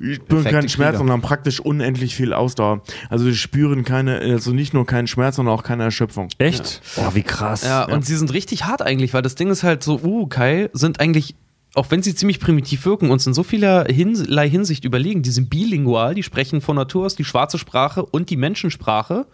[0.00, 1.04] Ja, Die spüren Perfekte keinen Schmerz Krieger.
[1.04, 2.82] und haben praktisch unendlich viel Ausdauer.
[3.10, 6.28] Also die spüren keine, also nicht nur keinen Schmerz, sondern auch keine Erschöpfung.
[6.38, 6.82] Echt?
[6.96, 7.64] Boah, wie krass.
[7.64, 11.00] Ja, und sie sind richtig hart eigentlich, weil das Ding ist halt so, Urukai sind
[11.00, 11.34] eigentlich,
[11.74, 15.22] auch wenn sie ziemlich primitiv wirken, uns in so vieler Hinlei Hinsicht überlegen.
[15.22, 19.26] Die sind bilingual, die sprechen von Natur aus die schwarze Sprache und die Menschensprache.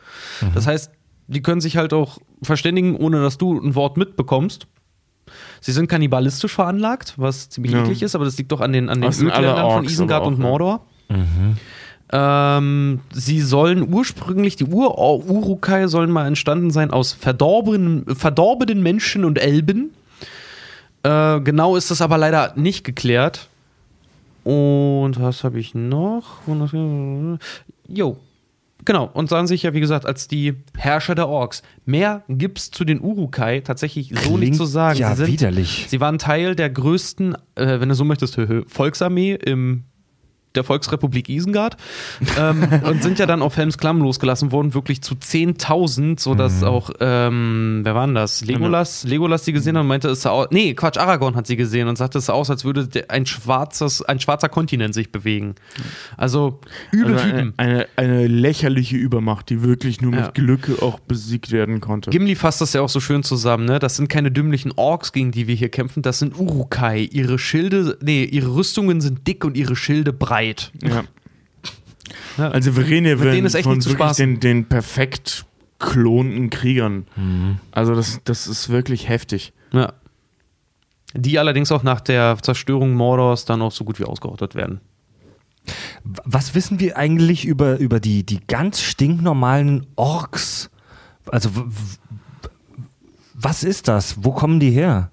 [0.54, 0.90] Das heißt,
[1.26, 4.66] die können sich halt auch verständigen, ohne dass du ein Wort mitbekommst.
[5.64, 7.80] Sie sind kannibalistisch veranlagt, was ziemlich Ja.
[7.80, 10.38] eklig ist, aber das liegt doch an den, an den Ödländern von Isengard auch, und.
[10.38, 10.84] Mordor.
[12.12, 19.38] Ähm, sie sollen ursprünglich, die Ur-Urukai sollen mal entstanden sein aus verdorbenen, verdorbenen Menschen und
[19.38, 19.94] Elben.
[21.02, 23.48] Äh, genau ist das aber leider nicht geklärt.
[24.44, 26.42] Und was habe ich noch?
[27.88, 28.18] Jo.
[28.84, 31.62] Genau, und sahen sich ja, wie gesagt, als die Herrscher der Orks.
[31.84, 34.98] Mehr gibt's zu den Urukai tatsächlich so nicht Klingt zu sagen.
[34.98, 35.86] ja Sie sind, widerlich.
[35.88, 39.84] Sie waren Teil der größten, äh, wenn du so möchtest, Volksarmee im
[40.56, 41.76] der Volksrepublik Isengard
[42.38, 46.64] ähm, und sind ja dann auf Helms Klamm losgelassen worden, wirklich zu 10.000, sodass Mhm.
[46.66, 48.44] auch, ähm, wer war denn das?
[48.44, 49.04] Legolas?
[49.04, 51.88] Legolas die gesehen hat und meinte, es sah aus, nee, Quatsch, Aragorn hat sie gesehen
[51.88, 55.54] und sagte, es sah aus, als würde ein, schwarzes, ein schwarzer Kontinent sich bewegen.
[56.16, 56.60] Also,
[56.92, 57.54] übel Also eine, Typen.
[57.56, 60.22] eine, eine lächerliche Übermacht, die wirklich nur Ja.
[60.26, 62.10] mit Glück auch besiegt werden konnte.
[62.10, 63.78] Gimli fasst das ja auch so schön zusammen, ne?
[63.78, 67.08] Das sind keine dümmlichen Orks, gegen die wir hier kämpfen, das sind Urukai.
[67.10, 70.43] Ihre Schilde, nee, ihre Rüstungen sind dick und ihre Schilde breit.
[70.82, 71.04] Ja.
[72.36, 72.48] Ja.
[72.50, 75.46] Also wir reden hier Mit denen von wirklich den, den perfekt
[75.78, 77.06] klonten Kriegern.
[77.16, 77.58] Mhm.
[77.70, 79.52] Also das, das ist wirklich heftig.
[79.72, 79.92] Ja.
[81.14, 84.80] Die allerdings auch nach der Zerstörung Mordors dann auch so gut wie ausgerottet werden.
[86.02, 90.70] Was wissen wir eigentlich über, über die, die ganz stinknormalen Orks?
[91.26, 91.50] Also,
[93.32, 94.24] was ist das?
[94.24, 95.10] Wo kommen die her?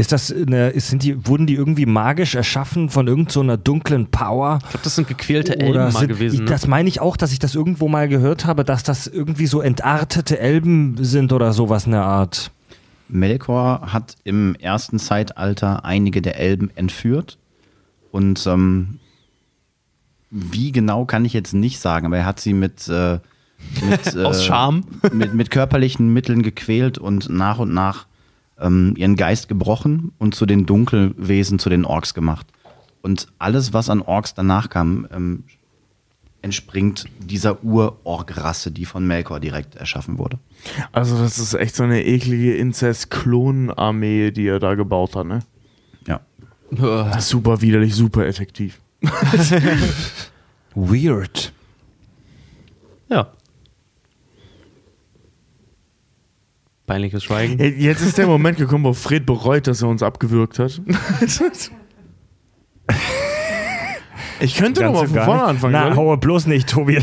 [0.00, 3.56] Ist das eine, ist, sind die, wurden die irgendwie magisch erschaffen von irgendeiner so einer
[3.58, 4.58] dunklen Power?
[4.62, 6.38] Ich glaube, das sind gequälte Elben Oder mal sind, gewesen.
[6.40, 6.44] Ne?
[6.46, 9.60] das meine ich auch, dass ich das irgendwo mal gehört habe, dass das irgendwie so
[9.60, 12.50] entartete Elben sind oder sowas in der Art.
[13.08, 17.36] Melkor hat im ersten Zeitalter einige der Elben entführt.
[18.10, 19.00] Und ähm,
[20.30, 23.18] wie genau kann ich jetzt nicht sagen, aber er hat sie mit, äh,
[23.82, 24.86] mit, äh, Aus Scham.
[25.12, 28.06] mit, mit körperlichen Mitteln gequält und nach und nach
[28.60, 32.46] ähm, ihren Geist gebrochen und zu den Dunkelwesen, zu den Orks gemacht.
[33.02, 35.44] Und alles, was an Orks danach kam, ähm,
[36.42, 40.38] entspringt dieser Ur-Ork-Rasse, die von Melkor direkt erschaffen wurde.
[40.92, 45.40] Also das ist echt so eine eklige Inzest-Klon-Armee, die er da gebaut hat, ne?
[46.06, 46.20] Ja.
[47.20, 48.80] Super widerlich, super effektiv.
[50.74, 51.52] Weird.
[53.08, 53.32] Ja.
[56.90, 57.56] Peinliches Schweigen.
[57.78, 60.82] Jetzt ist der Moment gekommen, wo Fred bereut, dass er uns abgewürgt hat.
[64.40, 65.72] Ich könnte noch mal von vorne anfangen.
[65.72, 65.96] Na, oder?
[65.96, 67.00] hau bloß nicht, Tobi.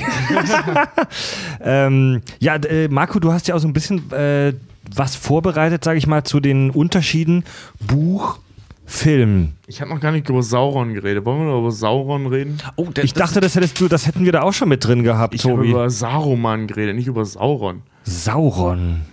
[1.61, 4.51] ähm, ja, äh, Marco, du hast ja auch so ein bisschen äh,
[4.93, 7.45] was vorbereitet, sage ich mal, zu den Unterschieden
[7.79, 8.39] Buch,
[8.85, 9.53] Film.
[9.67, 11.23] Ich habe noch gar nicht über Sauron geredet.
[11.23, 12.57] Wollen wir noch über Sauron reden?
[12.75, 15.33] Oh, Ich dachte, das hättest du, das hätten wir da auch schon mit drin gehabt,
[15.33, 15.69] Ich habe Tobi.
[15.69, 17.83] über Saruman geredet, nicht über Sauron.
[18.03, 19.03] Sauron.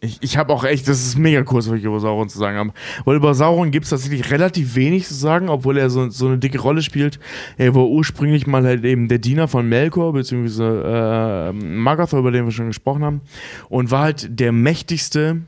[0.00, 2.58] Ich, ich habe auch echt, das ist mega kurz, was ich über Sauron zu sagen
[2.58, 2.72] habe.
[3.04, 6.38] Weil über Sauron gibt es tatsächlich relativ wenig zu sagen, obwohl er so, so eine
[6.38, 7.18] dicke Rolle spielt.
[7.56, 12.44] Er war ursprünglich mal halt eben der Diener von Melkor, beziehungsweise äh, Magathor, über den
[12.44, 13.20] wir schon gesprochen haben.
[13.68, 15.42] Und war halt der mächtigste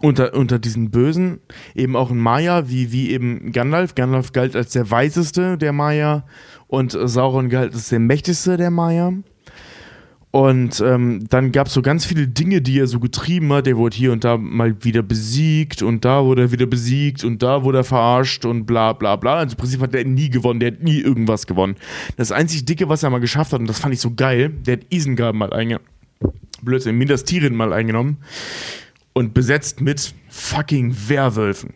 [0.00, 1.40] unter, unter diesen Bösen.
[1.74, 3.94] Eben auch ein Maya, wie, wie eben Gandalf.
[3.94, 6.24] Gandalf galt als der weiseste der Maya
[6.66, 9.12] und Sauron galt als der mächtigste der Maya.
[10.36, 13.66] Und ähm, dann gab es so ganz viele Dinge, die er so getrieben hat.
[13.66, 17.42] Er wurde hier und da mal wieder besiegt und da wurde er wieder besiegt und
[17.42, 19.36] da wurde er verarscht und bla bla bla.
[19.36, 21.76] Also im Prinzip hat er nie gewonnen, der hat nie irgendwas gewonnen.
[22.18, 24.76] Das einzig Dicke, was er mal geschafft hat, und das fand ich so geil, der
[24.76, 25.88] hat Isengard mal eingenommen.
[26.60, 28.18] Blödsinn, Minas Tirith mal eingenommen
[29.14, 31.72] und besetzt mit fucking Werwölfen.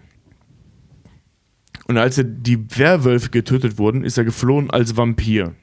[1.86, 5.54] Und als er die Werwölfe getötet wurden, ist er geflohen als Vampir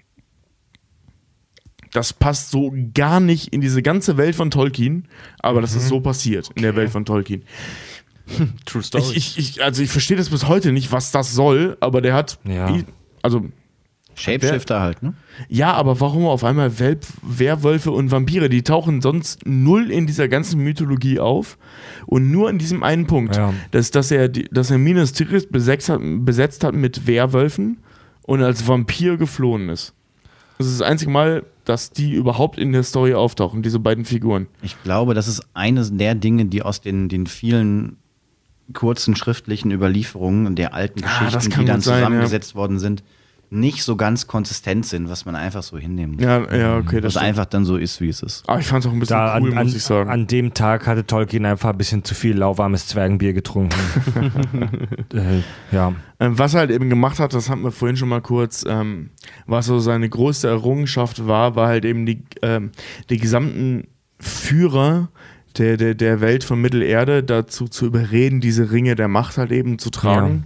[1.93, 5.07] das passt so gar nicht in diese ganze Welt von Tolkien,
[5.39, 7.43] aber das ist so passiert in der Welt von Tolkien.
[8.65, 12.01] True Ich, ich, ich, also ich verstehe das bis heute nicht, was das soll, aber
[12.01, 12.75] der hat, Ja.
[13.21, 13.45] also
[14.15, 15.13] Shapeshifter halt, ne?
[15.47, 18.49] ja, aber warum auf einmal Welp, Werwölfe und Vampire?
[18.49, 21.57] Die tauchen sonst null in dieser ganzen Mythologie auf
[22.07, 23.53] und nur in diesem einen Punkt, Ja.
[23.71, 27.77] dass, dass er, dass er Minas Tirith besetzt hat, besetzt hat mit Werwölfen
[28.23, 29.93] und als Vampir geflohen ist.
[30.57, 34.47] Das ist das einzige Mal, dass die überhaupt in der Story auftauchen, diese beiden Figuren.
[34.61, 37.97] Ich glaube, das ist eines der Dinge, die aus den, den vielen
[38.73, 43.03] kurzen schriftlichen Überlieferungen der alten Ah, Geschichten, die dann sein, zusammengesetzt worden sind,
[43.49, 46.23] nicht so ganz konsistent sind, was man einfach so hinnehmen muss.
[46.23, 48.47] Ja, ja, okay, das was einfach dann so ist, wie es ist.
[48.47, 50.09] Aber ich fand es auch ein bisschen Da cool, an, muss ich sagen.
[50.09, 53.79] an dem Tag hatte Tolkien einfach ein bisschen zu viel lauwarmes Zwergenbier getrunken.
[55.13, 55.41] äh,
[55.71, 55.93] ja.
[56.19, 59.11] Ähm, was er halt eben gemacht hat, das hatten wir vorhin schon mal kurz, ähm,
[59.45, 62.71] was so seine größte Errungenschaft war, war halt eben die, ähm,
[63.09, 63.87] die gesamten
[64.19, 65.09] Führer
[65.57, 69.79] der, der, der Welt von Mittelerde dazu zu überreden, diese Ringe der Macht halt eben
[69.79, 70.45] zu tragen.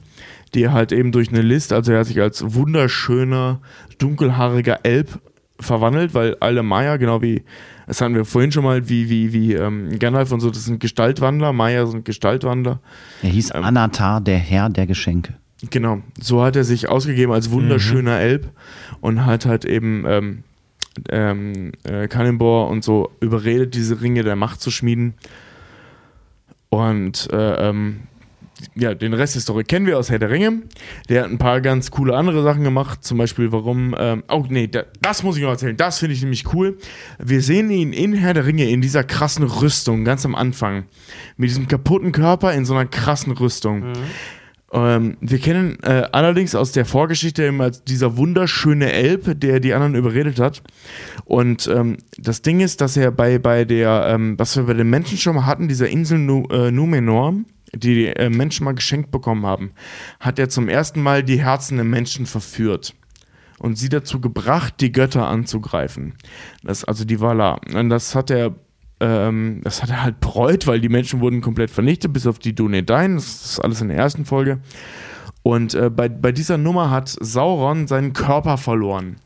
[0.54, 3.62] Die er halt eben durch eine List, also er hat sich als wunderschöner,
[4.00, 5.20] dunkelhaariger Elb
[5.60, 7.44] verwandelt, weil alle Maya, genau wie,
[7.88, 10.80] das hatten wir vorhin schon mal, wie, wie, wie ähm, Gandalf und so, das sind
[10.80, 12.80] Gestaltwandler, Maya sind Gestaltwandler.
[13.22, 13.64] Er hieß Ähm.
[13.64, 15.36] Anatar, der Herr der Geschenke.
[15.70, 18.50] Genau, so hat er sich ausgegeben als wunderschöner Elb
[19.00, 20.44] und hat halt eben ähm,
[21.10, 25.14] ähm, äh, Cannonball und so überredet, diese Ringe der Macht zu schmieden.
[26.70, 28.02] Und äh, ähm,
[28.76, 30.64] ja, den Rest der Story kennen wir aus Herr der Ringe.
[31.10, 33.04] Der hat ein paar ganz coole andere Sachen gemacht.
[33.04, 33.96] Zum Beispiel, warum.
[33.98, 35.78] Ähm, oh, nee, da, das muss ich noch erzählen.
[35.78, 36.78] Das finde ich nämlich cool.
[37.20, 40.86] Wir sehen ihn in Herr der Ringe in dieser krassen Rüstung, ganz am Anfang.
[41.38, 43.94] Mit diesem kaputten Körper in so einer krassen Rüstung.
[44.74, 49.96] Ähm, wir kennen äh, allerdings aus der Vorgeschichte immer dieser wunderschöne Elb, der die anderen
[49.96, 50.64] überredet hat.
[51.26, 54.90] Und ähm, das Ding ist, dass er bei, bei der, ähm, was wir bei den
[54.90, 57.36] Menschen schon mal hatten, dieser Insel nu äh, Numenor,
[57.74, 59.72] die äh, Menschen mal geschenkt bekommen haben,
[60.20, 62.94] hat er zum ersten Mal die Herzen der Menschen verführt.
[63.60, 66.16] Und sie dazu gebracht, die Götter anzugreifen.
[66.64, 67.62] Das, also die Valar.
[67.74, 68.56] Und das hat er
[69.02, 72.54] ähm, das hat er halt bereut, weil die Menschen wurden komplett vernichtet, bis auf die
[72.54, 73.16] Dunedain.
[73.16, 74.60] Das ist alles in der ersten Folge.
[75.44, 79.18] Und äh, bei, bei dieser Nummer hat Sauron seinen Körper verloren.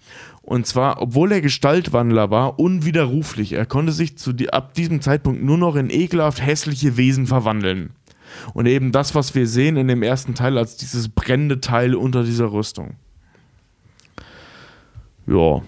[0.42, 3.54] Und zwar, obwohl er Gestaltwandler war, unwiderruflich.
[3.54, 7.92] Er konnte sich zu die, ab diesem Zeitpunkt nur noch in ekelhaft hässliche Wesen verwandeln.
[8.54, 12.24] Und eben das, was wir sehen in dem ersten Teil, als dieses brennende Teil unter
[12.24, 12.96] dieser Rüstung.
[15.28, 15.62] Ja,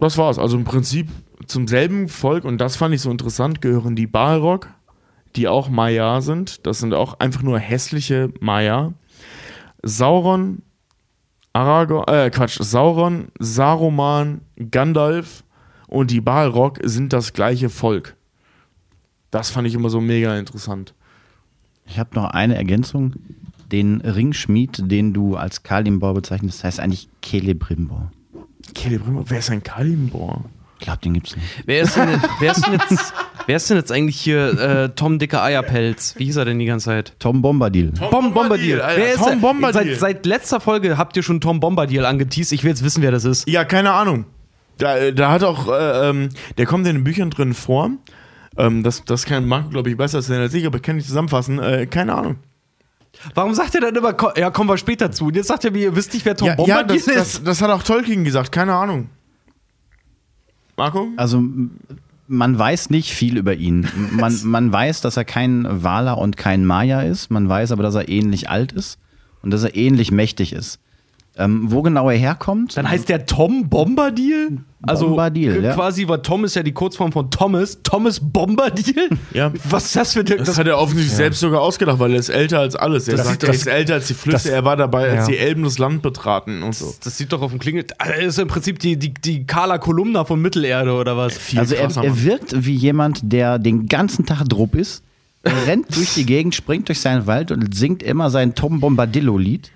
[0.00, 0.38] das war's.
[0.38, 1.08] Also im Prinzip
[1.46, 4.68] zum selben Volk, und das fand ich so interessant, gehören die Balrog,
[5.36, 6.66] die auch Maya sind.
[6.66, 8.94] Das sind auch einfach nur hässliche Maya.
[9.82, 10.62] Sauron,
[11.52, 14.40] Aragorn, äh, Quatsch, Sauron, Saruman,
[14.70, 15.44] Gandalf
[15.86, 18.16] und die Balrog sind das gleiche Volk.
[19.30, 20.94] Das fand ich immer so mega interessant.
[21.88, 23.14] Ich habe noch eine Ergänzung.
[23.72, 28.12] Den Ringschmied, den du als Kalimbor bezeichnest, heißt eigentlich Celebrimbor.
[28.76, 30.44] Celebrimbor, wer ist ein Kalimbor?
[30.78, 31.48] Ich glaube, den gibt's nicht.
[31.64, 33.14] Wer ist denn, wer ist denn, jetzt,
[33.46, 36.14] wer ist denn jetzt eigentlich hier äh, Tom Dicke Eierpelz?
[36.18, 37.14] Wie hieß er denn die ganze Zeit?
[37.18, 37.92] Tom Bombadil.
[37.92, 38.80] Tom Bombadil.
[38.82, 39.40] Alter, Wer ist Tom?
[39.40, 39.96] Bombadil.
[39.96, 42.52] Seit, seit letzter Folge habt ihr schon Tom Bombadil angeteased.
[42.52, 43.48] Ich will jetzt wissen, wer das ist.
[43.48, 44.26] Ja, keine Ahnung.
[44.78, 46.28] Da, da hat auch, äh, ähm,
[46.58, 47.90] der kommt in den Büchern drin vor.
[48.58, 51.06] Ähm, das, das kann Marco, glaube ich, besser sein als ich, aber ich kann nicht
[51.06, 51.58] zusammenfassen.
[51.58, 52.36] Äh, keine Ahnung.
[53.34, 55.26] Warum sagt ihr dann immer, ja, kommen wir später zu?
[55.26, 57.16] Und jetzt sagt ihr mir, ihr wisst nicht, wer Tom Ja, ja Bombadil das, ist.
[57.16, 59.08] das, das hat auch Tolkien gesagt, keine Ahnung.
[60.76, 61.08] Marco?
[61.16, 61.42] Also
[62.28, 63.88] man weiß nicht viel über ihn.
[64.10, 67.30] Man, man weiß, dass er kein Wala und kein Maya ist.
[67.30, 68.98] Man weiß aber, dass er ähnlich alt ist
[69.42, 70.80] und dass er ähnlich mächtig ist.
[71.38, 72.76] Ähm, wo genau er herkommt?
[72.78, 74.58] Dann heißt der Tom Bombadil?
[74.82, 75.74] Also Bombadil, ja.
[75.74, 77.78] quasi, weil Tom ist ja die Kurzform von Thomas.
[77.82, 79.10] Thomas Bombadil?
[79.34, 79.52] Ja.
[79.68, 80.36] Was ist das für eine.
[80.36, 83.06] Das, hat er offensichtlich selbst sogar ausgedacht, weil er ist älter als alles.
[83.08, 85.10] Er Das sagt, sieht- er das- ist älter als die Flüsse, das- er war dabei,
[85.10, 85.34] als ja.
[85.34, 86.94] die Elben das Land betraten und so.
[87.04, 87.84] das sieht doch auf dem Klingel.
[87.98, 91.36] Er ist im Prinzip die, die, die Carla Kolumna von Mittelerde oder was?
[91.36, 95.02] Viel Also er, er wirkt wie jemand, der den ganzen Tag drupp ist.
[95.66, 99.70] Rennt durch die Gegend, springt durch seinen Wald und singt immer sein Tom Bombadillo-Lied.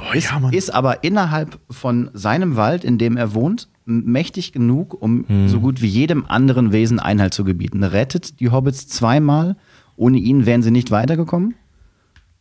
[0.00, 0.52] Boah, ja, Mann.
[0.52, 5.82] Ist aber innerhalb von seinem Wald, in dem er wohnt, mächtig genug, um so gut
[5.82, 7.82] wie jedem anderen Wesen Einhalt zu gebieten.
[7.82, 9.56] Rettet die Hobbits zweimal.
[9.96, 11.54] Ohne ihn wären sie nicht weitergekommen.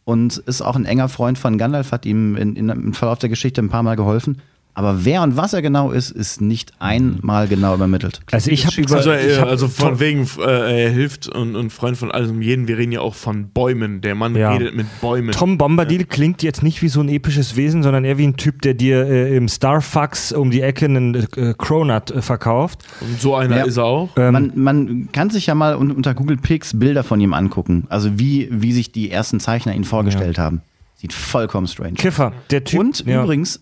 [0.05, 3.29] Und ist auch ein enger Freund von Gandalf, hat ihm in, in, im Verlauf der
[3.29, 4.41] Geschichte ein paar Mal geholfen.
[4.79, 8.21] Aber wer und was er genau ist, ist nicht einmal genau übermittelt.
[8.31, 11.73] Also ich habe über Also, äh, hab also von wegen, äh, er hilft und, und
[11.73, 12.69] Freund von allem jeden.
[12.69, 13.99] Wir reden ja auch von Bäumen.
[13.99, 14.51] Der Mann Ja.
[14.53, 15.31] redet mit Bäumen.
[15.33, 18.61] Tom Bombadil klingt jetzt nicht wie so ein episches Wesen, sondern eher wie ein Typ,
[18.61, 22.85] der dir äh, im Starfucks um die Ecke einen äh, Cronut äh, verkauft.
[23.01, 23.63] Und so einer Ja.
[23.65, 24.11] ist er auch.
[24.15, 27.85] Ähm, man, man kann sich ja mal un unter Google Pics Bilder von ihm angucken.
[27.89, 30.61] Also wie, wie sich die ersten Zeichner ihn vorgestellt haben.
[30.95, 31.95] Sieht vollkommen strange.
[31.95, 32.79] Kiffer, der Typ.
[32.79, 33.21] Und ja.
[33.23, 33.59] übrigens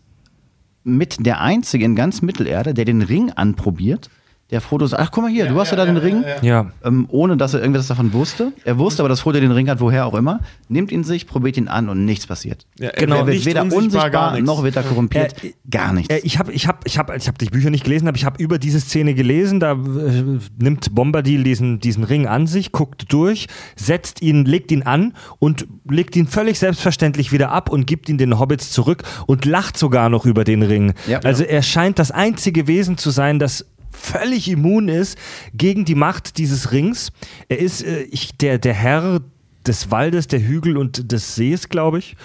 [0.88, 4.10] mit der Einzige in ganz Mittelerde, der den Ring anprobiert,
[4.50, 6.72] der Frodo sagt, ach guck mal hier, du hast ja, da den Ring, Ja.
[6.84, 8.54] Ähm, ohne dass er irgendwas davon wusste.
[8.64, 10.40] Er wusste aber, dass Frodo den Ring hat, woher auch immer,
[10.70, 12.66] nimmt ihn sich, probiert ihn an und nichts passiert.
[12.80, 15.92] Ja, er Genau, wird er wird weder unsichtbar, unsichtbar, noch wird er korrumpiert, Äh, gar
[15.92, 16.14] nichts.
[16.14, 18.24] Äh, Ich habe ich hab, ich hab, ich hab die Bücher nicht gelesen, aber ich
[18.26, 19.60] habe über diese Szene gelesen.
[19.60, 24.84] Da äh, nimmt Bombadil diesen, diesen Ring an sich, guckt durch, setzt ihn, legt ihn
[24.84, 29.44] an und legt ihn völlig selbstverständlich wieder ab und gibt ihn den Hobbits zurück und
[29.44, 30.94] lacht sogar noch über den Ring.
[31.08, 31.20] Ja.
[31.20, 33.66] also er scheint das einzige Wesen zu sein, das
[33.98, 35.18] völlig immun ist
[35.54, 37.12] gegen die Macht dieses Rings.
[37.50, 39.22] Er ist äh, ich, der, der Herr
[39.66, 42.16] des Waldes, der Hügel und des Sees, glaube ich.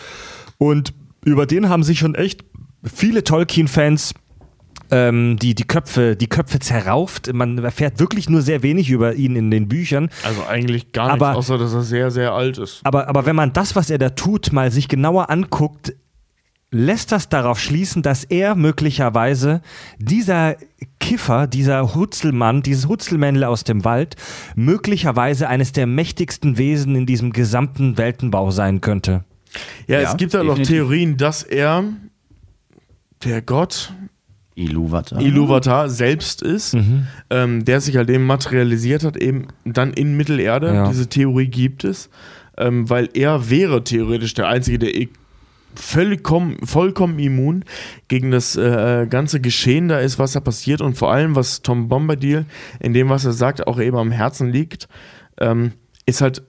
[0.59, 0.93] Und
[1.25, 2.45] über den haben sich schon echt
[2.85, 4.15] viele Tolkien-Fans
[4.91, 7.33] ähm, die, die, Köpfe, die Köpfe zerrauft.
[7.33, 10.11] Man erfährt wirklich nur sehr wenig über ihn in den Büchern.
[10.23, 12.81] Also eigentlich gar nichts, Aber- außer dass er sehr, sehr alt ist.
[12.85, 15.95] Aber, aber wenn man das, was er da tut, mal sich genauer anguckt,
[16.75, 19.61] lässt das darauf schließen, dass er möglicherweise
[19.99, 20.57] dieser
[20.99, 24.17] Kiffer, dieser Hutzelmann, dieses Hutzelmännle aus dem Wald,
[24.57, 29.23] möglicherweise eines der mächtigsten Wesen in diesem gesamten Weltenbau sein könnte.
[29.87, 30.59] Ja, Ja, es gibt halt noch.
[30.59, 31.85] Theorien, dass er
[33.23, 33.93] der Gott
[34.55, 35.21] Iluvatar.
[35.21, 37.07] Iluvatar selbst ist, Mhm.
[37.31, 40.75] ähm, der sich halt eben materialisiert hat, eben dann in Mittelerde.
[40.75, 40.89] Ja.
[40.89, 42.11] Diese Theorie gibt es,
[42.59, 44.95] ähm, weil er wäre theoretisch der Einzige, der
[45.75, 47.65] vollkommen, vollkommen immun
[48.09, 51.89] gegen das äh, ganze Geschehen da ist, was da passiert und vor allem, was Tom
[51.89, 52.47] Bombadil
[52.81, 54.89] in dem, was er sagt, auch eben am Herzen liegt,
[55.39, 55.73] ähm,
[56.07, 56.43] ist halt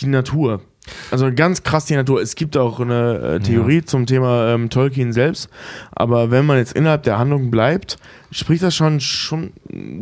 [0.00, 0.62] die Natur.
[1.10, 2.20] Also ganz krass die Natur.
[2.20, 5.48] Es gibt auch eine äh, Theorie zum Thema ähm, Tolkien selbst,
[5.92, 7.98] aber wenn man jetzt innerhalb der Handlung bleibt,
[8.30, 9.52] spricht das schon, schon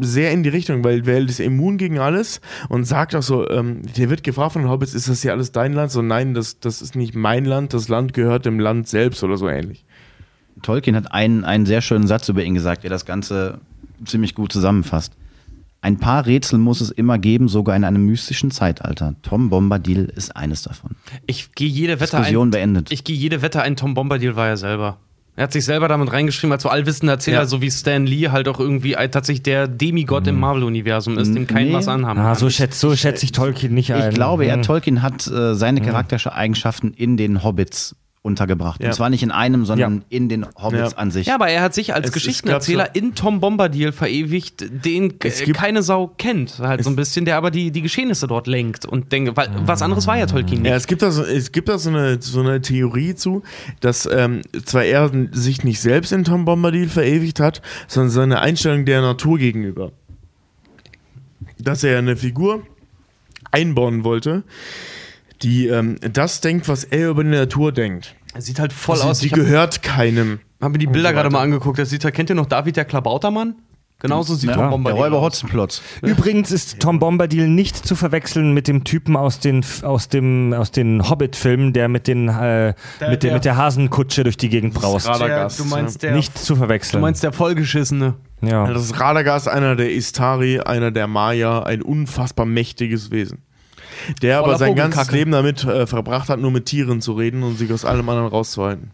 [0.01, 3.83] sehr in die Richtung, weil weil ist immun gegen alles und sagt auch so, ähm,
[3.97, 5.91] der wird gefragt von den Hobbits, ist das hier alles dein Land?
[5.91, 9.37] So, nein, das, das ist nicht mein Land, das Land gehört dem Land selbst oder
[9.37, 9.85] so ähnlich.
[10.63, 13.61] Tolkien hat einen, einen sehr schönen Satz über ihn gesagt, der das Ganze
[14.05, 15.13] ziemlich gut zusammenfasst.
[15.81, 19.15] Ein paar Rätsel muss es immer geben, sogar in einem mystischen Zeitalter.
[19.23, 20.97] Tom Bombadil ist eines davon.
[21.27, 22.51] Ich gehe jede Wette Diskussion ein.
[22.51, 22.91] beendet.
[22.91, 23.77] Ich gehe jede Wette ein.
[23.77, 24.99] Tom Bombadil war er selber.
[25.37, 27.47] Er hat sich selber damit reingeschrieben, als so allwissender Erzähler, Ja.
[27.47, 31.69] so wie Stan Lee halt auch irgendwie tatsächlich der Demigott im Marvel-Universum ist, dem kein
[31.69, 31.73] Nee.
[31.75, 32.35] was anhaben Ah, kann.
[32.35, 34.09] so schätze so schätz ich Tolkien nicht ein.
[34.09, 34.63] Ich glaube, er, Hm.
[34.63, 37.95] Tolkien hat äh, seine charakterischen Eigenschaften in den Hobbits
[38.29, 38.81] untergebracht.
[38.81, 38.89] Ja.
[38.91, 40.03] Und zwar nicht in einem, sondern Ja.
[40.11, 40.99] in den Hobbits Ja.
[40.99, 41.27] an sich.
[41.27, 45.41] Ja, aber er hat sich als Es- es Geschichtenerzähler in Tom Bombadil verewigt, den Es
[45.43, 48.85] gibt- keine Sau kennt, halt so ein bisschen, der aber die, die Geschehnisse dort lenkt
[48.87, 50.71] und denke, weil was anderes war ja Tolkien nicht.
[50.71, 53.43] Ja, es gibt da so, es gibt da so eine, so eine Theorie zu,
[53.81, 58.85] dass ähm, zwar er sich nicht selbst in Tom Bombadil verewigt hat, sondern seine Einstellung
[58.85, 59.93] der Natur gegenüber.
[61.59, 62.63] Dass er eine Figur
[63.51, 64.43] einbauen wollte,
[65.43, 68.15] die ähm, das denkt, was er über die Natur denkt.
[68.35, 69.19] Er sieht halt voll Also, aus.
[69.21, 70.41] die Ich gehört keinem.
[70.61, 71.79] hab mir die Bilder so gerade mal angeguckt.
[71.79, 73.55] Das sieht, halt- kennt ihr noch David der Klabautermann?
[74.01, 75.25] Genauso sieht Ja, Tom der Bombadil Räuber aus.
[75.25, 75.83] Hotzenplotz.
[76.03, 80.71] Übrigens ist Tom Bombadil nicht zu verwechseln mit dem Typen aus den, aus dem, aus
[80.71, 84.75] den Hobbit-Filmen, der mit, den, äh, mit, der, der- mit der Hasenkutsche durch die Gegend
[84.75, 85.09] braust.
[85.09, 87.01] Radagast, Der, du meinst der, Nicht zu du verwechseln.
[87.01, 88.15] meinst der vollgeschissene.
[88.41, 88.69] ja.
[88.73, 93.43] Das ist Radagast, einer der Istari, einer der Maya, ein unfassbar mächtiges Wesen.
[94.23, 95.17] Der aber sein ganzes Vogelkacke.
[95.17, 98.29] Leben damit äh, verbracht hat, nur mit Tieren zu reden und sich aus allem anderen
[98.29, 98.91] rauszuhalten.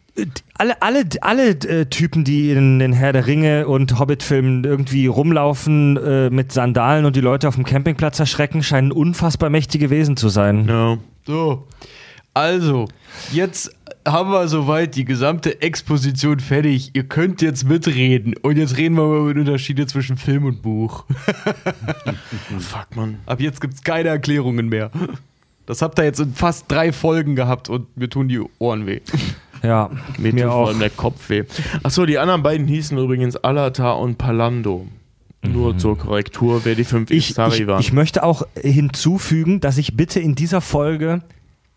[0.59, 5.97] alle, alle, alle äh, Typen, die in den Herr der Ringe und Hobbit-Filmen irgendwie rumlaufen
[5.97, 10.29] äh, mit Sandalen und die Leute auf dem Campingplatz erschrecken, scheinen unfassbar mächtige Wesen zu
[10.29, 10.67] sein.
[10.69, 10.99] Ja.
[11.27, 11.67] So.
[12.35, 12.89] Also,
[13.33, 13.75] jetzt
[14.07, 16.91] haben wir soweit die gesamte Exposition fertig.
[16.95, 18.35] Ihr könnt jetzt mitreden.
[18.43, 21.05] Und jetzt reden wir mal über die Unterschiede zwischen Film und Buch.
[22.59, 23.19] Fuck, Mann.
[23.27, 24.91] Ab jetzt gibt es keine Erklärungen mehr.
[25.67, 29.01] Das habt ihr jetzt in fast drei Folgen gehabt und mir tun die Ohren weh.
[29.63, 31.45] Ja, Mir, tut vor allem der Kopf weh.
[31.83, 34.87] Achso, die anderen beiden hießen übrigens Alatar und Palando.
[35.43, 37.81] Nur zur Korrektur, wer die fünf Ich, Istari ich, waren.
[37.81, 41.23] ich möchte auch hinzufügen, dass ich bitte in dieser Folge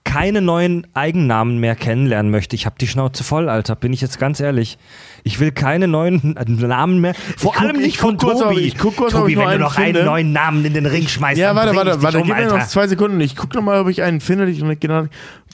[0.08, 2.56] keine neuen Eigennamen mehr kennenlernen möchte.
[2.56, 4.78] Ich habe die Schnauze voll, Alter, bin ich jetzt ganz ehrlich.
[5.24, 7.14] Ich will keine neuen Namen mehr.
[7.38, 8.60] Vor guck- allem ich nicht von guck kurz, Tobi.
[8.62, 10.00] ich guck kurz, ob Tobi, wenn du einen noch finde.
[10.00, 12.66] einen neuen Namen in den Ring schmeißt, ja, warte, warte, warte, um, gib mir noch
[12.68, 13.20] zwei Sekunden.
[13.22, 15.10] Ich gucke nochmal, ob ich einen finde, ich habe.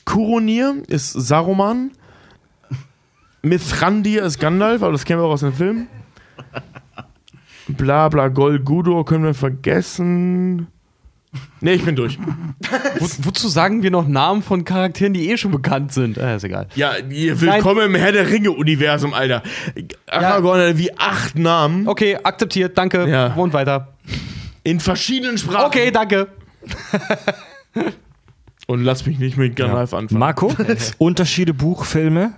[0.06, 1.92] Kurunir ist Saruman.
[3.42, 5.88] Mithrandir ist Gandalf, aber das kennen wir auch aus dem Film.
[7.68, 10.68] Bla bla Gol Gudo können wir vergessen.
[11.62, 12.18] Nee, ich bin durch.
[13.00, 16.18] Wo, wozu sagen wir noch Namen von Charakteren, die eh schon bekannt sind?
[16.18, 16.68] Äh, ist egal.
[16.76, 19.42] Ja, willkommen im Herr der Ringe-Universum, Alter.
[20.08, 23.08] Aragorn hat wie acht Namen Okay, akzeptiert, danke.
[23.10, 23.36] Ja.
[23.36, 23.94] Wohnt weiter.
[24.64, 25.66] in verschiedenen Sprachen.
[25.66, 26.28] Okay, danke.
[28.68, 30.20] Und lass mich nicht mit Gandalf anfangen.
[30.20, 30.54] Marco,
[30.98, 32.34] Unterschiede Buch, Filme?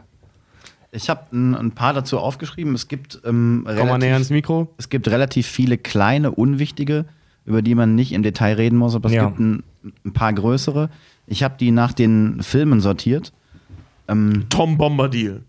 [0.91, 2.73] Ich habe ein, ein paar dazu aufgeschrieben.
[2.73, 4.73] Es gibt, ähm, Komm mal näher relativ, ans Mikro.
[4.77, 7.05] es gibt relativ viele kleine, unwichtige,
[7.45, 9.27] über die man nicht im Detail reden muss, aber es Ja.
[9.27, 9.63] gibt ein,
[10.05, 10.89] ein paar größere.
[11.27, 13.31] Ich habe die nach den Filmen sortiert.
[14.07, 15.43] Ähm, Tom Bombadil.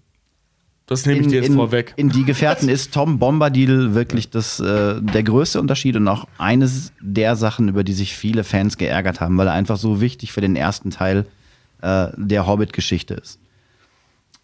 [0.86, 1.94] Das nehme ich dir jetzt in, vorweg.
[1.96, 6.92] In Die Gefährten ist Tom Bombadil wirklich das, äh, der größte Unterschied und auch eines
[7.00, 10.40] der Sachen, über die sich viele Fans geärgert haben, weil er einfach so wichtig für
[10.40, 11.26] den ersten Teil
[11.82, 13.40] äh, der Hobbit-Geschichte ist.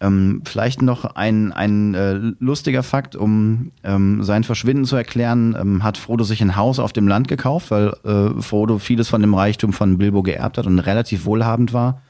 [0.03, 5.81] Ähm, vielleicht noch ein, ein äh, lustiger Fakt, um ähm, sein Verschwinden zu erklären, ähm,
[5.81, 9.33] hat Frodo sich ein Haus auf dem Land gekauft, weil äh, Frodo vieles von dem
[9.33, 12.01] Reichtum von Bilbo geerbt hat und relativ wohlhabend war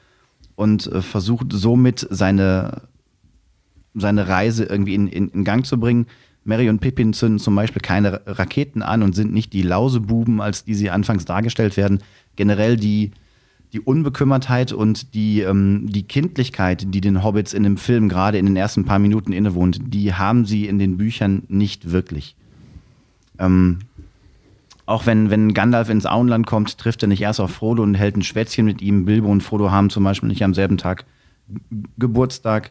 [0.56, 2.82] und äh, versucht somit seine
[3.96, 6.06] seine Reise irgendwie in, in, in Gang zu bringen.
[6.42, 10.40] Mary und Pippin zünden zum Beispiel keine Ra- Raketen an und sind nicht die Lausebuben,
[10.40, 12.02] als die sie anfangs dargestellt werden.
[12.34, 13.12] Generell die,
[13.74, 18.46] die Unbekümmertheit und die, ähm, die Kindlichkeit, die den Hobbits in dem Film gerade in
[18.46, 22.36] den ersten paar Minuten innewohnt, die haben sie in den Büchern nicht wirklich.
[23.38, 23.80] Ähm,
[24.86, 28.16] auch wenn, wenn Gandalf ins Auenland kommt, trifft er nicht erst auf Frodo und hält
[28.16, 29.06] ein Schwätzchen mit ihm.
[29.06, 31.04] Bilbo und Frodo haben zum Beispiel nicht am selben Tag
[31.98, 32.70] Geburtstag.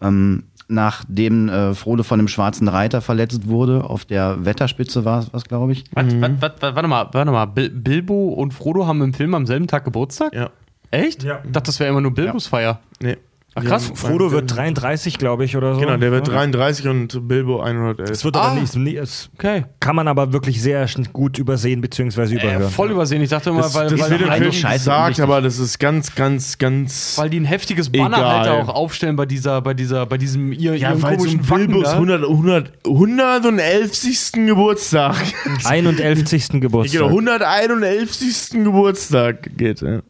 [0.00, 5.44] Ähm, nachdem äh, Frodo von dem schwarzen Reiter verletzt wurde, auf der Wetterspitze war es,
[5.44, 5.84] glaube ich.
[5.92, 7.46] Warte, warte, warte, warte mal, warte mal.
[7.46, 10.34] Bil Bilbo und Frodo haben im Film am selben Tag Geburtstag?
[10.34, 10.50] Ja.
[10.90, 11.22] Echt?
[11.22, 11.40] Ja.
[11.44, 12.80] Ich dachte, das wäre immer nur Bilbos Feier.
[13.00, 13.16] Nee.
[13.54, 13.88] Ach, krass.
[13.90, 15.80] Ja, Frodo wird 33, glaube ich, oder so.
[15.80, 16.34] Genau, der wird Ja.
[16.34, 18.10] 33 und Bilbo 111.
[18.10, 18.42] Es wird Ah.
[18.52, 19.64] aber nicht, nie- es Okay.
[19.78, 22.22] kann man aber wirklich sehr gut übersehen bzw.
[22.22, 22.70] Äh, überhören.
[22.70, 23.20] voll übersehen.
[23.22, 25.22] Ich dachte immer, das weil, das weil, wird eigentlich Film scheiße gesagt, unwichtig.
[25.24, 27.18] aber das ist ganz, ganz, ganz.
[27.18, 28.38] weil die ein heftiges Banner Egal.
[28.40, 31.84] halt auch aufstellen bei dieser, bei dieser, bei diesem ihr, ja, ihrem komischen Wacken Bilbos
[31.90, 31.92] da.
[31.94, 34.32] 100, 100, 111.
[34.46, 35.16] Geburtstag.
[35.64, 36.60] 91.
[36.60, 37.00] Geburtstag.
[37.02, 38.50] genau, 111.
[38.64, 39.80] Geburtstag geht.
[39.82, 40.00] Ja.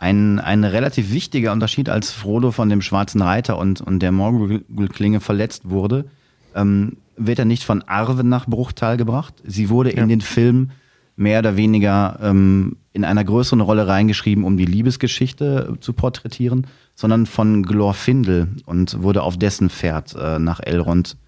[0.00, 5.20] Ein, ein relativ wichtiger Unterschied, als Frodo von dem schwarzen Reiter und, und der Morgul-Klinge
[5.20, 6.06] verletzt wurde,
[6.54, 9.34] ähm, wird er nicht von Arwen nach Bruchtal gebracht.
[9.44, 10.70] Sie wurde in den Film
[11.16, 17.26] mehr oder weniger ähm, in einer größeren Rolle reingeschrieben, um die Liebesgeschichte zu porträtieren, sondern
[17.26, 21.18] von Glorfindel und wurde auf dessen Pferd äh, nach Elrond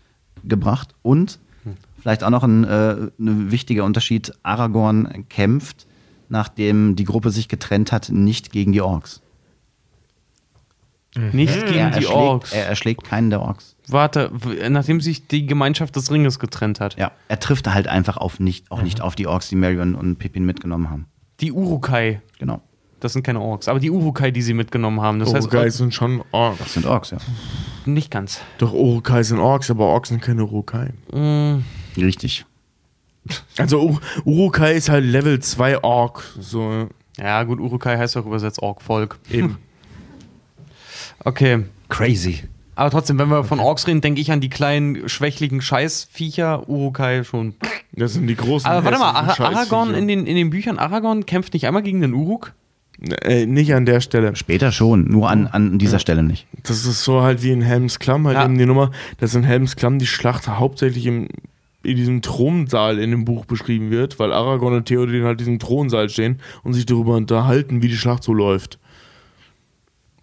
[0.45, 0.95] gebracht.
[1.03, 1.41] Und
[2.01, 5.87] vielleicht auch noch ein, äh, ein wichtiger Unterschied, Aragorn kämpft,
[6.33, 9.21] nachdem die Gruppe sich getrennt hat, nicht gegen die Orks.
[11.15, 12.53] Nicht gegen er, die erschlägt, Orks.
[12.53, 13.77] er erschlägt keinen der Orks.
[13.87, 14.33] Warte,
[14.71, 16.97] nachdem sich die Gemeinschaft des Ringes getrennt hat.
[16.99, 20.17] Ja, er trifft halt einfach auf nicht, auch nicht auf die Orks, die Marion und
[20.17, 21.07] Pippin mitgenommen haben.
[21.41, 22.23] Die Urukai.
[22.39, 22.63] Genau.
[23.01, 25.19] Das sind keine Orks, aber die Urukai, die sie mitgenommen haben.
[25.19, 26.59] Das Urukai heißt, sind schon Orks.
[26.61, 27.19] Das sind Orks, ja.
[27.85, 28.41] nicht ganz.
[28.57, 30.95] Doch, Urukai sind Orks, aber Orks sind keine Urukai.
[31.99, 32.47] Richtig.
[33.59, 36.25] Also Ur Urukai ist halt Level 2 Ork.
[36.41, 39.19] So, Ja, gut, Urukai heißt auch übersetzt Ork-Volk.
[39.31, 39.59] eben.
[41.25, 41.65] Okay.
[41.89, 42.43] Crazy.
[42.75, 46.69] Aber trotzdem, wenn wir von Orks reden, denke ich an die kleinen, schwächlichen Scheißviecher.
[46.69, 47.55] Urukai schon.
[47.93, 48.69] Das sind die großen.
[48.69, 52.15] Aber warte mal, Aragorn in den, in den Büchern, Aragorn kämpft nicht einmal gegen den
[52.15, 52.55] Uruk?
[53.23, 54.35] Äh, nicht an der Stelle.
[54.37, 56.47] Später schon, nur an, an dieser Stelle nicht.
[56.63, 58.45] Das ist so halt wie in Helms Klamm, halt Ja.
[58.45, 61.29] eben die Nummer, dass in Helms Klamm die Schlacht hauptsächlich im,
[61.83, 65.59] in diesem Thronsaal in dem Buch beschrieben wird, weil Aragorn und Theoden halt in diesem
[65.59, 68.79] Thronsaal stehen und sich darüber unterhalten, wie die Schlacht so läuft.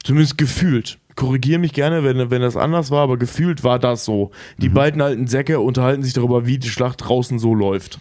[0.03, 0.97] Zumindest gefühlt.
[1.15, 4.31] korrigiere mich gerne, wenn, wenn das anders war, aber gefühlt war das so.
[4.57, 7.99] Die beiden alten Säcke unterhalten sich darüber, wie die Schlacht draußen so läuft.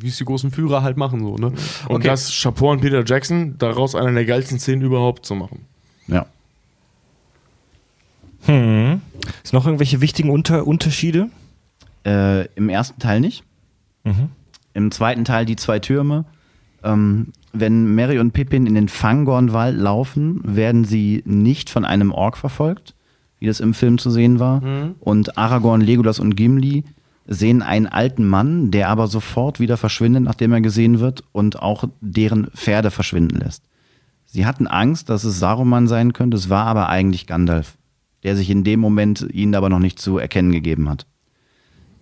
[0.00, 1.52] Wie es die großen Führer halt machen, so, ne?
[1.88, 5.66] Und das Chapeau an Peter Jackson, daraus eine der geilsten Szenen überhaupt zu machen.
[6.08, 6.26] Ja.
[8.46, 9.00] Hm.
[9.44, 11.28] Ist noch irgendwelche wichtigen Unter Unterschiede?
[12.04, 13.44] Äh, Im ersten Teil nicht.
[14.74, 16.24] Im zweiten Teil die zwei Türme.
[16.82, 22.36] Ähm, wenn Mary und Pippin in den Fangornwald laufen, werden sie nicht von einem Ork
[22.36, 22.94] verfolgt,
[23.38, 24.62] wie das im Film zu sehen war.
[25.00, 26.84] Und Aragorn, Legolas und Gimli
[27.26, 31.84] sehen einen alten Mann, der aber sofort wieder verschwindet, nachdem er gesehen wird und auch
[32.00, 33.64] deren Pferde verschwinden lässt.
[34.26, 37.76] Sie hatten Angst, dass es Saruman sein könnte, es war aber eigentlich Gandalf,
[38.22, 41.06] der sich in dem Moment ihnen aber noch nicht zu erkennen gegeben hat.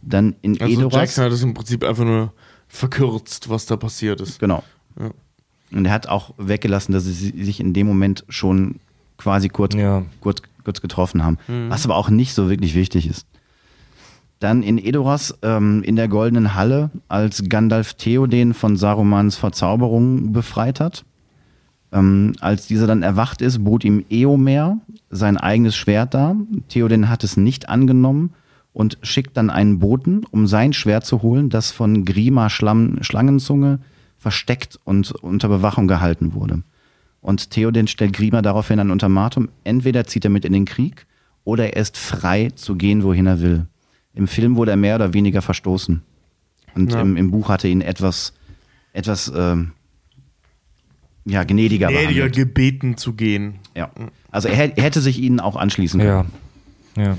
[0.08, 0.94] Dann in Also Edoras.
[0.94, 2.32] Jackson hat es im Prinzip einfach nur
[2.68, 4.38] verkürzt, was da passiert ist.
[4.38, 4.62] Genau.
[4.98, 5.10] Ja.
[5.72, 8.76] Und er hat auch weggelassen, dass sie sich in dem Moment schon
[9.18, 10.04] quasi kurz, Ja.
[10.20, 11.38] kurz, kurz getroffen haben.
[11.68, 13.26] Was aber auch nicht so wirklich wichtig ist.
[14.40, 20.78] Dann in Edoras ähm, in der Goldenen Halle, als Gandalf Theoden von Sarumans Verzauberung befreit
[20.80, 21.04] hat.
[21.90, 24.78] Ähm, als dieser dann erwacht ist, bot ihm Eomer
[25.10, 26.36] sein eigenes Schwert dar.
[26.68, 28.32] Theoden hat es nicht angenommen
[28.78, 33.80] und schickt dann einen Boten, um sein Schwert zu holen, das von Grima Schlamm, Schlangenzunge
[34.18, 36.62] versteckt und unter Bewachung gehalten wurde.
[37.20, 39.48] Und Theoden stellt Grima daraufhin ein Ultimatum.
[39.64, 41.06] Entweder zieht er mit in den Krieg
[41.42, 43.66] oder er ist frei zu gehen, wohin er will.
[44.14, 46.00] Im Film wurde er mehr oder weniger verstoßen.
[46.76, 47.00] Und Ja.
[47.00, 48.32] im, im Buch hatte ihn etwas,
[48.92, 49.72] etwas ähm,
[51.24, 52.36] ja, gnädiger Gnädiger behandelt.
[52.36, 53.54] gebeten zu gehen.
[53.74, 53.90] Ja.
[54.30, 56.30] Also er, er hätte sich ihnen auch anschließen können.
[56.94, 57.02] Ja.
[57.04, 57.18] Ja.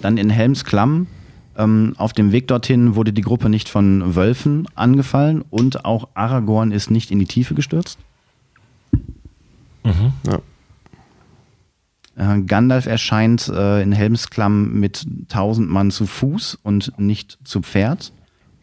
[0.00, 1.06] Dann in Helms Klamm.
[1.56, 6.70] Ähm, auf dem Weg dorthin wurde die Gruppe nicht von Wölfen angefallen und auch Aragorn
[6.72, 7.98] ist nicht in die Tiefe gestürzt.
[9.84, 10.40] Ja.
[12.16, 17.62] Äh, Gandalf erscheint äh, in Helms Klamm mit 1000 Mann zu Fuß und nicht zu
[17.62, 18.12] Pferd.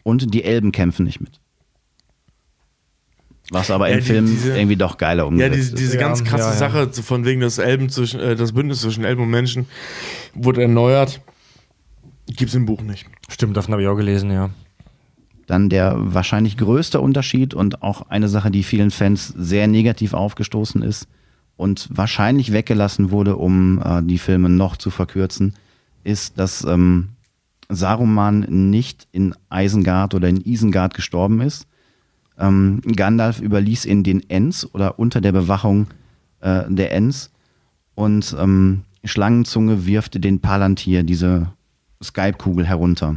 [0.02, 1.38] Und die Elben kämpfen nicht mit.
[3.50, 5.78] Was aber Ja, im die- Film diese- irgendwie doch geiler Ja, umgesetzt diese, ist.
[5.78, 6.56] diese Ja, ganz krasse ja, ja.
[6.56, 9.66] Sache von wegen des Elben zwischen, äh, das Bündnis zwischen Elben und Menschen
[10.34, 11.20] wurde erneuert.
[12.36, 13.06] Gibt's im Buch nicht.
[13.28, 14.50] Stimmt, davon habe ich auch gelesen, ja.
[15.46, 20.82] Dann der wahrscheinlich größte Unterschied und auch eine Sache, die vielen Fans sehr negativ aufgestoßen
[20.82, 21.08] ist
[21.56, 25.54] und wahrscheinlich weggelassen wurde, um äh, die Filme noch zu verkürzen,
[26.04, 27.10] ist, dass ähm,
[27.70, 31.66] Saruman nicht in Isengard oder in Isengard gestorben ist.
[32.38, 35.88] Ähm, Gandalf überließ ihn den Ents oder unter der Bewachung
[36.40, 37.30] äh, der Ents
[37.94, 41.52] und ähm, Schlangenzunge wirft den Palantir, diese
[42.02, 43.16] Skype-Kugel herunter.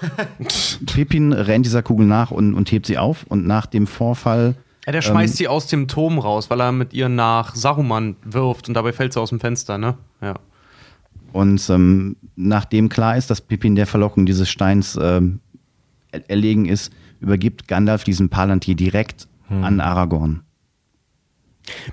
[0.86, 4.54] Pippin rennt dieser Kugel nach und, und hebt sie auf und nach dem Vorfall
[4.86, 8.68] Ja, der schmeißt sie aus dem Turm raus, weil er mit ihr nach Saruman wirft
[8.68, 9.96] und dabei fällt sie aus dem Fenster, ne?
[10.20, 10.34] Ja.
[11.32, 15.40] und ähm, nachdem klar ist, dass Pippin der Verlockung dieses Steins ähm,
[16.10, 20.40] er- erlegen ist, übergibt Gandalf diesen Palantir direkt an Aragorn.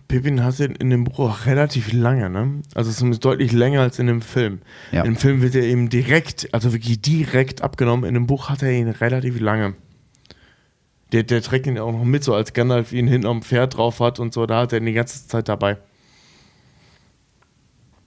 [0.08, 2.62] Pippin hat in, in dem Buch auch relativ lange, ne?
[2.74, 4.60] Also zumindest deutlich länger als in dem Film.
[4.92, 5.04] Ja.
[5.04, 8.06] Im Film wird er eben direkt, also wirklich direkt abgenommen.
[8.06, 9.76] In dem Buch hat er ihn relativ lange.
[11.12, 14.00] Der, der trägt ihn auch noch mit, so als Gandalf ihn hinten am Pferd drauf
[14.00, 15.78] hat und so, da hat er ihn die ganze Zeit dabei.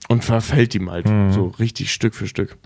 [0.09, 2.59] Und verfällt ihm halt so richtig Stück für Stück.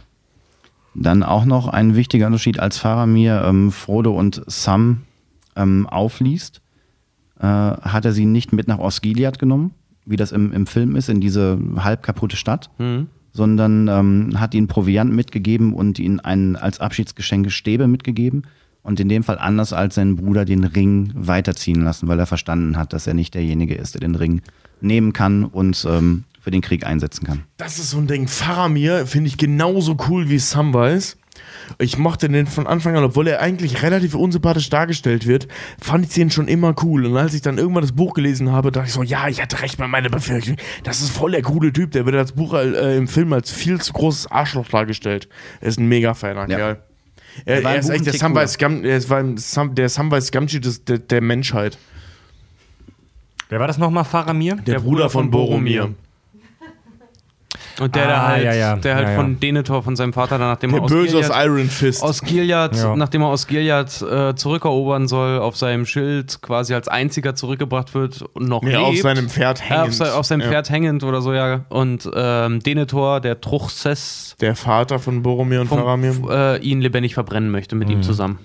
[0.95, 5.03] Dann auch noch ein wichtiger Unterschied, als Faramir ähm, Frodo und Sam
[5.55, 6.63] ähm, aufliest,
[7.39, 9.73] hat er sie nicht mit nach Osgiliath genommen,
[10.05, 12.71] wie das im, im Film ist, in diese halb kaputte Stadt,
[13.33, 18.45] sondern ähm, hat ihnen Proviant mitgegeben und ihnen einen, als Abschiedsgeschenke Stäbe mitgegeben
[18.83, 22.77] und in dem Fall anders als sein Bruder den Ring weiterziehen lassen, weil er verstanden
[22.77, 24.43] hat, dass er nicht derjenige ist, der den Ring
[24.81, 27.43] nehmen kann und ähm, für den Krieg einsetzen kann.
[27.57, 28.29] Das ist so ein Ding.
[28.29, 31.17] Faramir finde ich genauso cool wie Samwise.
[31.79, 35.49] Ich mochte den von Anfang an, obwohl er eigentlich relativ unsympathisch dargestellt wird,
[35.81, 37.07] fand ich den schon immer cool.
[37.07, 39.61] Und als ich dann irgendwann das Buch gelesen habe, dachte ich so, ja, ich hatte
[39.63, 40.57] recht bei meiner Befürchtung.
[40.85, 41.91] Das ist voll der coole Typ.
[41.93, 45.29] Der wird als Buch äh, im Film als viel zu großes Arschloch dargestellt.
[45.61, 46.57] Er ist ein mega feiner Ja.
[46.57, 46.83] Kerl.
[47.45, 51.21] Er, er ist echt der Samwise er war Sam, der Samwise Gamgee des, der, der
[51.21, 51.77] Menschheit.
[53.49, 54.57] Wer war das nochmal, Faramir?
[54.57, 55.95] Der, Bruder von Boromir.
[57.79, 58.77] Und der, der Ah, halt, ja, ja.
[58.77, 61.27] der halt Ja, von Denethor, von seinem Vater, dann nachdem Der er aus Böse aus
[61.29, 62.03] Gilead- Iron Fist.
[62.03, 67.35] aus Gilead, nachdem er aus Gilead äh, zurückerobern soll, auf seinem Schild quasi als einziger
[67.35, 68.81] zurückgebracht wird und noch Nee, lebt.
[68.83, 69.95] auf seinem Pferd Ja, auf, hängend.
[69.95, 70.49] se auf seinem.
[70.49, 71.67] Pferd hängend oder so, ja.
[71.69, 76.15] Und ähm, Denethor, der Truchsess, Der Vater von Boromir und Faramir.
[76.31, 78.39] äh, ihn lebendig verbrennen möchte mit ihm zusammen.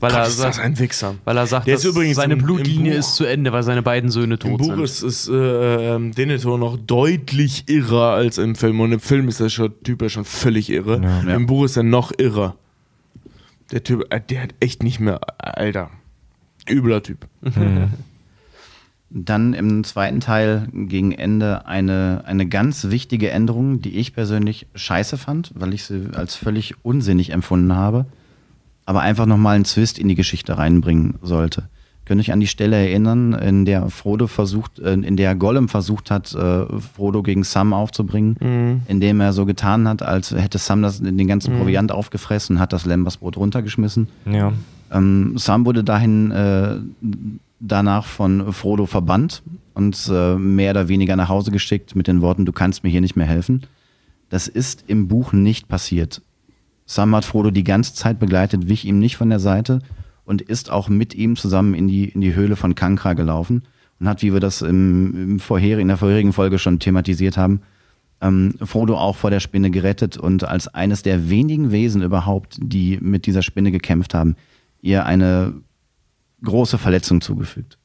[0.00, 1.14] Weil Gott, er, ist das sagt, ein Wichser.
[1.24, 3.52] weil er sagt, Der dass ist übrigens seine im- im Blutlinie Buch- ist zu Ende,
[3.52, 4.80] weil seine beiden Söhne Im tot Buch sind.
[4.84, 8.80] ist, ist äh, ähm, Denethor noch deutlich irrer als im Film.
[8.80, 11.00] Und im Film ist der schon, Typ ja schon völlig irre.
[11.02, 11.34] Ja.
[11.34, 12.54] Im Buch ist er noch irrer.
[13.72, 15.90] Der Typ, äh, der hat echt nicht mehr, Alter.
[16.68, 17.26] Übler Typ.
[19.10, 25.16] Dann im zweiten Teil gegen Ende eine, eine ganz wichtige Änderung, die ich persönlich scheiße
[25.16, 28.04] fand, weil ich sie als völlig unsinnig empfunden habe,
[28.88, 31.68] aber einfach nochmal einen Twist in die Geschichte reinbringen sollte.
[32.06, 36.10] Könnt euch an die Stelle erinnern, in der Frodo versucht, äh, in der Gollum versucht
[36.10, 41.02] hat, äh, Frodo gegen Sam aufzubringen, indem er so getan hat, als hätte Sam das,
[41.02, 44.08] den ganzen Proviant aufgefressen und hat das Lembersbrot runtergeschmissen.
[44.24, 44.54] Ja.
[44.90, 46.76] Ähm, Sam wurde dahin äh,
[47.60, 49.42] danach von Frodo verbannt
[49.74, 53.02] und äh, mehr oder weniger nach Hause geschickt mit den Worten, du kannst mir hier
[53.02, 53.64] nicht mehr helfen.
[54.30, 56.22] Das ist im Buch nicht passiert.
[56.90, 59.80] Sam hat Frodo die ganze Zeit begleitet, wich ihm nicht von der Seite
[60.24, 63.62] und ist auch mit ihm zusammen in die, in die Höhle von Kankra gelaufen
[64.00, 67.60] und hat, wie wir das im, im vorher, in der vorherigen Folge schon thematisiert haben,
[68.22, 72.98] ähm, Frodo auch vor der Spinne gerettet und als eines der wenigen Wesen überhaupt, die
[73.02, 74.34] mit dieser Spinne gekämpft haben,
[74.80, 75.52] ihr eine
[76.42, 77.76] große Verletzung zugefügt.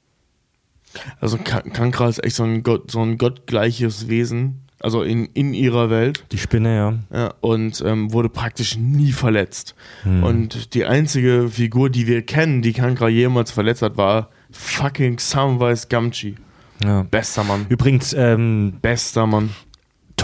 [1.19, 4.61] Also Ka- Kankra ist echt so ein, Gott, so ein gottgleiches Wesen.
[4.83, 6.25] Also in, in ihrer Welt.
[6.31, 6.93] Die Spinne, ja.
[7.17, 9.75] Ja, und ähm, wurde praktisch nie verletzt.
[10.03, 15.87] Und die einzige Figur, die wir kennen, die Kankra jemals verletzt hat, war fucking Samwise
[15.87, 16.35] Gamgee.
[16.83, 17.03] ja.
[17.03, 17.65] Bester Mann.
[17.69, 19.51] Übrigens, ähm, Bester Mann.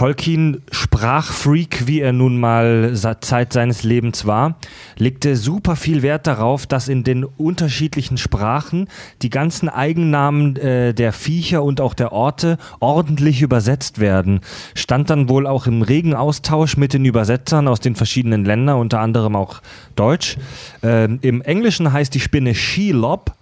[0.00, 4.56] Tolkien, Sprachfreak, wie er nun mal Zeit seines Lebens war,
[4.96, 8.88] legte super viel Wert darauf, dass in den unterschiedlichen Sprachen
[9.20, 14.40] die ganzen Eigennamen äh, der Viecher und auch der Orte ordentlich übersetzt werden.
[14.74, 19.00] Stand dann wohl auch im regen Austausch mit den Übersetzern aus den verschiedenen Ländern, unter
[19.00, 19.60] anderem auch
[19.96, 20.38] Deutsch.
[20.82, 23.34] Ähm, Im Englischen heißt die Spinne Shelob.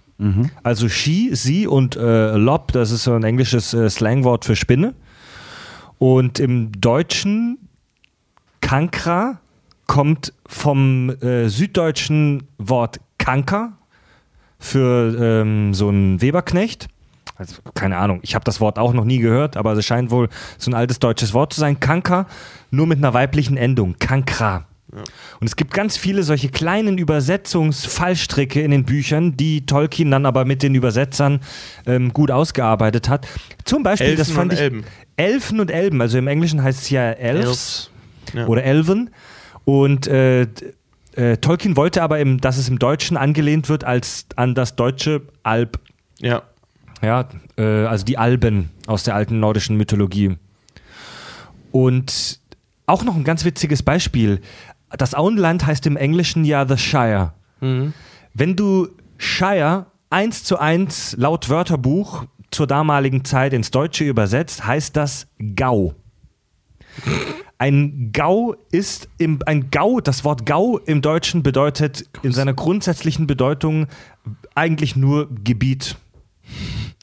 [0.63, 4.93] Also She, sie und äh, Lob, das ist so ein englisches äh, Slangwort für Spinne.
[5.99, 7.69] Und im Deutschen
[8.61, 9.39] Kankra
[9.85, 13.73] kommt vom äh, süddeutschen Wort Kanker
[14.59, 16.87] für ähm, so einen Weberknecht.
[17.35, 20.29] Also, keine Ahnung, ich habe das Wort auch noch nie gehört, aber es scheint wohl
[20.57, 21.79] so ein altes deutsches Wort zu sein.
[21.79, 22.27] Kanker,
[22.69, 23.95] nur mit einer weiblichen Endung.
[23.97, 24.65] Kankra.
[25.39, 30.45] Und es gibt ganz viele solche kleinen Übersetzungsfallstricke in den Büchern, die Tolkien dann aber
[30.45, 31.41] mit den Übersetzern
[31.85, 33.27] ähm, gut ausgearbeitet hat.
[33.65, 34.61] Zum Beispiel, das Elfen fand und ich.
[34.61, 34.83] Elben.
[35.19, 37.91] Elfen und Elben, also im Englischen heißt es ja Elves.
[38.33, 38.47] Ja.
[38.47, 39.09] oder Elven.
[39.65, 40.47] Und äh,
[41.15, 45.23] äh, Tolkien wollte aber, im, dass es im Deutschen angelehnt wird als an das deutsche
[45.43, 45.79] Alb.
[46.19, 46.43] Ja.
[47.01, 47.27] Ja,
[47.57, 50.37] äh, also die Alben aus der alten nordischen Mythologie.
[51.71, 52.39] Und
[52.85, 54.41] auch noch ein ganz witziges Beispiel.
[54.97, 57.33] Das Auenland heißt im Englischen ja The Shire.
[57.59, 58.87] Wenn du
[59.17, 65.95] Shire eins zu eins laut Wörterbuch zur damaligen Zeit ins Deutsche übersetzt, heißt das Gau.
[67.57, 73.27] Ein Gau ist im, ein Gau, das Wort Gau im Deutschen bedeutet in seiner grundsätzlichen
[73.27, 73.87] Bedeutung
[74.55, 75.97] eigentlich nur Gebiet.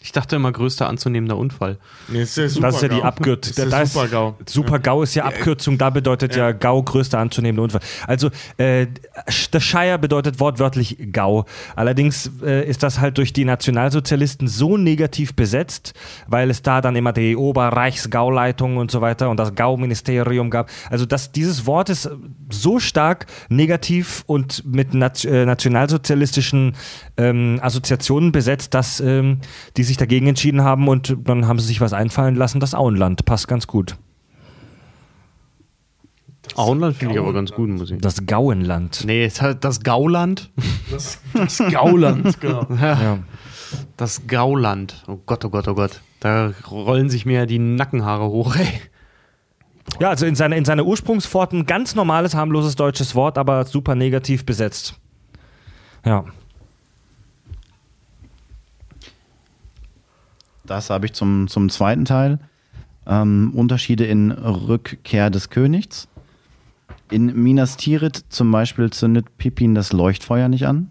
[0.06, 1.78] Ich dachte immer, größter anzunehmender Unfall.
[2.06, 3.02] Nee, ist der Das ist ja die.
[3.02, 3.54] Abkürzung.
[3.56, 4.34] Das ist der Super-GAU.
[4.46, 7.80] Super-GAU ist ja Abkürzung, da bedeutet ja, GAU größter anzunehmender Unfall.
[8.06, 8.86] Also äh,
[9.50, 11.44] das Shire bedeutet wortwörtlich GAU.
[11.74, 15.92] Allerdings äh, ist das halt durch die Nationalsozialisten so negativ besetzt,
[16.28, 20.70] weil es da dann immer die Oberreichsgauleitung und so weiter und das GAU-Ministerium gab.
[20.88, 22.08] Also das, dieses Wort ist
[22.48, 26.76] so stark negativ und mit nat äh, nationalsozialistischen
[27.16, 29.40] ähm, Assoziationen besetzt, dass ähm,
[29.76, 32.60] die sich dagegen entschieden haben und dann haben sie sich was einfallen lassen.
[32.60, 33.96] Das Auenland passt ganz gut.
[36.54, 38.00] Auenland finde ich aber ganz gut, muss ich.
[38.00, 39.02] Das Gauenland.
[39.04, 40.50] Nee, es hat das Gauland.
[40.90, 42.66] Das, das Gauland, genau.
[42.80, 43.18] Ja.
[43.96, 45.02] Das Gauland.
[45.08, 46.00] Oh Gott, oh Gott, oh Gott.
[46.20, 48.80] Da rollen sich mir die Nackenhaare hoch, ey.
[50.00, 53.94] ja, also in seiner in seine Ursprungsform ein ganz normales, harmloses deutsches Wort, aber super
[53.94, 54.94] negativ besetzt.
[56.04, 56.24] Ja.
[60.66, 62.38] Das habe ich zum, zum zweiten Teil.
[63.06, 66.08] Ähm, Unterschiede in Rückkehr des Königs.
[67.10, 70.90] In Minas Tirith zum Beispiel zündet Pippin das Leuchtfeuer nicht an.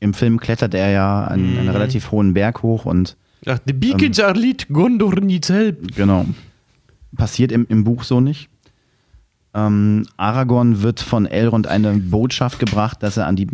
[0.00, 3.16] Im Film klettert er ja einen, einen relativ hohen Berg hoch und
[3.46, 5.94] Ach, die Beacons are lit, Gondor needs help.
[5.96, 6.26] genau.
[7.16, 8.48] Passiert im, im Buch so nicht.
[9.54, 13.48] Ähm, Aragorn wird von Elrond eine Botschaft gebracht, dass er an die.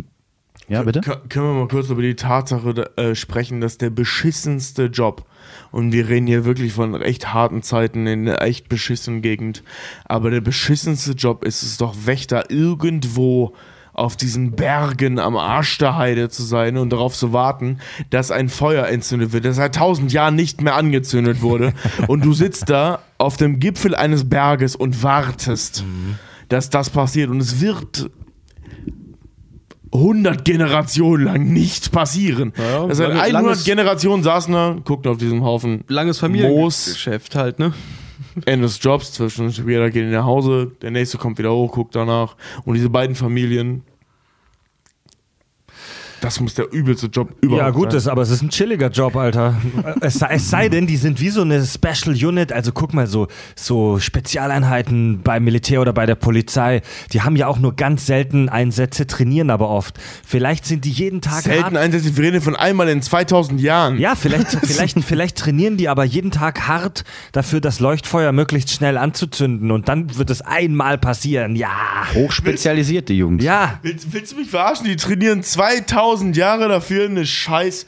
[0.69, 1.01] Ja, bitte?
[1.01, 5.25] K können wir mal kurz über die Tatsache äh, sprechen, dass der beschissenste Job,
[5.71, 9.63] und wir reden hier wirklich von echt harten Zeiten in einer echt beschissenen Gegend,
[10.05, 13.55] aber der beschissenste Job ist es doch, Wächter irgendwo
[13.93, 17.79] auf diesen Bergen am Arsch der Heide zu sein und darauf zu warten,
[18.11, 21.73] dass ein Feuer entzündet wird, das seit tausend Jahren nicht mehr angezündet wurde.
[22.07, 25.83] und du sitzt da auf dem Gipfel eines Berges und wartest,
[26.47, 27.29] dass das passiert.
[27.29, 28.09] Und es wird
[29.91, 32.53] 100 Generationen lang nicht passieren.
[32.57, 36.19] Ja, das heißt, lange- 100 langes- Generationen saßen da, guckten auf diesem Haufen Langes.
[36.19, 37.73] Familiengeschäft halt, ne?
[38.45, 42.35] Ende des Jobs, zwischen jeder geht nach Hause, der nächste kommt wieder hoch, guckt danach.
[42.65, 43.83] Und diese beiden Familien,
[46.21, 47.97] das muss der übelste Job überhaupt Ja, gut, sein.
[47.97, 49.55] das, aber es ist ein chilliger Job, Alter.
[50.01, 52.51] Es sei, es sei denn, die sind wie so eine Special Unit.
[52.51, 56.81] Also guck mal, so, so Spezialeinheiten beim Militär oder bei der Polizei.
[57.13, 59.99] Die haben ja auch nur ganz selten Einsätze, trainieren aber oft.
[60.25, 61.77] Vielleicht sind die jeden Tag Selten hart.
[61.77, 63.97] Einsätze, wir reden von einmal in 2000 Jahren.
[63.99, 68.97] Ja, vielleicht, vielleicht, vielleicht trainieren die aber jeden Tag hart dafür, das Leuchtfeuer möglichst schnell
[68.97, 69.71] anzuzünden.
[69.71, 71.55] Und dann wird es einmal passieren.
[71.55, 71.69] Ja.
[72.13, 73.43] Hochspezialisiert, die Jungs.
[73.43, 73.79] Ja.
[73.81, 74.85] Willst, willst du mich verarschen?
[74.85, 77.85] Die trainieren 2000 Jahre dafür, eine scheiß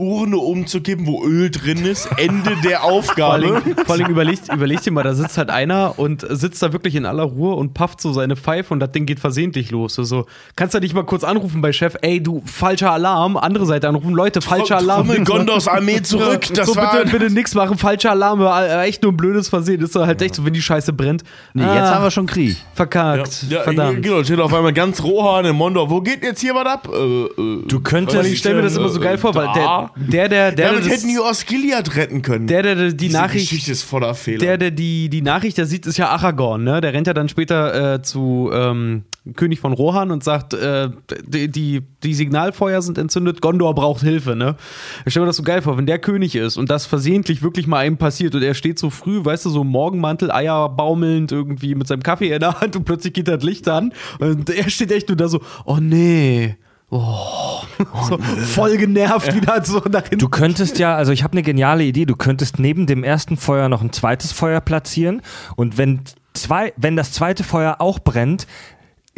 [0.00, 2.08] Urne umzukippen, wo Öl drin ist.
[2.16, 3.32] Ende der Vor Aufgabe.
[3.34, 6.94] allem, vor allem überleg, überleg dir mal, da sitzt halt einer und sitzt da wirklich
[6.94, 9.94] in aller Ruhe und pafft so seine Pfeife und das Ding geht versehentlich los.
[9.94, 13.88] So, kannst du nicht mal kurz anrufen bei Chef, ey, du, falscher Alarm, andere Seite
[13.88, 15.06] anrufen, Leute, falscher Alarm.
[15.06, 16.48] Trommel Gondors Armee zurück.
[16.48, 19.48] Ja, Das so, war bitte, bitte nix machen, falscher Alarm, äh, echt nur ein blödes
[19.48, 19.80] Versehen.
[19.82, 21.22] Ist doch halt echt so, wenn die Scheiße brennt.
[21.54, 22.56] Nee, jetzt Ah, haben wir schon Krieg.
[22.74, 23.44] verkackt.
[23.48, 24.02] Ja, Verdammt.
[24.02, 25.90] genau, steht auf einmal ganz Rohan in Mondor.
[25.90, 26.88] Wo geht jetzt hier was ab?
[26.92, 27.26] Äh, äh,
[27.66, 28.26] Du Vor könntest.
[28.30, 30.92] ich stelle mir das immer so geil vor, weil der, der, der, der, Damit das-
[30.92, 32.46] hätten die Osgiliath retten können.
[32.46, 34.38] der, der, der die Diese Nachricht Geschichte ist voller Fehler.
[34.38, 36.80] Der, der die, die Nachricht da sieht, ist ja Aragorn, ne?
[36.80, 39.02] Der rennt ja dann später äh, zu ähm,
[39.36, 40.88] König von Rohan und sagt, äh,
[41.26, 44.56] die, die, die Signalfeuer sind entzündet, Gondor braucht Hilfe, ne?
[45.04, 47.66] Ich stelle mir das so geil vor, wenn der König ist und das versehentlich wirklich
[47.66, 51.74] mal einem passiert und er steht so früh, weißt du, so Morgenmantel, Eier baumelnd irgendwie
[51.74, 54.90] mit seinem Kaffee in der Hand und plötzlich geht das Licht an und er steht
[54.92, 56.56] echt nur da so, oh nee.
[56.90, 57.62] Oh,
[58.08, 60.18] so voll genervt wieder so nach hinten.
[60.18, 63.68] Du könntest ja, also ich habe eine geniale Idee, du könntest neben dem ersten Feuer
[63.68, 65.22] noch ein zweites Feuer platzieren
[65.54, 66.00] und wenn
[66.34, 68.46] zwei, wenn das zweite Feuer auch brennt,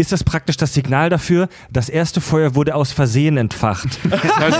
[0.03, 3.89] ist das praktisch das Signal dafür, das erste Feuer wurde aus Versehen entfacht.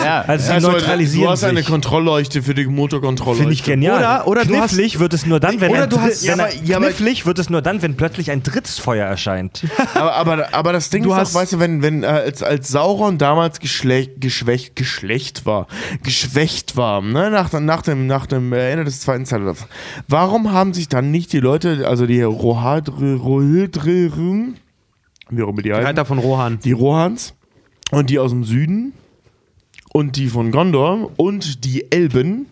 [0.03, 1.67] Ja, Also sie Also, neutralisieren du hast eine sich.
[1.69, 3.43] Kontrollleuchte für die Motorkontrollleuchte.
[3.43, 3.99] Finde ich genial.
[4.23, 6.45] Oder- oder knifflig wird es nur dann, wenn Oder ein du Dri- hast- wenn ja,
[6.47, 9.65] ein- aber- ja, aber- knifflig wird es nur dann, wenn plötzlich ein drittes Feuer erscheint.
[9.95, 12.43] Aber, aber, aber das Ding Du ist hast- auch, weißt du, wenn, wenn äh, als,
[12.43, 15.67] als Sauron damals geschlecht, geschwächt, geschlecht war,
[16.03, 19.67] geschwächt war, ne, nach, nach dem, nach dem äh, Ende des Zweiten Zeitalters,
[20.09, 24.11] warum haben sich dann nicht die Leute, also die Rohildre,
[25.31, 26.59] wie auch immer die heißen, Reiter von Rohan.
[26.61, 27.35] die Rohans
[27.91, 28.93] und die aus dem Süden
[29.93, 32.47] und die von Gondor und die Elben,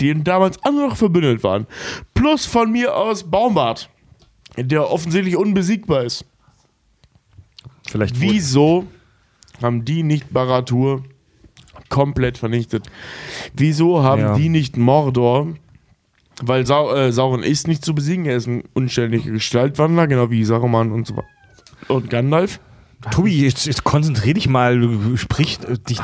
[0.00, 1.66] die damals alle noch verbündet waren,
[2.14, 3.88] plus von mir aus Baumbart,
[4.56, 6.24] der offensichtlich unbesiegbar ist.
[7.88, 8.86] Vielleicht Wieso
[9.62, 11.04] haben die nicht Baratur
[11.88, 12.86] komplett vernichtet?
[13.54, 14.34] Wieso haben Ja.
[14.36, 15.48] die nicht Mordor?
[16.42, 20.44] Weil Sau äh, Sauron ist nicht zu besiegen, er ist ein unständiger Gestaltwandler, genau wie
[20.44, 21.28] Saruman und so weiter.
[21.88, 22.60] Und Gandalf.
[23.10, 26.00] Tobi, jetzt, jetzt konzentrier dich mal, du sprich, äh, dich,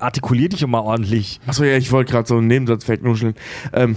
[0.00, 1.40] artikulier dich immer ordentlich.
[1.46, 3.34] Achso, ja, ich wollte gerade so einen Nebensatz wegnuscheln.
[3.74, 3.96] Ähm,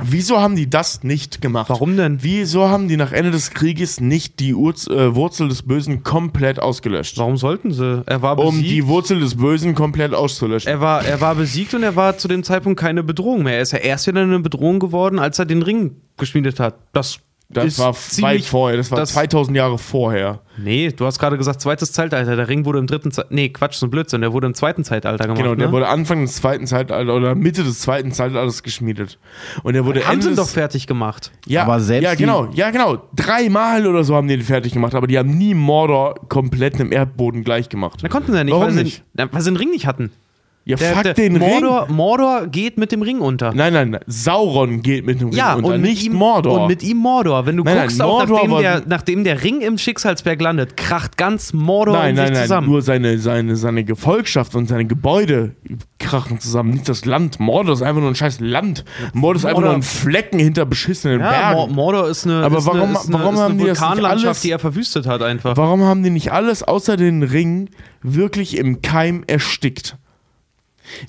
[0.00, 1.68] wieso haben die das nicht gemacht?
[1.68, 2.22] Warum denn?
[2.22, 6.58] Wieso haben die nach Ende des Krieges nicht die Urz äh, Wurzel des Bösen komplett
[6.60, 7.18] ausgelöscht?
[7.18, 8.02] Warum sollten sie?
[8.06, 8.70] Er war Um besiegt.
[8.70, 10.70] die Wurzel des Bösen komplett auszulöschen.
[10.70, 13.56] er war, er war besiegt und er war zu dem Zeitpunkt keine Bedrohung mehr.
[13.56, 16.76] Er ist ja erst wieder eine Bedrohung geworden, als er den Ring geschmiedet hat.
[16.92, 17.18] Das,
[17.54, 20.40] Das ist war weit ziemlich vorher, das war das- 2000 Jahre vorher.
[20.58, 22.36] Nee, du hast gerade gesagt, zweites Zeitalter.
[22.36, 23.34] Der Ring wurde im dritten Zeitalter.
[23.34, 24.20] Nee, Quatsch, so ein Blödsinn.
[24.20, 25.38] Der wurde im zweiten Zeitalter gemacht.
[25.42, 25.72] Genau, der ne?
[25.72, 29.18] wurde Anfang des zweiten Zeitalters oder Mitte des zweiten Zeitalters geschmiedet.
[29.62, 31.32] Und der wurde haben Ende sie doch fertig gemacht.
[31.46, 32.98] ja, Aber selbst ja, genau, ja, genau.
[33.16, 36.92] Dreimal oder so haben die den fertig gemacht, aber die haben nie Mordor komplett im
[36.92, 38.00] Erdboden gleich gemacht.
[38.02, 39.04] Da konnten sie ja nicht, Warum weil, sie, nicht?
[39.14, 40.10] na, weil sie den Ring nicht hatten.
[40.64, 41.96] Ja, Der, fuck der den Mordor, Ring.
[41.96, 43.52] Mordor geht mit dem Ring unter.
[43.52, 46.60] Nein, nein, nein, Sauron geht mit dem Ring ja, unter, und nicht ihm, Mordor.
[46.62, 47.46] Und mit ihm Mordor.
[47.46, 50.76] Wenn du Nein, nein, guckst, auch Mordor nachdem der, nachdem der Ring im Schicksalsberg landet,
[50.76, 52.68] kracht ganz Mordor nein, in nein, sich nein, zusammen.
[52.68, 55.56] nur seine, seine, seine Gefolgschaft und seine Gebäude
[55.98, 57.40] krachen zusammen, nicht das Land.
[57.40, 58.84] Mordor ist einfach nur ein scheiß Land.
[59.14, 61.74] Mordor ist einfach Mordor- nur ein Flecken hinter beschissenen ja, Bergen.
[61.74, 64.40] Mordor ist eine, Aber ist warum- eine, ist eine, warum eine haben nicht Vulkanlandschaft, alles-
[64.42, 65.56] die er verwüstet hat einfach.
[65.56, 67.68] Warum haben die nicht alles außer den Ring
[68.00, 69.96] wirklich im Keim erstickt?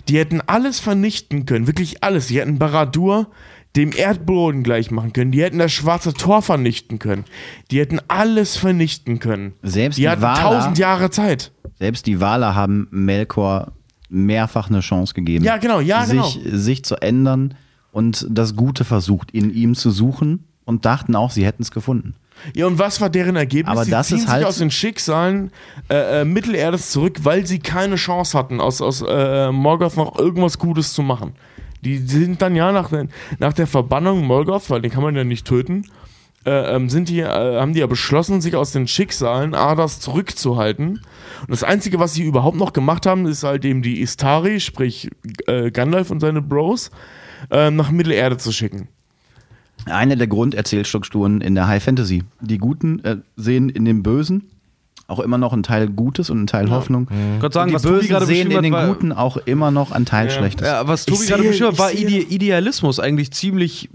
[0.08, 2.28] Die hätten alles vernichten können, wirklich alles.
[2.28, 3.28] Die hätten Baradur
[3.76, 5.32] dem Erdboden gleich machen können.
[5.32, 7.26] Die hätten das schwarze Tor vernichten können.
[7.72, 9.54] Die hätten alles vernichten können.
[9.64, 11.52] Selbst Die die hatten tausend Jahre Zeit.
[11.80, 13.72] Selbst die Waler haben Melkor
[14.10, 15.44] mehrfach eine Chance gegeben.
[15.44, 17.56] Ja, genau, ja, sich, sich zu ändern
[17.92, 22.16] und das Gute versucht, in ihm zu suchen und dachten auch, sie hätten es gefunden.
[22.56, 23.72] Ja, und was war deren Ergebnis?
[23.72, 25.52] Aber sie das ziehen ist sich halt- aus den Schicksalen
[25.90, 30.58] äh, äh, Mittelerdes zurück, weil sie keine Chance hatten, aus, aus äh, Morgoth noch irgendwas
[30.60, 31.34] Gutes zu machen.
[31.82, 33.08] Die sind dann ja nach, der-
[33.40, 35.86] nach der Verbannung Morgoth, weil den kann man ja nicht töten,
[36.46, 37.26] äh, ähm, sind die, äh,
[37.60, 41.00] haben die ja beschlossen, sich aus den Schicksalen Adas zurückzuhalten.
[41.42, 45.10] Und das Einzige, was sie überhaupt noch gemacht haben, ist halt eben die Istari, sprich
[45.48, 46.92] äh, Gandalf und seine Bros,
[47.50, 48.90] äh, nach Mittelerde zu schicken.
[49.86, 52.24] Eine der Grunderzählstrukturen in der High Fantasy.
[52.42, 54.50] Die Guten äh, sehen in dem Bösen
[55.08, 57.08] auch immer noch einen Teil Gutes und einen Teil Hoffnung.
[57.40, 59.92] Gott sagen, Und die was Bösen gerade sehen in den war, Guten auch immer noch
[59.92, 60.66] einen Teil Schlechtes.
[60.66, 63.90] Ja, was Tobi Ich gerade beschrieben hat, war Ide Idealismus, eigentlich ziemlich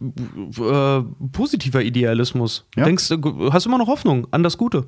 [0.59, 1.01] äh,
[1.33, 2.67] positiver Idealismus.
[2.77, 2.85] Ja.
[2.85, 4.85] Denkst du, hast immer noch Hoffnung an das Gute.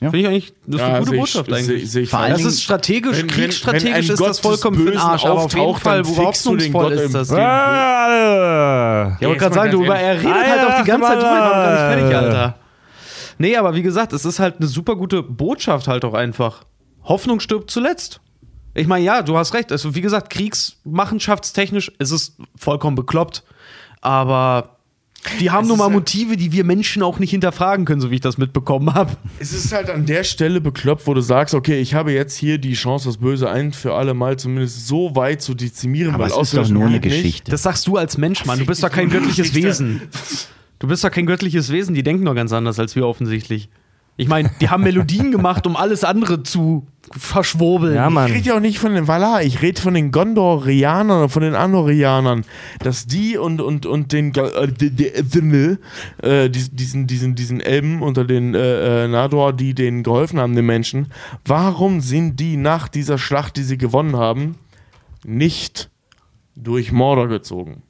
[0.00, 0.10] Ja.
[0.10, 1.90] Finde ich eigentlich, das ist eine Ja, gute sehe ich- Botschaft sehe- eigentlich.
[1.90, 4.90] sehe ich Vor allen das ist strategisch, Wenn- kriegsstrategisch wenn ist Gott das vollkommen für
[4.92, 7.38] den Arsch, aber auf jeden Fall, du den hoffnungsvoll Gott ist das Ding.
[7.38, 12.00] Ja, wollte gerade sagen, du, er redet halt auch die ganze Zeit noch gar nicht
[12.00, 12.54] fertig, Alter.
[13.38, 16.64] Nee, aber wie gesagt, es ist halt eine super gute Botschaft halt auch einfach.
[17.04, 18.20] Hoffnung stirbt zuletzt.
[18.74, 19.72] Ich meine, ja, du hast recht.
[19.72, 23.42] Also, wie gesagt, kriegsmachenschaftstechnisch ist es vollkommen bekloppt.
[24.00, 24.77] Aber
[25.40, 28.10] die haben Es nun mal halt- Motive, die wir Menschen auch nicht hinterfragen können, so
[28.10, 29.16] wie ich das mitbekommen habe.
[29.40, 32.58] Es ist halt an der Stelle bekloppt, wo du sagst, okay, ich habe jetzt hier
[32.58, 36.30] die Chance, das Böse ein für alle Mal zumindest so weit zu dezimieren, Aber weil
[36.30, 37.02] es ist doch nur eine nicht.
[37.02, 37.50] Geschichte.
[37.50, 38.58] Das sagst du als Mensch, Mann.
[38.58, 40.02] Du bist doch kein göttliches Wesen.
[40.78, 41.94] Du bist doch kein göttliches Wesen.
[41.94, 43.68] Die denken doch ganz anders als wir offensichtlich.
[44.20, 46.84] Ich meine, die haben Melodien gemacht, um alles andere zu
[47.16, 47.94] verschwurbeln.
[47.94, 48.30] Ja, Ich Mann.
[48.30, 51.54] rede ja auch nicht von den Valar, ich rede von den Gondorianern und von den
[51.54, 52.44] Andorianern,
[52.80, 55.76] dass die und, und, und den äh, die- die- die-
[56.26, 60.56] äh, dies- diesen, diesen, diesen Elben unter den äh, äh, Nador, die denen geholfen haben,
[60.56, 61.12] den Menschen,
[61.46, 64.56] warum sind die nach dieser Schlacht, die sie gewonnen haben,
[65.24, 65.90] nicht
[66.56, 67.82] durch Mordor gezogen?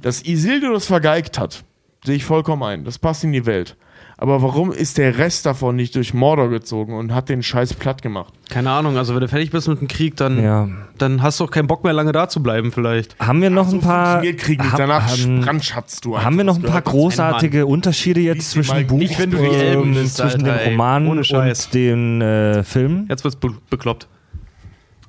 [0.00, 1.64] Dass Isildur das vergeigt hat,
[2.02, 2.84] sehe ich vollkommen ein.
[2.84, 3.76] Das passt in die Welt.
[4.18, 8.00] Aber warum ist der Rest davon nicht durch Mordor gezogen und hat den Scheiß platt
[8.00, 8.32] gemacht?
[8.48, 10.68] Keine Ahnung, also wenn du fertig bist mit dem Krieg, dann, Ja.
[10.96, 13.18] dann hast du auch keinen Bock mehr, lange da zu bleiben, vielleicht.
[13.18, 14.22] Haben wir noch So ein paar.
[14.22, 14.78] Krieg nicht.
[14.78, 19.18] Danach haben, brandschatzt du haben wir noch ein paar großartige Unterschiede jetzt zwischen Buch, nicht,
[19.18, 20.72] wenn du ähm, liest, zwischen Alter, dem.
[20.72, 23.06] Roman und den äh, Film?
[23.10, 24.08] Jetzt wird's be bekloppt.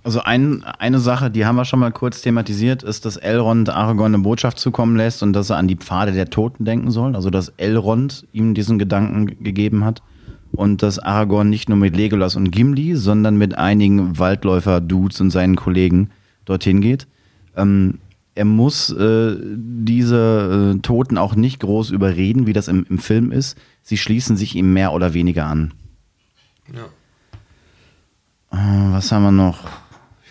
[0.08, 4.16] Also ein, eine Sache, die haben wir schon mal kurz thematisiert, ist, dass Elrond Aragorn
[4.16, 7.14] eine Botschaft zukommen lässt und dass er an die Pfade der Toten denken soll.
[7.14, 10.02] Also dass Elrond ihm diesen Gedanken gegeben hat
[10.54, 15.58] und dass Aragorn nicht nur mit Legolas und Gimli, sondern mit einigen Waldläufer-Dudes und seinen
[15.58, 16.10] Kollegen
[16.46, 17.06] dorthin geht.
[17.58, 18.00] Ähm,
[18.34, 23.34] er muss äh, diese äh, Toten auch nicht groß überreden, wie das im, im Film
[23.34, 23.58] ist.
[23.82, 25.74] Sie schließen sich ihm mehr oder weniger an.
[28.54, 29.66] Äh, was haben wir noch?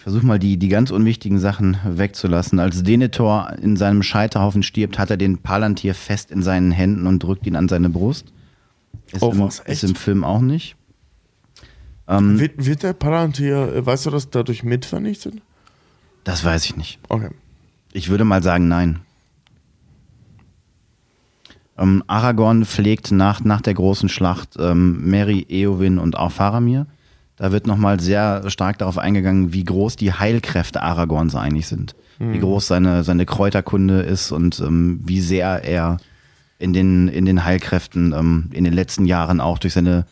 [0.06, 2.60] Versuche mal die, die ganz unwichtigen Sachen wegzulassen.
[2.60, 7.24] Als Denethor in seinem Scheiterhaufen stirbt, hat er den Palantir fest in seinen Händen und
[7.24, 8.32] drückt ihn an seine Brust.
[9.10, 10.76] Ist, Oh, im, was, ist im Film auch nicht.
[12.06, 15.42] Ähm, Wird, wird der Palantir, äh, weißt du, dass dadurch mit vernichtet?
[16.22, 17.00] das weiß ich nicht.
[17.08, 17.30] Okay.
[17.92, 19.00] Ich würde mal sagen, nein.
[21.76, 26.86] Ähm, Aragorn pflegt nach, nach der großen Schlacht ähm, Mary, Eowyn und auch Faramir.
[27.36, 31.94] Da wird nochmal sehr stark darauf eingegangen, wie groß die Heilkräfte Aragorns eigentlich sind.
[32.18, 35.98] Wie groß seine, seine Kräuterkunde ist und ähm, wie sehr er
[36.58, 40.06] in den, in den Heilkräften ähm, in den letzten Jahren auch durch seine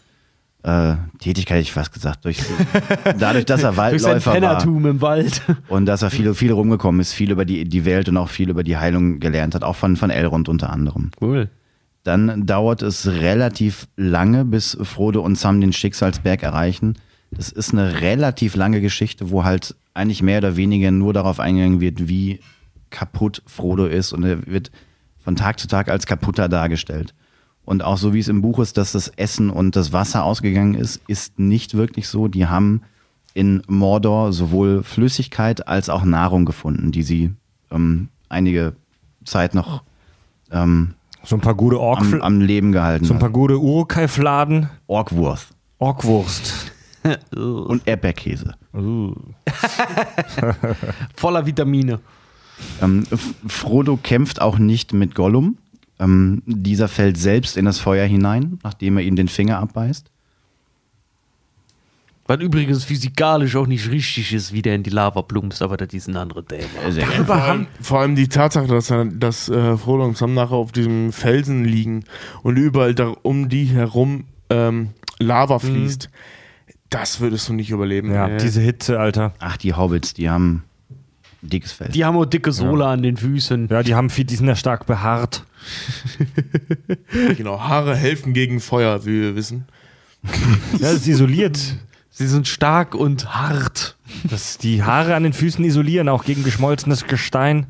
[0.64, 2.38] äh, Tätigkeit, ich fast gesagt, durch,
[3.18, 5.42] dadurch, dass er Durch Waldläufer war Pennertum im Wald.
[5.68, 8.50] und dass er viel, viel rumgekommen ist, viel über die, die Welt und auch viel
[8.50, 11.10] über die Heilung gelernt hat, auch von, von Elrond unter anderem.
[11.20, 11.48] Cool.
[12.02, 16.96] Dann dauert es relativ lange, bis Frodo und Sam den Schicksalsberg erreichen.
[17.36, 21.80] Das ist eine relativ lange Geschichte, wo halt eigentlich mehr oder weniger nur darauf eingegangen
[21.80, 22.40] wird, wie
[22.90, 24.12] kaputt Frodo ist.
[24.12, 24.70] Und er wird
[25.22, 27.14] von Tag zu Tag als kaputter dargestellt.
[27.64, 30.74] Und auch so wie es im Buch ist, dass das Essen und das Wasser ausgegangen
[30.74, 32.28] ist, ist nicht wirklich so.
[32.28, 32.82] Die haben
[33.32, 37.32] in Mordor sowohl Flüssigkeit als auch Nahrung gefunden, die sie
[37.70, 38.76] ähm, einige
[39.24, 39.82] Zeit noch
[40.50, 40.94] ähm,
[41.24, 43.20] So ein paar gute Ork, am, am Leben gehalten so ein hat.
[43.22, 44.68] paar gute Urukai-Fladen.
[44.86, 45.48] Orkwurst
[45.78, 46.72] Orkwurst.
[47.36, 48.54] und Erdbeerkäse.
[51.14, 52.00] Voller Vitamine.
[52.80, 53.04] Ähm,
[53.46, 55.58] Frodo kämpft auch nicht mit Gollum.
[55.98, 60.10] Ähm, dieser fällt selbst in das Feuer hinein, nachdem er ihm den Finger abbeißt.
[62.26, 65.92] Was übrigens physikalisch auch nicht richtig ist, wie der in die Lava plumpst, aber das
[65.92, 67.26] ist ein anderes Thema.
[67.26, 70.72] Vor allem, vor allem die Tatsache, dass, er, dass äh, Frodo und Sam nachher auf
[70.72, 72.04] diesem Felsen liegen
[72.42, 76.08] und überall da, um die herum ähm, Lava fließt,
[76.90, 78.12] das würdest du nicht überleben.
[78.12, 78.36] Ja, Ja.
[78.36, 79.32] diese Hitze, Alter.
[79.38, 80.64] Ach, die Hobbits, die haben
[81.42, 81.88] dickes Fell.
[81.88, 83.68] Die haben auch dicke Sohle an den Füßen.
[83.68, 85.44] Ja, die haben viel, die sind ja stark behaart.
[87.36, 89.64] Genau, Haare helfen gegen Feuer, wie wir wissen.
[90.72, 91.58] Ja, das ist isoliert.
[92.10, 93.96] Sie sind stark und hart.
[94.30, 97.66] Das, die Haare an den Füßen isolieren, auch gegen geschmolzenes Gestein.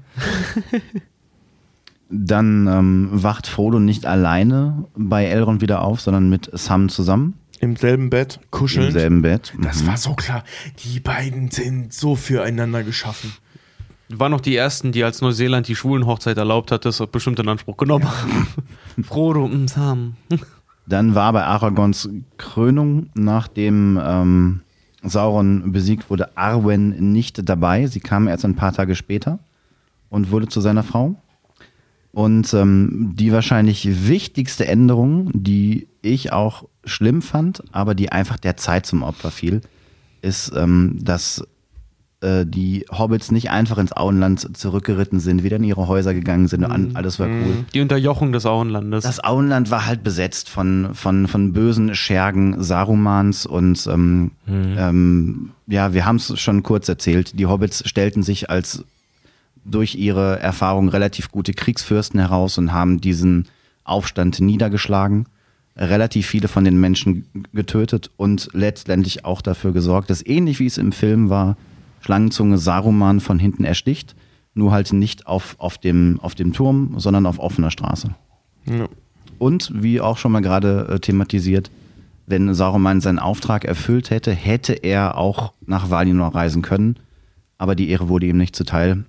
[2.11, 7.35] Dann ähm, wacht Frodo nicht alleine bei Elrond wieder auf, sondern mit Sam zusammen
[7.65, 8.89] Im selben Bett, kuscheln.
[8.89, 9.55] im selben Bett.
[9.63, 9.87] Das Mhm.
[9.87, 10.45] war so klar.
[10.85, 13.33] Die beiden sind so füreinander geschaffen.
[14.11, 17.77] Waren noch die ersten, die als Neuseeland die Schwulenhochzeit erlaubt hat, das bestimmt in Anspruch
[17.79, 18.47] genommen haben.
[19.03, 20.17] Frodo und Sam.
[20.87, 24.61] Dann war bei Aragons Krönung, nachdem ähm,
[25.03, 27.87] Sauron besiegt wurde, Arwen nicht dabei.
[27.87, 29.39] Sie kam erst ein paar Tage später
[30.11, 31.17] und wurde zu seiner Frau.
[32.15, 38.57] Und ähm, die wahrscheinlich wichtigste Änderung, die ich auch schlimm fand, aber die einfach der
[38.57, 39.63] Zeit zum Opfer fiel,
[40.23, 41.45] ist, ähm, dass
[42.25, 46.65] äh, die Hobbits nicht einfach ins Auenland zurückgeritten sind, wieder in ihre Häuser gegangen sind.
[46.65, 47.65] und Alles war cool.
[47.75, 49.05] Die Unterjochung des Auenlandes.
[49.05, 55.93] Das Auenland war halt besetzt von, von, von bösen Schergen Sarumans und ähm, ähm, ja,
[55.93, 57.39] wir haben es schon kurz erzählt.
[57.39, 58.85] Die Hobbits stellten sich als
[59.65, 63.47] durch ihre Erfahrung relativ gute Kriegsfürsten heraus und haben diesen
[63.85, 65.27] Aufstand niedergeschlagen,
[65.77, 70.79] relativ viele von den Menschen getötet und letztendlich auch dafür gesorgt, dass ähnlich wie es
[70.79, 71.57] im Film war,
[72.01, 74.15] Schlangenzunge Saruman von hinten ersticht,
[74.55, 78.15] nur halt nicht auf, auf, dem, auf dem Turm, sondern auf offener Straße.
[78.67, 78.89] Ja.
[79.39, 81.71] Und wie auch schon mal gerade äh, thematisiert,
[82.27, 86.97] wenn Saruman seinen Auftrag erfüllt hätte, hätte er auch nach Valinor reisen können.
[87.59, 89.05] Aber die Ehre wurde ihm nicht zuteil,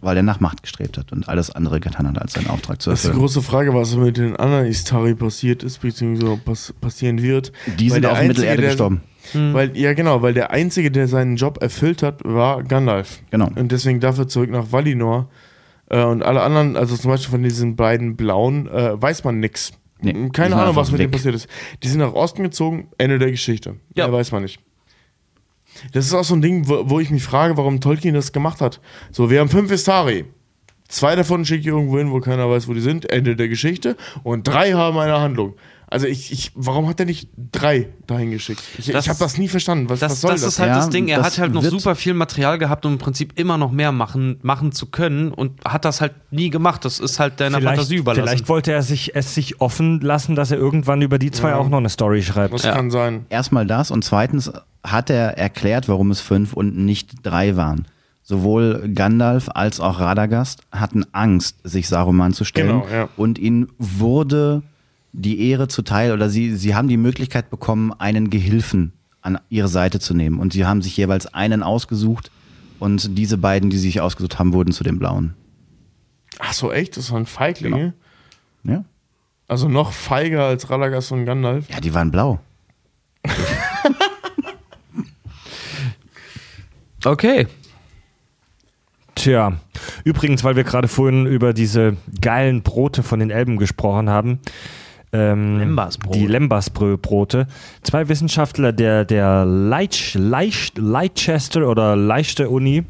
[0.00, 2.90] weil er nach Macht gestrebt hat und alles andere getan hat, als seinen Auftrag zu
[2.90, 3.20] Das ist die erfüllen.
[3.22, 7.52] große Frage, was mit den anderen Istari passiert ist, beziehungsweise pass passieren wird.
[7.78, 9.00] Die Weil sind auf Einzige, Mittelerde der- gestorben.
[9.34, 13.20] Weil, ja, genau, weil der Einzige, der seinen Job erfüllt hat, war Gandalf.
[13.30, 13.50] Genau.
[13.56, 15.28] Und deswegen darf er zurück nach Valinor.
[15.90, 19.72] Äh, und alle anderen, also zum Beispiel von diesen beiden Blauen, äh, weiß man nix.
[20.00, 21.48] Nee, Keine Ahnung, was mit denen passiert ist.
[21.82, 23.76] Die sind nach Osten gezogen, Ende der Geschichte.
[23.94, 24.06] Ja.
[24.06, 24.12] Ja.
[24.12, 24.60] weiß man nicht.
[25.92, 28.60] Das ist auch so ein Ding, wo, wo ich mich frage, warum Tolkien das gemacht
[28.60, 28.80] hat.
[29.10, 30.24] So, wir haben fünf Istari.
[30.88, 33.10] Zwei davon schicke ich irgendwo hin, wo keiner weiß, wo die sind.
[33.10, 33.96] Ende der Geschichte.
[34.22, 35.54] Und drei haben eine Handlung.
[35.90, 38.62] Also ich, ich warum hat er nicht drei dahin geschickt?
[38.76, 39.88] Ich, Das- ich habe das nie verstanden.
[39.88, 40.52] Was, Das, was soll das das?
[40.54, 41.08] ist halt Ja, das Ding.
[41.08, 43.90] Er das hat halt noch super viel Material gehabt, um im Prinzip immer noch mehr
[43.90, 46.84] machen, machen zu können und hat das halt nie gemacht.
[46.84, 48.22] Das ist halt deiner Vielleicht, Fantasie überlassen.
[48.28, 51.56] vielleicht wollte er sich, es sich offen lassen, dass er irgendwann über die zwei Ja.
[51.56, 52.52] auch noch eine Story schreibt.
[52.52, 52.72] Was Ja.
[52.74, 53.24] kann sein?
[53.30, 54.52] Erstmal das und zweitens
[54.84, 57.86] hat er erklärt, warum es fünf und nicht drei waren.
[58.22, 62.82] Sowohl Gandalf als auch Radagast hatten Angst, sich Saruman zu stellen.
[62.82, 63.08] Genau, ja.
[63.16, 64.62] Und ihnen wurde
[65.12, 70.00] die Ehre zuteil oder sie, sie haben die Möglichkeit bekommen, einen Gehilfen an ihre Seite
[70.00, 70.38] zu nehmen.
[70.38, 72.30] Und sie haben sich jeweils einen ausgesucht
[72.78, 75.34] und diese beiden, die sich ausgesucht haben, wurden zu den Blauen.
[76.38, 76.96] Ach so, echt?
[76.96, 77.94] Das waren Feiglinge?
[78.64, 78.84] Ja,
[79.48, 81.68] Also noch feiger als Radagast und Gandalf?
[81.70, 82.38] ja die waren blau.
[87.04, 87.46] okay.
[89.14, 89.54] Tja,
[90.04, 94.38] übrigens, weil wir gerade vorhin über diese geilen Brote von den Elben gesprochen haben.
[95.12, 96.14] Ähm, Lembasbrot.
[96.14, 97.46] Die Lembasbrote.
[97.82, 102.84] Zwei Wissenschaftler der, der Leich, Leich, Leicester oder Leicester Uni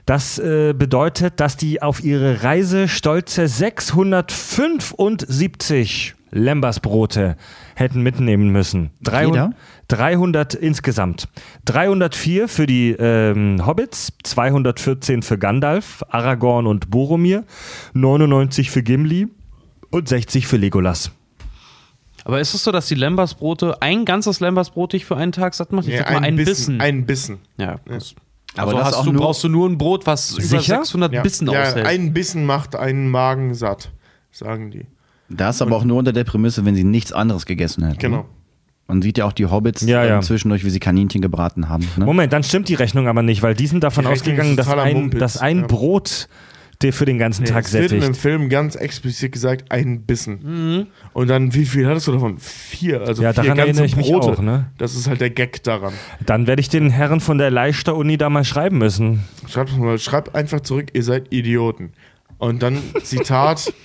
[0.06, 7.36] Das äh, bedeutet, dass die auf ihre Reise stolze 675 Lembersbrote
[7.74, 8.90] hätten mitnehmen müssen.
[9.04, 9.50] 300, Jeder?
[9.88, 11.28] 300 insgesamt.
[11.66, 17.44] 304 für die ähm, Hobbits, 214 für Gandalf, Aragorn und Boromir,
[17.94, 19.28] 99 für Gimli
[19.90, 21.12] und 60 für Legolas.
[22.24, 25.72] Aber ist es so, dass die Lembersbrote, ein ganzes Lembersbrot dich für einen Tag satt
[25.72, 25.86] macht?
[25.86, 26.80] Ich Ja, sag mal, einen Bissen.
[26.80, 27.38] Ein Bissen.
[27.58, 27.76] ja.
[28.56, 30.76] Aber also das hast du, nur- brauchst du nur ein Brot, was über Sicher?
[30.78, 31.22] 600 Ja.
[31.22, 31.86] Bissen ja, aushält.
[31.86, 33.90] ein Bissen macht einen Magen satt,
[34.30, 34.86] sagen die.
[35.28, 37.98] Das aber auch nur unter der Prämisse, wenn sie nichts anderes gegessen hätten.
[37.98, 38.26] Genau.
[38.86, 40.20] Man sieht ja auch die Hobbits Ja, ja.
[40.20, 41.88] zwischendurch, wie sie Kaninchen gebraten haben.
[41.96, 42.04] Ne?
[42.04, 44.68] Moment, dann stimmt die Rechnung aber nicht, weil die sind davon Die ausgegangen, ist dass
[44.68, 45.66] ein, dass ein ja.
[45.66, 46.28] Brot
[46.84, 48.16] dir für den ganzen Tag es wird sättigt.
[48.16, 50.86] Film ganz explizit gesagt, ein Bissen.
[51.12, 52.38] Und dann, wie viel hattest du davon?
[52.38, 53.00] Vier.
[53.00, 54.32] Also Ja, vier daran ganze ich Brote.
[54.32, 54.70] auch, ne?
[54.78, 55.94] Das ist halt der Gag daran.
[56.24, 59.24] Dann werde ich den Herren von der Leichter-Uni da mal schreiben müssen.
[59.48, 61.92] Schreib mal, schreib einfach zurück, ihr seid Idioten.
[62.38, 63.72] Und dann Zitat.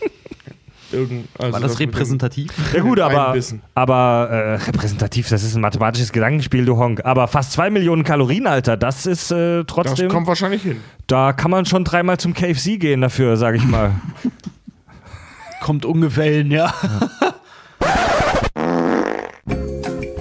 [0.91, 2.51] irgend, also War das repräsentativ?
[2.73, 3.35] Ja gut, aber,
[3.75, 7.05] aber äh, repräsentativ, das ist ein mathematisches Gedankenspiel, du Honk.
[7.05, 10.77] Aber fast zwei Millionen Kalorien, Alter, das ist äh, Das trotzdem, kommt wahrscheinlich hin.
[11.07, 13.91] da kann man schon dreimal zum KFC gehen dafür, sage ich mal.
[15.61, 16.73] Kommt ungefähr hin, ja.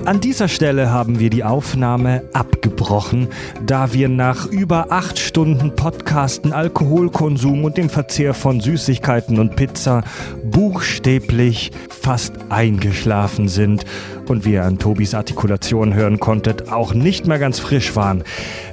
[0.08, 3.28] An dieser Stelle haben wir die Aufnahme abgebrochen,
[3.66, 10.02] da wir nach über acht Stunden Podcasten, Alkoholkonsum und dem Verzehr von Süßigkeiten und Pizza
[10.44, 13.84] buchstäblich fast eingeschlafen sind
[14.28, 18.24] und wie ihr an Tobis Artikulation hören konntet, auch nicht mehr ganz frisch waren.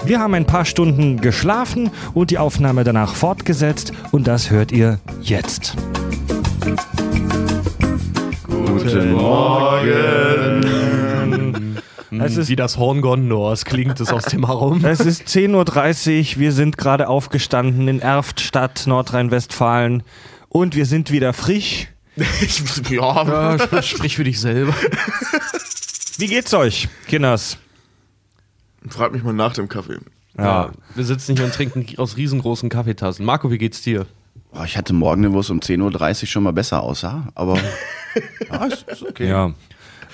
[0.06, 5.00] Wir haben ein paar Stunden geschlafen und die Aufnahme danach fortgesetzt und das hört ihr
[5.22, 5.76] jetzt.
[8.48, 10.35] Guten Morgen.
[12.12, 14.84] Es ist Wie das Horn Gondors klingt es aus dem Raum.
[14.86, 20.04] Es ist 10.30 Uhr, wir sind gerade aufgestanden in Erftstadt, Nordrhein-Westfalen
[20.50, 21.88] und wir sind wieder frisch.
[22.90, 24.74] ja, Ja, sprich für dich selber.
[26.18, 27.58] Wie geht's euch, Kinders?
[28.88, 29.98] frag mich mal nach dem Kaffee.
[30.38, 30.72] Ja.
[30.94, 33.26] Wir sitzen hier und trinken aus riesengroßen Kaffeetassen.
[33.26, 34.06] Marco, wie geht's dir?
[34.52, 37.58] Boah, ich hatte morgen, wo es um 10.30 Uhr schon mal besser aussah, aber
[38.50, 39.28] ja, ist, ist okay.
[39.28, 39.54] Ja.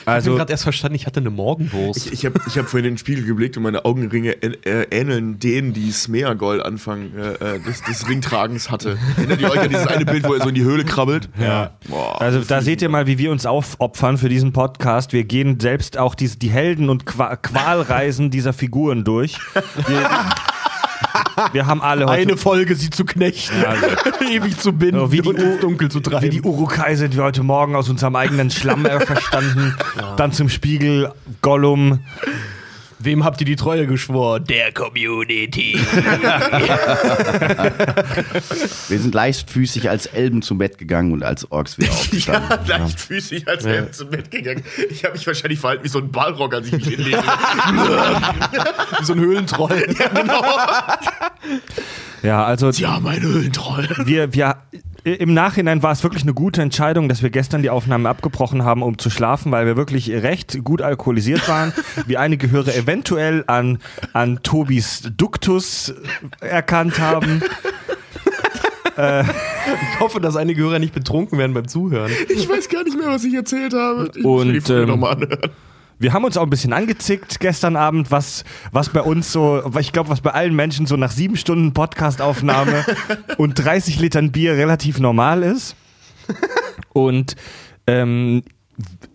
[0.02, 2.07] Ich habe Also, gerade erst verstanden, ich hatte eine Morgenwurst.
[2.07, 4.88] Ich, ich habe ich hab vorhin in den Spiegel geblickt und meine Augenringe äh, äh,
[4.91, 8.98] ähneln denen, die Smeagol Anfang äh, äh, des, des Ringtragens hatte.
[9.18, 11.30] Erinnert ihr euch an dieses eine Bild, wo er so in die Höhle krabbelt?
[11.40, 11.72] ja.
[11.88, 15.14] Boah, Also da seht ihr mal, wie wir uns aufopfern für diesen Podcast.
[15.14, 19.38] Wir gehen selbst auch die, die Helden- und Qua Qualreisen dieser Figuren durch.
[19.88, 20.10] Wir,
[21.53, 22.22] wir haben alle heute...
[22.22, 23.56] Eine Folge, sie zu knechten,
[24.30, 26.23] ewig zu binden So, wie die und ins Dunkel zu treiben.
[26.23, 29.76] Wie die Urukai sind wir heute Morgen aus unserem eigenen Schlamm verstanden.
[30.18, 31.11] Dann zum Spiegel,
[31.41, 31.99] Gollum.
[33.03, 34.44] Wem habt ihr die Treue geschworen?
[34.45, 35.73] Der Community.
[38.90, 42.49] Wir sind leichtfüßig als Elben zu Bett gegangen und als Orks wieder aufgestanden.
[42.68, 44.64] Ja, leichtfüßig als er zum Bett gegangen.
[44.90, 47.18] Ich habe mich wahrscheinlich verhalten wie so ein Ballrock, als ich mich hinlege.
[48.99, 49.86] Wie so ein Höhlentroll.
[52.23, 53.88] Ja, also ja, mein Höhlentroll.
[54.06, 54.57] wir, wir,
[55.03, 58.84] im Nachhinein war es wirklich eine gute Entscheidung, dass wir gestern die Aufnahme abgebrochen haben,
[58.84, 61.73] um zu schlafen, weil wir wirklich recht gut alkoholisiert waren.
[62.06, 63.80] wie einige Hörer eventuell an,
[64.14, 65.94] an Tobis Duktus
[66.40, 67.41] erkannt haben.
[68.98, 72.11] Ich hoffe, dass einige Hörer nicht betrunken werden beim Zuhören.
[72.30, 74.11] Ich weiß gar nicht mehr, was ich erzählt habe.
[74.15, 75.49] Ich Und, muss mir die Folge ähm, noch mal anhören.
[76.02, 79.94] Wir haben uns auch ein bisschen angezickt gestern Abend, was, was bei uns so, ich
[79.94, 82.84] glaube, was bei allen Menschen so nach sieben Stunden Podcastaufnahme
[83.38, 85.76] und 30 Litern Bier relativ normal ist.
[86.91, 87.36] Und
[87.86, 88.41] ähm,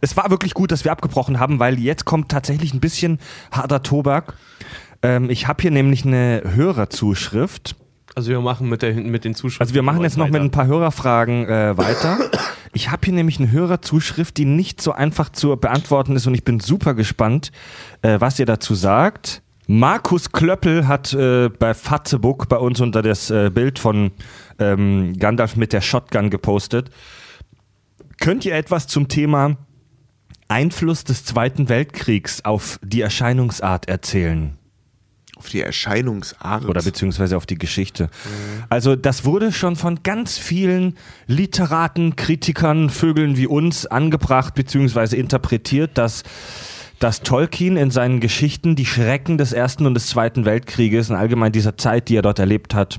[0.01, 3.19] es war wirklich gut, dass wir abgebrochen haben, weil jetzt kommt tatsächlich ein bisschen
[3.51, 4.35] harter Tobak.
[5.03, 7.75] Ähm, ich habe hier nämlich eine Hörerzuschrift.
[8.17, 9.61] Also wir machen mit, der, mit den Zuschauern.
[9.61, 12.19] Also wir machen jetzt noch mit ein paar Hörerfragen äh, weiter.
[12.73, 16.43] Ich habe hier nämlich eine Hörerzuschrift, die nicht so einfach zu beantworten ist und ich
[16.43, 17.53] bin super gespannt,
[18.01, 19.43] äh, was ihr dazu sagt.
[19.67, 24.13] Markus Klöppel hat äh, bei Fatzebook bei uns unter das äh, Bild von
[24.59, 26.89] ähm, Gandalf mit der Shotgun gepostet.
[28.19, 29.59] Könnt ihr etwas zum Thema
[30.49, 34.57] Einfluss des Zweiten Weltkriegs auf die Erscheinungsart erzählen?
[35.37, 36.65] Auf die Erscheinungsart.
[36.65, 38.09] Oder beziehungsweise auf die Geschichte.
[38.69, 40.97] Also das wurde schon von ganz vielen
[41.27, 46.23] Literaten, Kritikern, Vögeln wie uns angebracht beziehungsweise interpretiert, dass,
[46.99, 51.53] dass Tolkien in seinen Geschichten die Schrecken des Ersten und des Zweiten Weltkrieges und allgemein
[51.53, 52.99] dieser Zeit, die er dort erlebt hat,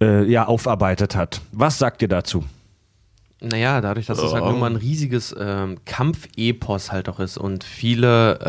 [0.00, 1.40] äh, ja, aufarbeitet hat.
[1.50, 2.44] Was sagt ihr dazu?
[3.42, 7.64] Naja, dadurch, dass es halt nun mal ein riesiges ähm, Kampfepos halt auch ist und
[7.64, 8.40] viele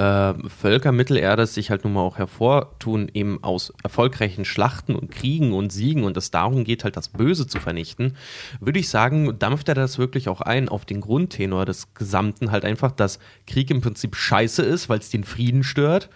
[0.44, 5.52] äh, Völker Mittelerdes sich halt nun mal auch hervortun, eben aus erfolgreichen Schlachten und Kriegen
[5.52, 8.16] und Siegen und es darum geht, halt das Böse zu vernichten,
[8.62, 12.64] würde ich sagen, dampft er das wirklich auch ein auf den Grundtenor des Gesamten, halt
[12.64, 16.10] einfach, dass Krieg im Prinzip scheiße ist, weil es den Frieden stört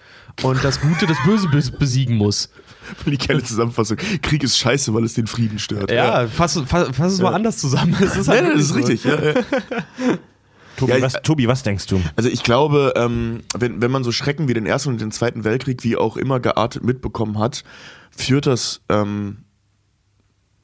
[0.43, 2.49] und das Gute das Böse bes- besiegen muss.
[3.05, 3.97] Die geile Zusammenfassung.
[4.21, 5.91] Krieg ist scheiße, weil es den Frieden stört.
[5.91, 7.95] Ja, fass, fass, fass es mal anders zusammen.
[8.01, 8.75] Es ist halt nein, das ist so.
[8.75, 9.03] richtig.
[9.03, 9.33] Ja, ja.
[10.77, 12.01] Tobi, Ja, was, Tobi, was denkst du?
[12.15, 15.43] Also ich glaube, ähm, wenn, wenn man so Schrecken wie den Ersten und den Zweiten
[15.43, 17.63] Weltkrieg wie auch immer geartet mitbekommen hat,
[18.09, 19.43] führt das, ähm,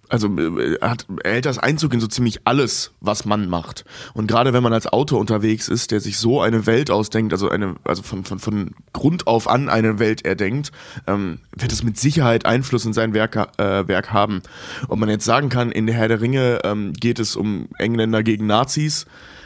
[0.09, 3.85] also äh, hat, erhält das Einzug in so ziemlich alles, was man macht.
[4.13, 7.49] Und gerade wenn man als Autor unterwegs ist, der sich so eine Welt ausdenkt, also
[7.49, 10.71] eine, also von, von, von Grund auf an eine Welt erdenkt,
[11.07, 14.41] ähm, wird es mit Sicherheit Einfluss in sein Werk, äh, Werk haben.
[14.87, 18.23] Ob man jetzt sagen kann, in der Herr der Ringe ähm, geht es um Engländer
[18.23, 19.05] gegen Nazis,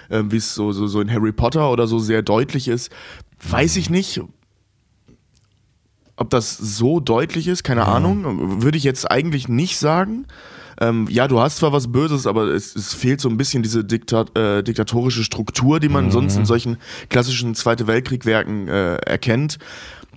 [0.10, 2.92] äh, wie es so, so, so in Harry Potter oder so sehr deutlich ist,
[3.50, 4.22] weiß ich nicht.
[6.22, 10.28] Ob das so deutlich ist, keine Ahnung, würde ich jetzt eigentlich nicht sagen.
[10.80, 13.84] Ähm, ja, du hast zwar was Böses, aber es, es fehlt so ein bisschen diese
[13.84, 16.78] Diktat, äh, diktatorische Struktur, die man sonst in solchen
[17.10, 19.58] klassischen Zweite Weltkrieg-Werken äh, erkennt.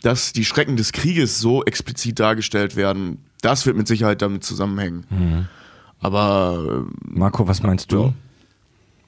[0.02, 5.06] Dass die Schrecken des Krieges so explizit dargestellt werden, das wird mit Sicherheit damit zusammenhängen.
[6.00, 8.12] Aber äh, Marco, was meinst du?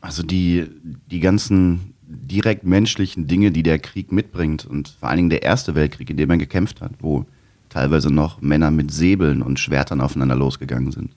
[0.00, 0.64] Also die,
[1.10, 5.74] die ganzen direkt menschlichen Dinge, die der Krieg mitbringt und vor allen Dingen der Erste
[5.74, 7.26] Weltkrieg, in dem er gekämpft hat, wo
[7.68, 11.10] teilweise noch Männer mit Säbeln und Schwertern aufeinander losgegangen sind.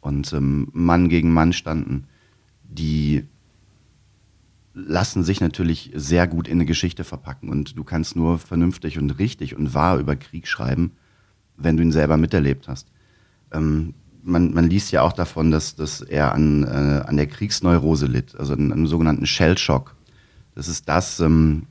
[0.00, 2.04] Und ähm, Mann gegen Mann standen,
[2.64, 3.24] die
[4.74, 9.18] lassen sich natürlich sehr gut in eine Geschichte verpacken und du kannst nur vernünftig und
[9.18, 10.90] richtig und wahr über Krieg schreiben,
[11.56, 12.88] wenn du ihn selber miterlebt hast.
[13.52, 13.94] Ähm,
[14.24, 18.34] man, man liest ja auch davon, dass, dass er an, äh, an der Kriegsneurose litt,
[18.38, 19.94] also an einem sogenannten Shellshock.
[20.54, 21.66] Das ist das, ähm,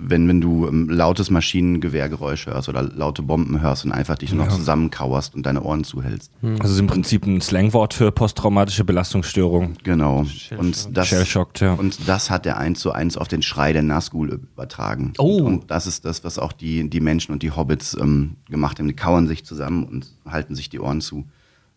[0.00, 4.46] wenn, wenn du ähm, lautes Maschinengewehrgeräusch hörst oder laute Bomben hörst und einfach dich nur
[4.46, 6.30] noch zusammenkauerst und deine Ohren zuhältst.
[6.60, 9.74] Also ist im Prinzip ein Slangwort für posttraumatische Belastungsstörung.
[9.82, 10.24] Genau.
[10.56, 11.72] Und das, Shellshocked, ja.
[11.74, 15.14] und das hat er eins zu eins auf den Schrei der Nazgul übertragen.
[15.18, 15.38] Oh.
[15.38, 18.78] Und, und das ist das, was auch die, die Menschen und die Hobbits ähm, gemacht
[18.78, 18.86] haben.
[18.86, 21.24] Die kauern sich zusammen und halten sich die Ohren zu.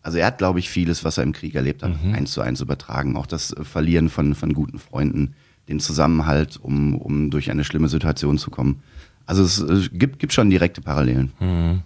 [0.02, 2.14] Also er hat, glaube ich, vieles, was er im Krieg erlebt hat, Mhm.
[2.14, 3.16] eins zu eins übertragen.
[3.16, 5.34] Auch das äh, Verlieren von, von guten Freunden,
[5.68, 8.80] den Zusammenhalt, um, um durch eine schlimme Situation zu kommen.
[9.26, 11.32] Also es äh, gibt, gibt schon direkte Parallelen.
[11.38, 11.82] Mhm.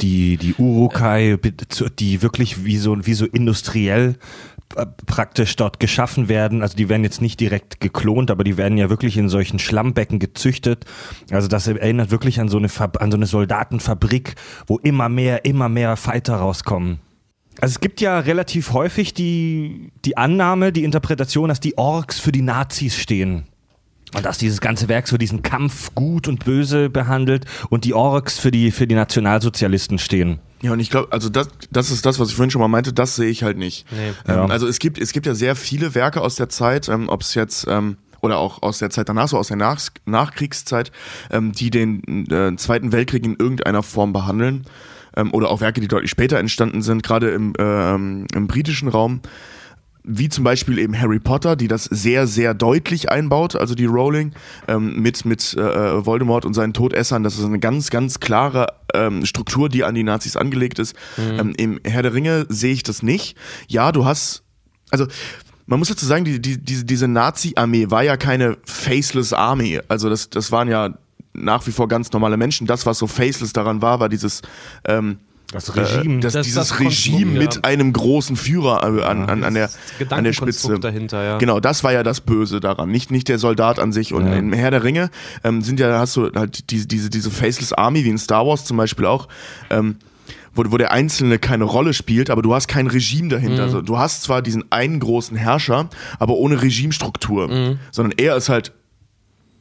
[0.00, 1.38] Die, die Urukai,
[2.00, 4.16] die wirklich wie so, wie so industriell
[4.74, 6.60] äh, praktisch dort geschaffen werden.
[6.60, 10.18] Also die werden jetzt nicht direkt geklont, aber die werden ja wirklich in solchen Schlammbecken
[10.18, 10.86] gezüchtet.
[11.30, 14.34] Also das erinnert wirklich an so eine, Fab an so eine Soldatenfabrik,
[14.66, 16.98] wo immer mehr, immer mehr Fighter rauskommen.
[17.60, 22.32] Also es gibt ja relativ häufig die, die Annahme, die Interpretation, dass die Orks für
[22.32, 23.44] die Nazis stehen.
[24.14, 28.38] Und dass dieses ganze Werk so diesen Kampf gut und böse behandelt und die Orks
[28.38, 30.38] für die, für die Nationalsozialisten stehen.
[30.62, 32.92] Ja, und ich glaube, also das, das ist das, was ich vorhin schon mal meinte,
[32.92, 33.86] das sehe ich halt nicht.
[33.90, 34.12] Nee.
[34.28, 34.46] Ähm, Ja.
[34.46, 37.34] Also es gibt, es gibt ja sehr viele Werke aus der Zeit, ähm, ob es
[37.34, 40.92] jetzt, ähm, oder auch aus der Zeit danach, so aus der Nach Nachkriegszeit,
[41.30, 44.64] ähm, die den äh, Zweiten Weltkrieg in irgendeiner Form behandeln.
[45.16, 49.20] Ähm, oder auch Werke, die deutlich später entstanden sind, gerade im, ähm, im britischen Raum.
[50.06, 54.32] Wie zum Beispiel eben Harry Potter, die das sehr, sehr deutlich einbaut, also die Rowling,
[54.68, 57.22] ähm, mit, mit äh, Voldemort und seinen Todessern.
[57.22, 60.94] Das ist eine ganz, ganz klare ähm, Struktur, die an die Nazis angelegt ist.
[61.18, 63.34] Ähm, Im Herr der Ringe sehe ich das nicht.
[63.66, 64.42] Ja, du hast,
[64.90, 65.06] also
[65.64, 69.80] man muss dazu sagen, die, die, diese, diese Nazi-Armee war ja keine faceless Army.
[69.88, 70.98] Also das, das waren ja
[71.34, 72.66] nach wie vor ganz normale Menschen.
[72.66, 74.42] Das, was so faceless daran war, war dieses
[74.86, 75.18] ähm,
[75.52, 76.16] Das Regime.
[76.16, 77.60] äh, das, Das- dieses das Regime mit ja.
[77.64, 79.68] einem großen Führer äh, an, an, an, der,
[80.10, 80.78] an der Spitze.
[80.78, 81.38] dahinter, ja.
[81.38, 84.12] Genau, das war ja das Böse daran, nicht, nicht der Soldat an sich.
[84.14, 84.34] Und Ja.
[84.34, 85.10] im Herr der Ringe
[85.44, 88.64] ähm, sind ja, hast du halt diese, diese, diese Faceless Army, wie in Star Wars
[88.64, 89.28] zum Beispiel auch,
[89.70, 89.96] ähm,
[90.54, 93.64] wo, wo der Einzelne keine Rolle spielt, aber du hast kein Regime dahinter.
[93.64, 95.88] Also, du hast zwar diesen einen großen Herrscher,
[96.20, 97.76] aber ohne Regimestruktur.
[97.90, 98.72] Sondern er ist halt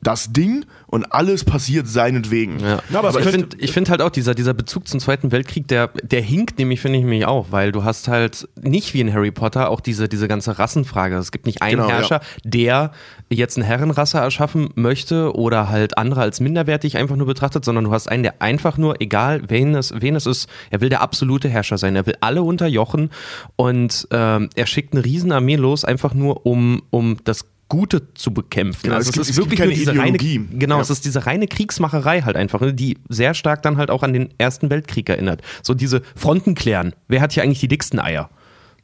[0.04, 2.60] das Ding und alles passiert seinetwegen.
[2.60, 2.80] Ja.
[2.94, 6.22] aber, ich finde ich find halt auch, dieser, dieser Bezug zum Zweiten Weltkrieg, der, der
[6.22, 9.70] hinkt nämlich, finde ich mich auch, weil du hast halt nicht wie in Harry Potter
[9.70, 11.16] auch diese, diese ganze Rassenfrage.
[11.16, 12.92] Es gibt nicht einen Genau, Herrscher, der
[13.30, 17.92] jetzt eine Herrenrasse erschaffen möchte oder halt andere als minderwertig einfach nur betrachtet, sondern du
[17.92, 21.50] hast einen, der einfach nur, egal wen es, wen es ist, er will der absolute
[21.50, 21.96] Herrscher sein.
[21.96, 23.10] Er will alle unterjochen
[23.56, 28.84] und ähm, er schickt eine Riesenarmee los, einfach nur um, um das Gute zu bekämpfen.
[28.84, 30.58] Genau, also es es, gibt- ist es gibt wirklich keine nur diese reine, Ideologie.
[30.60, 30.82] genau, Ja.
[30.84, 34.14] es ist diese reine Kriegsmacherei halt einfach, ne, die sehr stark dann halt auch an
[34.14, 35.42] den Ersten Weltkrieg erinnert.
[35.64, 36.94] So diese Fronten klären.
[37.08, 38.30] Wer hat hier eigentlich die dicksten Eier?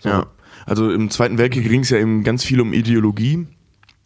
[0.03, 0.25] Ja.
[0.65, 3.45] Also im Zweiten Weltkrieg ging es ja eben ganz viel um Ideologie.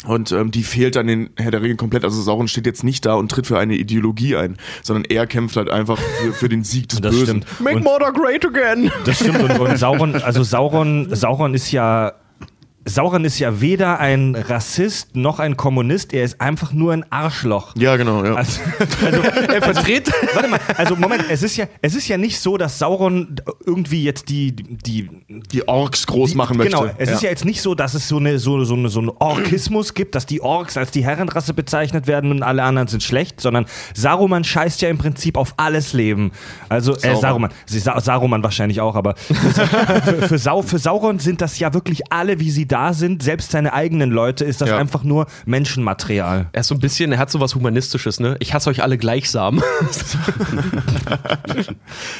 [0.05, 2.03] Und ähm, die fehlt dann in Herr der Ringe komplett.
[2.03, 5.55] Also Sauron steht jetzt nicht da und tritt für eine Ideologie ein, sondern er kämpft
[5.55, 7.43] halt einfach für, für den Sieg des Das Bösen.
[7.45, 7.61] stimmt.
[7.61, 8.91] Make Und- Mordor great again!
[9.05, 12.11] Das stimmt und, und Sauron, also Sauron, Sauron ist ja
[12.85, 17.73] Sauron ist ja weder ein Rassist noch ein Kommunist, er ist einfach nur ein Arschloch.
[17.77, 18.35] Ja, genau, ja.
[18.35, 18.59] Also,
[19.05, 20.11] also er vertritt.
[20.33, 23.35] Warte mal, also Moment, es ist ja, es ist ja nicht so, dass Sauron
[23.65, 26.75] irgendwie jetzt die, die, die Orks groß die machen möchte.
[26.75, 28.99] Genau, es ist ja jetzt nicht so, dass es so eine so, so, eine, so
[28.99, 33.01] einen Orkismus gibt, dass die Orks als die Herrenrasse bezeichnet werden und alle anderen sind
[33.01, 36.31] schlecht, sondern Saruman scheißt ja im Prinzip auf alles Leben.
[36.67, 37.15] Also äh.
[37.15, 42.11] Saruman, Sa Saruman wahrscheinlich auch, aber für, für, Sau für Sauron sind das ja wirklich
[42.11, 44.77] alle, wie sie da sind, selbst seine eigenen Leute, ist das Ja.
[44.77, 46.47] einfach nur Menschenmaterial.
[46.51, 48.35] Er ist so ein bisschen, er hat so was Humanistisches, ne?
[48.39, 49.61] Ich hasse euch alle gleichsam.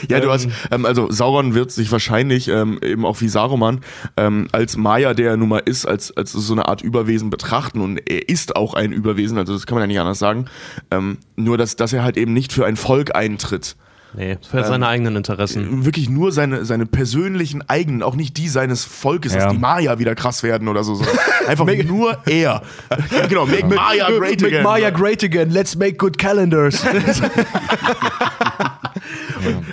[0.09, 3.80] Ja, du hast, ähm, also Sauron wird sich wahrscheinlich ähm, eben auch wie Saruman
[4.17, 7.81] ähm, als Maya, der er nun mal ist, als, als so eine Art Überwesen betrachten
[7.81, 10.45] und er ist auch ein Überwesen, also das kann man ja nicht anders sagen.
[10.91, 13.75] Ähm, nur, dass, dass er halt eben nicht für ein Volk eintritt.
[14.15, 15.85] Nee, für seine eigenen Interessen.
[15.85, 19.45] Wirklich nur seine, seine persönlichen eigenen, auch nicht die seines Volkes, Ja.
[19.45, 21.15] dass die Maya wieder krass werden oder so, sondern
[21.48, 22.61] einfach nur er.
[23.11, 24.64] Ja, genau, make Maya great again.
[24.94, 26.84] great again, let's make good calendars.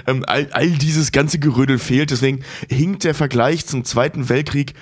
[0.06, 4.74] ähm, all, all dieses ganze Gerödel fehlt, deswegen hinkt der Vergleich zum Zweiten Weltkrieg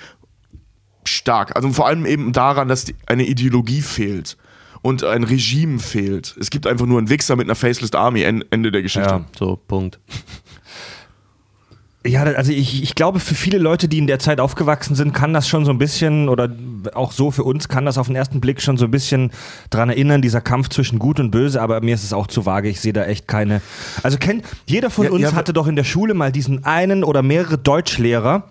[1.05, 1.55] stark.
[1.55, 4.37] Also vor allem eben daran, dass die, eine Ideologie fehlt
[4.81, 6.35] und ein Regime fehlt.
[6.39, 9.09] Es gibt einfach nur einen Wichser mit einer Faceless Army, En- Ende der Geschichte.
[9.09, 9.25] Ja.
[9.37, 9.99] so, Punkt.
[12.07, 15.33] Ja, also ich, ich glaube, für viele Leute, die in der Zeit aufgewachsen sind, kann
[15.33, 16.49] das schon so ein bisschen, oder
[16.93, 19.31] auch so für uns, kann das auf den ersten Blick schon so ein bisschen
[19.69, 22.69] dran erinnern, dieser Kampf zwischen Gut und Böse, aber mir ist es auch zu vage,
[22.69, 23.61] ich sehe da echt keine.
[24.01, 27.03] Also kennt, jeder von Ja, uns ja, hatte doch in der Schule mal diesen einen
[27.03, 28.45] oder mehrere Deutschlehrer,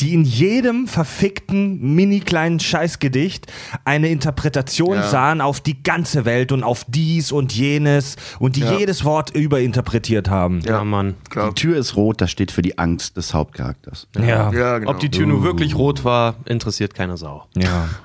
[0.00, 3.46] die in jedem verfickten, mini kleinen Scheißgedicht
[3.84, 5.02] eine Interpretation Ja.
[5.08, 8.76] sahen auf die ganze Welt und auf dies und jenes und die Ja.
[8.76, 10.60] jedes Wort überinterpretiert haben.
[10.60, 11.14] Ja, Mann.
[11.30, 11.48] Klar.
[11.48, 14.06] Die Tür ist rot, das steht für die Angst des Hauptcharakters.
[14.18, 14.52] Ja.
[14.52, 14.90] Ja, genau.
[14.90, 17.44] Ob die Tür nur wirklich rot war, interessiert keine Sau.
[17.56, 17.88] Ja.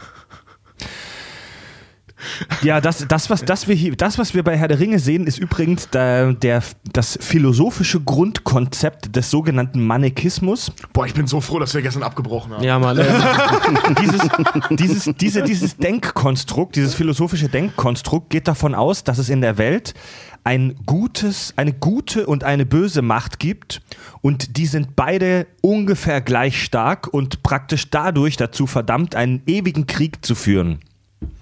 [2.61, 5.27] Ja, das, das, was, das, wir hier, das, was wir bei Herr der Ringe sehen,
[5.27, 10.71] ist übrigens der, der, das philosophische Grundkonzept des sogenannten Manikismus.
[10.93, 12.63] Boah, ich bin so froh, dass wir gestern abgebrochen haben.
[12.63, 12.99] Ja, Mann.
[14.01, 14.21] Dieses,
[14.69, 19.93] dieses, diese, dieses Denkkonstrukt, dieses philosophische Denkkonstrukt geht davon aus, dass es in der Welt
[20.43, 23.81] ein gutes, eine gute und eine böse Macht gibt
[24.21, 30.25] und die sind beide ungefähr gleich stark und praktisch dadurch dazu verdammt, einen ewigen Krieg
[30.25, 30.79] zu führen.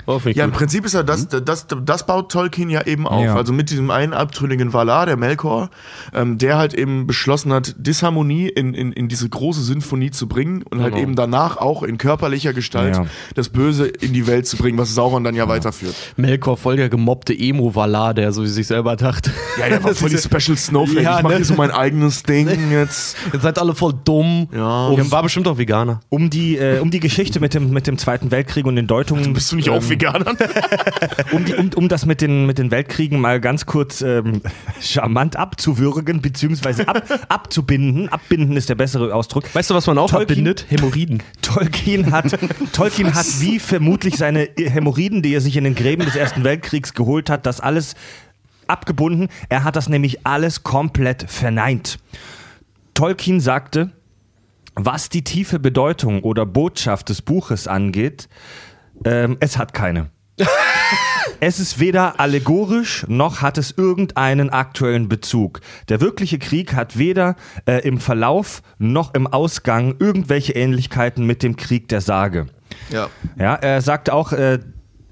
[0.10, 0.58] Oh, Ja, im gut.
[0.60, 3.24] Prinzip ist ja das, das, das baut Tolkien ja eben auf.
[3.24, 3.36] Ja.
[3.36, 5.70] Also mit diesem einen abtrünnigen Valar, der Melkor,
[6.16, 10.64] ähm, der halt eben beschlossen hat, Disharmonie in, in, in diese große Sinfonie zu bringen
[10.64, 11.04] und halt Genau.
[11.04, 13.06] eben danach auch in körperlicher Gestalt Ja.
[13.36, 15.94] das Böse in die Welt zu bringen, was Sauron dann ja, weiterführt.
[16.18, 19.32] Melkor voll der gemobbte Emo-Valar, der so wie sich selber dachte.
[19.60, 21.04] Ja, der war voll die Special Snowflake.
[21.04, 21.36] Ja, ich mach ne?
[21.36, 23.16] hier so mein eigenes Ding jetzt.
[23.32, 24.48] Ihr seid alle voll dumm.
[24.52, 24.92] Ja.
[24.94, 26.00] Ihr war bestimmt auch Veganer.
[26.10, 29.34] Um die, äh, um die Geschichte mit dem, mit dem Zweiten Weltkrieg und den Deutungen.
[29.34, 29.99] Bist du nicht auch Veganer?
[31.32, 34.42] um, die, um, um das mit den, mit den Weltkriegen mal ganz kurz ähm,
[34.82, 38.10] charmant abzuwürgen, beziehungsweise ab, abzubinden.
[38.10, 39.54] Abbinden ist der bessere Ausdruck.
[39.54, 40.66] Weißt du, was man auch Tolkien- verbindet?
[40.70, 41.24] Hämorrhoiden.
[41.42, 42.38] Tolkien hat,
[42.74, 46.94] Tolkien hat wie vermutlich seine Hämorrhoiden, die er sich in den Gräben des Ersten Weltkriegs
[46.94, 47.96] geholt hat, das alles
[48.68, 49.30] abgebunden.
[49.50, 52.00] Er hat das nämlich alles komplett verneint.
[52.94, 53.92] Tolkien sagte,
[54.76, 58.30] was die tiefe Bedeutung oder Botschaft des Buches angeht,
[59.06, 60.10] ähm, es hat keine.
[61.42, 65.62] Es ist weder allegorisch noch hat es irgendeinen aktuellen Bezug.
[65.88, 67.36] Der wirkliche Krieg hat weder
[67.66, 72.48] äh, im Verlauf noch im Ausgang irgendwelche Ähnlichkeiten mit dem Krieg der Sage.
[72.90, 73.10] Ja.
[73.38, 74.60] Ja, er sagte auch, äh,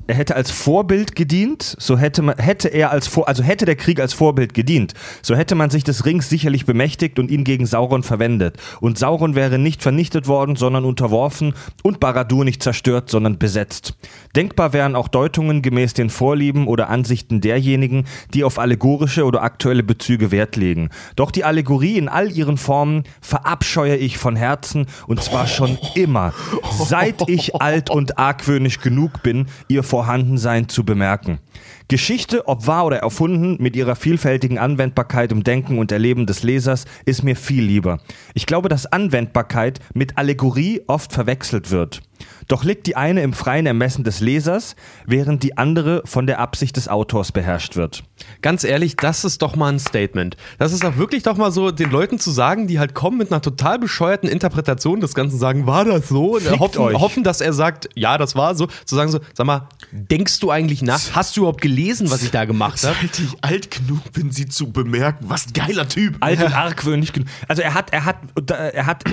[0.08, 3.76] er hätte als Vorbild gedient, so hätte man, hätte er als Vor, also hätte der
[3.76, 7.66] Krieg als Vorbild gedient, so hätte man sich des Rings sicherlich bemächtigt und ihn gegen
[7.66, 8.58] Sauron verwendet.
[8.80, 11.54] Und Sauron wäre nicht vernichtet worden, sondern unterworfen
[11.84, 13.96] und Baradur nicht zerstört, sondern besetzt.
[14.36, 19.84] Denkbar wären auch Deutungen gemäß den Vorlieben oder Ansichten derjenigen, die auf allegorische oder aktuelle
[19.84, 20.90] Bezüge Wert legen.
[21.16, 26.34] Doch die Allegorie in all ihren Formen verabscheue ich von Herzen und zwar schon immer,
[26.80, 31.40] seit ich alt und argwöhnisch genug bin, ihr Vorhandensein zu bemerken.
[31.90, 36.84] Geschichte, ob wahr oder erfunden, mit ihrer vielfältigen Anwendbarkeit im Denken und Erleben des Lesers,
[37.06, 38.00] ist mir viel lieber.
[38.34, 42.02] Ich glaube, dass Anwendbarkeit mit Allegorie oft verwechselt wird.
[42.48, 46.78] Doch liegt die eine im freien Ermessen des Lesers, während die andere von der Absicht
[46.78, 48.04] des Autors beherrscht wird.
[48.42, 50.38] Ganz ehrlich, das ist doch mal ein Statement.
[50.58, 53.32] Das ist auch wirklich doch mal so, den Leuten zu sagen, die halt kommen mit
[53.32, 56.36] einer total bescheuerten Interpretation des Ganzen, sagen, war das so?
[56.36, 58.68] Und hoffen, hoffen, dass er sagt, ja, das war so.
[58.86, 61.02] Zu sagen so, sag mal, denkst du eigentlich nach?
[61.14, 61.77] Hast du überhaupt gelesen,
[62.10, 62.96] was ich da gemacht habe?
[63.02, 65.30] Seit ich alt genug bin, sie zu bemerken.
[65.30, 66.18] Was ein geiler Typ.
[66.20, 67.28] alt und argwöhnisch genug.
[67.48, 68.18] Also er hat, er hat,
[68.50, 69.04] er hat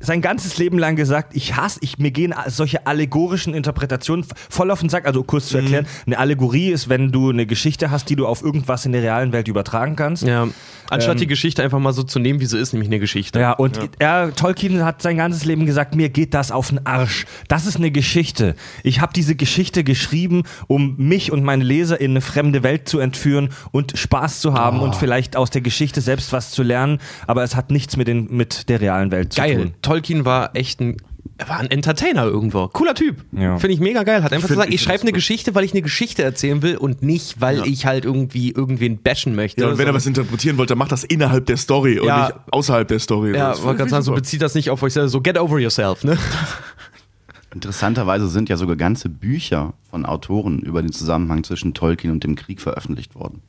[0.00, 4.80] sein ganzes Leben lang gesagt, ich hasse, ich, mir gehen solche allegorischen Interpretationen voll auf
[4.80, 5.06] den Sack.
[5.06, 8.42] Also kurz zu erklären, eine Allegorie ist, wenn du eine Geschichte hast, die du auf
[8.42, 10.22] irgendwas in der realen Welt übertragen kannst.
[10.22, 10.48] Ja.
[10.88, 13.38] Anstatt Ähm, die Geschichte einfach mal so zu nehmen, wie sie ist, nämlich eine Geschichte.
[13.38, 17.26] Ja, und Er, Tolkien hat sein ganzes Leben gesagt, mir geht das auf den Arsch.
[17.46, 18.56] Das ist eine Geschichte.
[18.82, 22.98] Ich habe diese Geschichte geschrieben, um mich und meine Leser in eine fremde Welt zu
[22.98, 27.44] entführen und Spaß zu haben und vielleicht aus der Geschichte selbst was zu lernen, aber
[27.44, 29.56] es hat nichts mit, den, mit der realen Welt zu Geil.
[29.56, 29.74] tun.
[29.90, 30.96] Tolkien war echt ein.
[31.36, 32.68] Er war ein Entertainer irgendwo.
[32.68, 33.24] Cooler Typ.
[33.32, 33.58] Ja.
[33.58, 34.22] Finde ich mega geil.
[34.22, 35.16] Hat einfach gesagt, ich ich schreibe eine gut.
[35.16, 39.34] Geschichte, weil ich eine Geschichte erzählen will und nicht, weil ich halt irgendwie irgendwen bashen
[39.34, 39.62] möchte.
[39.62, 42.06] Ja, und wenn er sondern- was interpretieren wollte, dann macht das innerhalb der Story und
[42.06, 42.26] Ja.
[42.26, 43.34] nicht außerhalb der Story.
[43.34, 45.08] Ja, wollte gerade sagen, so bezieht das nicht auf euch selber.
[45.08, 46.18] So get over yourself, ne?
[47.54, 52.36] Interessanterweise sind ja sogar ganze Bücher von Autoren über den Zusammenhang zwischen Tolkien und dem
[52.36, 53.42] Krieg veröffentlicht worden.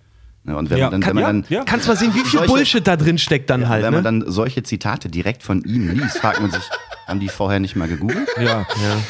[0.43, 1.63] Ne, Und wenn Ja, man dann, kann- wenn man ja, dann, ja.
[1.65, 4.21] Kannst mal sehen, wie viel Solche- Bullshit da drin steckt dann halt, wenn man ne?
[4.21, 6.63] dann solche Zitate direkt von ihm liest, fragt man sich,
[7.07, 8.27] haben die vorher nicht mal gegoogelt?
[8.41, 8.65] Ja.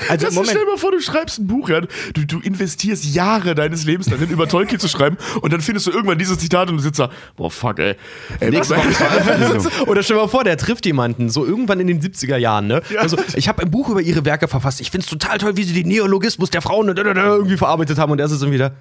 [0.10, 3.06] Also Das Moment, Stell dir mal vor, du schreibst ein Buch, ja, du, du investierst
[3.06, 6.70] Jahre deines Lebens darin, über Tolkien zu schreiben und dann findest du irgendwann dieses Zitat
[6.70, 7.96] und du sitzt da, boah, fuck, ey.
[8.42, 9.70] ey Nächste Woche.
[9.90, 12.82] Oder stell dir mal vor, der trifft jemanden, so irgendwann in den 70er Jahren, ne?
[12.94, 13.00] Ja.
[13.00, 14.82] Also, ich habe ein Buch über ihre Werke verfasst.
[14.82, 18.12] Ich find's total toll, wie sie den Neologismus der Frauen irgendwie verarbeitet haben.
[18.12, 18.74] Und er ist dann wieder.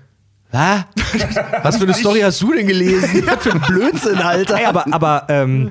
[0.53, 0.85] Hä?
[1.63, 3.23] Was für eine Story hast du denn gelesen?
[3.27, 4.59] Was für ein Blödsinn, Alter.
[4.59, 5.71] Ey, aber, aber ähm,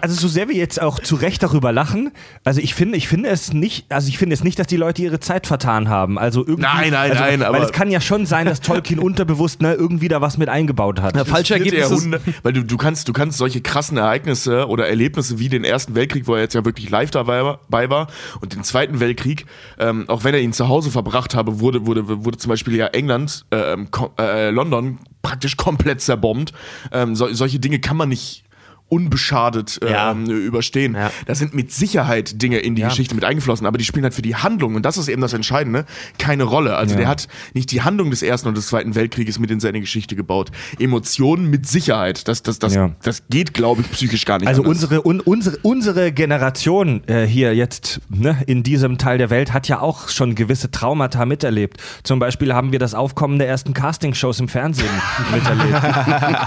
[0.00, 2.10] also so sehr wir jetzt auch zu Recht darüber lachen,
[2.44, 5.02] also ich finde, ich finde es nicht, also ich finde es nicht, dass die Leute
[5.02, 6.18] ihre Zeit vertan haben.
[6.18, 8.98] Also irgendwie, Nein, nein, also, nein, weil aber- es kann ja schon sein, dass Tolkien
[8.98, 11.14] unterbewusst ne, irgendwie da was mit eingebaut hat.
[11.16, 12.20] Ja, falsche Ergebnisse.
[12.42, 16.26] Weil du, du kannst, du kannst solche krassen Ereignisse oder Erlebnisse wie den Ersten Weltkrieg,
[16.26, 17.44] wo er jetzt ja wirklich live dabei
[17.90, 18.06] war,
[18.40, 19.46] und den Zweiten Weltkrieg,
[19.78, 22.86] ähm, auch wenn er ihn zu Hause verbracht habe, wurde, wurde, wurde zum Beispiel ja
[22.88, 26.52] England, ähm, ko- äh, London praktisch komplett zerbombt.
[26.92, 28.44] Ähm, so, solche Dinge kann man nicht
[28.88, 30.12] unbeschadet Ja.
[30.12, 30.94] ähm, überstehen.
[30.94, 31.10] Ja.
[31.26, 34.22] Da sind mit Sicherheit Dinge in die Geschichte mit eingeflossen, aber die spielen halt für
[34.22, 35.84] die Handlung, und das ist eben das Entscheidende,
[36.18, 36.76] keine Rolle.
[36.76, 39.80] Also der hat nicht die Handlung des Ersten und des Zweiten Weltkrieges mit in seine
[39.80, 40.50] Geschichte gebaut.
[40.78, 42.28] Emotionen mit Sicherheit.
[42.28, 42.90] Das, das, das, Ja.
[43.02, 44.48] das geht, glaube ich, psychisch gar nicht.
[44.48, 44.82] Also anders.
[44.84, 49.68] unsere, un, unsere, unsere Generation äh, hier jetzt ne, in diesem Teil der Welt hat
[49.68, 51.80] ja auch schon gewisse Traumata miterlebt.
[52.02, 54.88] Zum Beispiel haben wir das Aufkommen der ersten Castingshows im Fernsehen
[55.34, 55.74] miterlebt.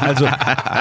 [0.01, 0.25] Also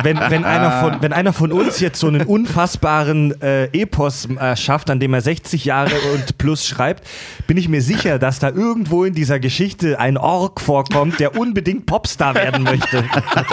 [0.02, 4.56] wenn, wenn, einer von, wenn einer von uns jetzt so einen unfassbaren äh, Epos äh,
[4.56, 7.06] schafft, an dem er 60 Jahre und plus schreibt,
[7.46, 11.86] bin ich mir sicher, dass da irgendwo in dieser Geschichte ein Ork vorkommt, der unbedingt
[11.86, 13.04] Popstar werden möchte.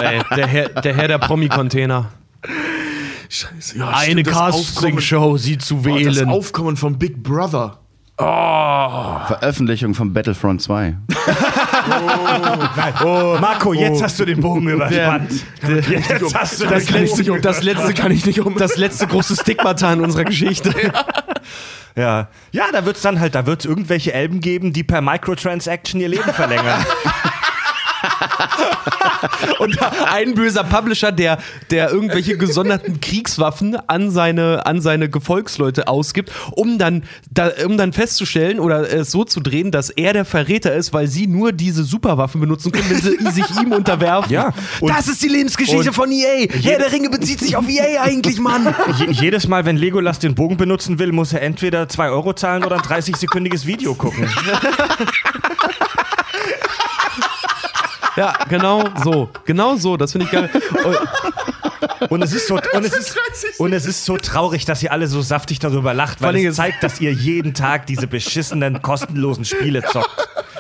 [0.02, 2.12] Ey, der, Herr, der Herr der Promi-Container.
[3.30, 6.30] Scheiße, ja, Eine Castingshow, sie zu Oh, das wählen.
[6.30, 7.80] Aufkommen von Big Brother.
[8.18, 10.98] Veröffentlichung von Battlefront 2.
[13.04, 15.32] Oh, Marco, jetzt hast du den Bogen überspannt.
[15.88, 18.56] Jetzt hast du das, den letzte, Bogen das letzte kann ich nicht um.
[18.56, 20.74] Das letzte große Stigmata in unserer Geschichte.
[21.96, 25.02] Ja, ja da wird es dann halt, da wird es irgendwelche Elben geben, die per
[25.02, 26.86] Microtransaction ihr Leben verlängern.
[29.60, 29.78] Und
[30.12, 31.38] ein böser Publisher, der,
[31.72, 37.94] der irgendwelche gesonderten Kriegswaffen an seine, an seine Gefolgsleute ausgibt, um dann, da, um dann
[37.94, 41.84] festzustellen oder es so zu drehen, dass er der Verräter ist, weil sie nur diese
[41.84, 44.32] Superwaffen benutzen können, wenn sie sich ihm unterwerfen.
[44.32, 46.48] Ja, und- das ist die Lebensgeschichte von EA.
[46.52, 48.74] Herr der Ringe bezieht sich auf EA eigentlich, Mann.
[48.98, 52.64] Je, jedes Mal, wenn Legolas den Bogen benutzen will, muss er entweder 2 Euro zahlen
[52.64, 54.28] oder ein 30-sekündiges Video gucken.
[58.16, 59.30] Ja, genau so.
[59.46, 59.98] Genau so.
[59.98, 60.50] Das finde ich geil.
[60.84, 60.98] Und
[62.10, 63.18] Und es ist so, und es ist,
[63.58, 66.56] und es ist so traurig, dass ihr alle so saftig darüber lacht, Vor weil es
[66.56, 70.10] zeigt, dass ihr jeden Tag diese beschissenen, kostenlosen Spiele zockt.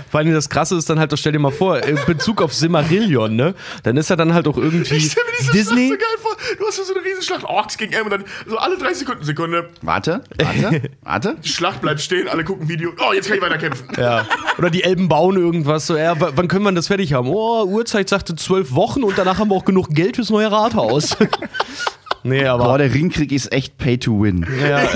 [0.10, 3.36] Vor allem das Krasse ist dann halt, stell dir mal vor, in Bezug auf Simmerillion,
[3.36, 3.54] ne?
[3.84, 5.12] Dann ist er dann halt auch irgendwie
[5.54, 5.90] Disney.
[5.90, 6.25] So.
[6.60, 9.70] Du hast so eine Riesenschlacht, Orks gegen M und dann so alle 30 Sekunden, Sekunde,
[9.82, 11.36] Warte, warte, warte.
[11.44, 13.88] die Schlacht bleibt stehen, alle gucken Video, oh, jetzt kann ich weiter kämpfen.
[13.98, 14.26] Ja.
[14.58, 15.88] Oder die Elben bauen irgendwas.
[15.88, 17.30] So, ja, wann können wir das fertig haben?
[17.30, 21.18] Oh, Uhrzeit sagte zwölf Wochen und danach haben wir auch genug Geld fürs neue Rathaus.
[22.26, 22.66] nee, aber.
[22.66, 24.46] Boah, der Ringkrieg ist echt Pay to Win.
[24.62, 24.82] ja.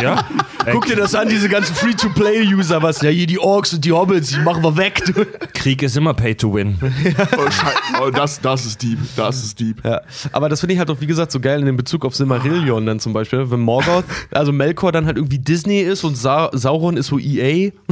[0.00, 0.24] Ja?
[0.72, 3.02] Guck dir das an, diese ganzen Free-to-Play-User, was?
[3.02, 5.02] Ja, hier die Orks und die Hobbits, die machen wir weg.
[5.04, 5.26] Du.
[5.54, 6.78] Krieg ist immer Pay to Win.
[6.80, 8.02] Oh, Scheiße.
[8.02, 9.84] Oh, das, das ist deep, das ist deep.
[9.84, 10.00] Ja,
[10.32, 12.86] aber das finde ich halt auch, wie gesagt, so geil in dem Bezug auf Silmarillion
[12.86, 16.96] dann zum Beispiel, wenn Morgoth, also Melkor dann halt irgendwie Disney ist und Sa Sauron
[16.96, 17.70] ist so EA.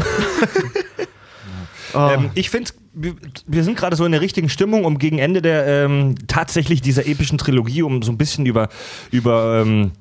[1.95, 5.67] Ähm, ich finde, wir, sind gerade so in der richtigen Stimmung, um gegen Ende der
[5.67, 8.69] ähm, tatsächlich dieser epischen Trilogie, um so ein bisschen über,
[9.11, 9.93] über ähm,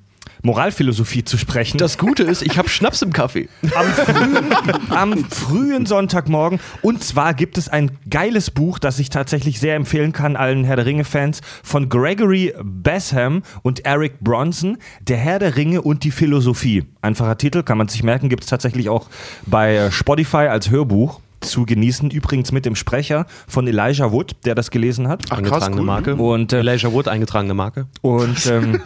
[0.43, 1.77] Moralphilosophie zu sprechen.
[1.77, 3.47] Das Gute ist, ich habe Schnaps im Kaffee.
[3.75, 4.55] am, frühen,
[4.89, 6.59] am frühen Sonntagmorgen.
[6.81, 10.75] Und zwar gibt es ein geiles Buch, das ich tatsächlich sehr empfehlen kann, allen Herr
[10.75, 16.85] der Ringe-Fans, von Gregory Basham und Eric Bronson, Der Herr der Ringe und die Philosophie.
[17.01, 19.07] Einfacher Titel, kann man sich merken, gibt es tatsächlich auch
[19.45, 22.09] bei Spotify als Hörbuch zu genießen.
[22.09, 25.23] Übrigens mit dem Sprecher von Elijah Wood, der das gelesen hat.
[25.25, 25.85] Ach, krass, eingetragene cool.
[25.85, 26.15] Marke.
[26.15, 27.87] Und, äh, Elijah Wood, eingetragene Marke.
[28.01, 28.81] Und ähm,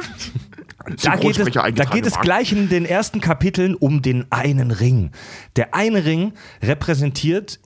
[1.01, 5.11] da, geht es, da geht es gleich in den ersten Kapiteln um den einen Ring.
[5.55, 7.59] Der eine Ring repräsentiert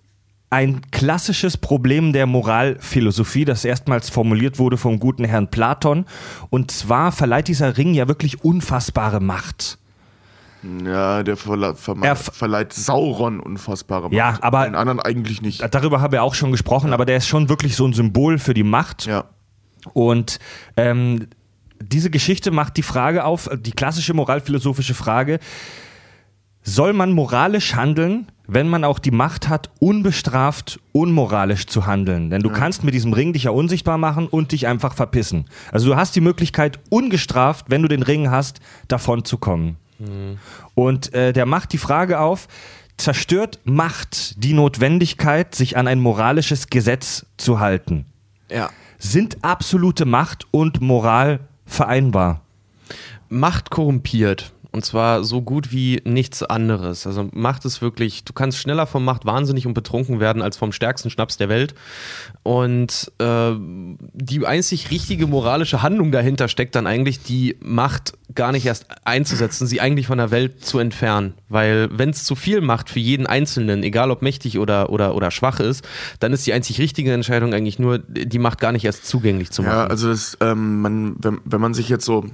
[0.49, 6.05] ein klassisches Problem der Moralphilosophie, das erstmals formuliert wurde vom guten Herrn Platon.
[6.49, 9.77] Und zwar verleiht dieser Ring ja wirklich unfassbare Macht.
[10.85, 14.13] Ja, der verle Er ver- verleiht Sauron unfassbare Macht.
[14.13, 15.63] Ja, aber- Den anderen eigentlich nicht.
[15.73, 18.53] Darüber haben wir auch schon gesprochen, aber der ist schon wirklich so ein Symbol für
[18.53, 19.05] die Macht.
[19.05, 19.25] Ja.
[19.93, 20.39] Und
[20.75, 21.27] ähm,
[21.81, 25.39] diese Geschichte macht die Frage auf, die klassische moralphilosophische Frage,
[26.61, 32.29] soll man moralisch handeln, wenn man auch die Macht hat, unbestraft, unmoralisch zu handeln?
[32.29, 35.45] Denn du kannst mit diesem Ring dich ja unsichtbar machen und dich einfach verpissen.
[35.71, 38.59] Also du hast die Möglichkeit, ungestraft, wenn du den Ring hast,
[38.89, 39.77] davon zu kommen.
[40.75, 42.47] Und äh, der macht die Frage auf,
[42.97, 48.05] zerstört Macht die Notwendigkeit, sich an ein moralisches Gesetz zu halten?
[48.49, 48.69] Ja.
[48.97, 52.41] Sind absolute Macht und Moral vereinbar?
[53.29, 54.51] Macht korrumpiert.
[54.71, 57.07] Und zwar so gut wie nichts anderes.
[57.07, 60.71] Also Macht ist wirklich, du kannst schneller vom Macht wahnsinnig und betrunken werden als vom
[60.71, 61.73] stärksten Schnaps der Welt.
[62.43, 63.53] Und äh,
[64.13, 69.65] die einzig richtige moralische Handlung dahinter steckt dann eigentlich, die Macht gar nicht erst einzusetzen,
[69.65, 71.33] sie eigentlich von der Welt zu entfernen.
[71.49, 75.31] Weil wenn es zu viel Macht für jeden Einzelnen, egal ob mächtig oder, oder, oder
[75.31, 75.87] schwach ist,
[76.19, 79.63] dann ist die einzig richtige Entscheidung eigentlich nur, die Macht gar nicht erst zugänglich zu
[79.63, 79.73] machen.
[79.73, 82.25] Ja, also das, ähm, man, wenn, wenn man sich jetzt so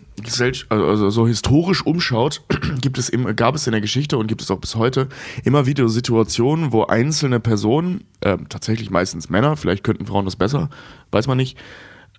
[0.70, 2.42] also so historisch umschaut,
[2.82, 5.08] gibt es im, gab es in der Geschichte und gibt es auch bis heute
[5.44, 10.70] immer wieder Situationen, wo einzelne Personen, ähm, tatsächlich meistens Männer, vielleicht könnten Frauen das besser,
[11.12, 11.58] weiß man nicht,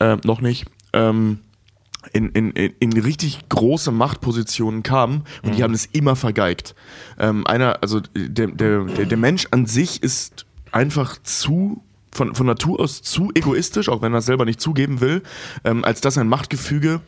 [0.00, 1.40] ähm, noch nicht, ähm,
[2.12, 6.74] in, in, in, richtig große Machtpositionen kamen und die haben es immer vergeigt.
[7.18, 11.82] Ähm, einer, also der, der, der, der Mensch an sich ist einfach zu
[12.16, 15.22] von, von Natur aus zu egoistisch, auch wenn er es selber nicht zugeben will,
[15.64, 17.00] ähm, als dass ein Machtgefüge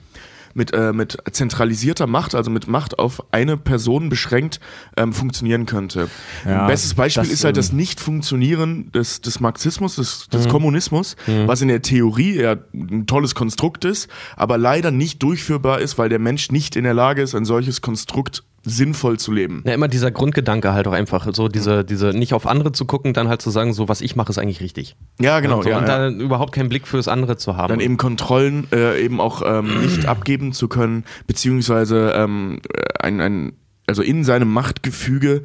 [0.55, 4.61] mit, äh, mit zentralisierter Macht, also mit Macht auf eine Person beschränkt,
[4.97, 6.09] ähm, funktionieren könnte.
[6.45, 10.49] Ja, Ein bestes Beispiel das, ist halt das ähm, Nicht-Funktionieren des, des Marxismus, des, des
[10.49, 11.16] Kommunismus,
[11.47, 16.09] was in der Theorie ja ein tolles Konstrukt ist, aber leider nicht durchführbar ist, weil
[16.09, 19.62] der Mensch nicht in der Lage ist, ein solches Konstrukt sinnvoll zu leben.
[19.66, 23.12] Ja, immer dieser Grundgedanke halt auch einfach, so diese, diese, nicht auf andere zu gucken,
[23.12, 24.97] dann halt zu sagen, so was ich mache ist eigentlich richtig.
[25.20, 25.59] Ja, genau.
[25.59, 25.98] und so, ja, und ja.
[25.98, 27.68] dann überhaupt keinen Blick fürs andere zu haben.
[27.68, 32.60] dann eben Kontrollen äh, eben auch ähm, nicht abgeben zu können, beziehungsweise ähm,
[33.01, 33.52] ein, ein,
[33.86, 35.43] also in seinem Machtgefüge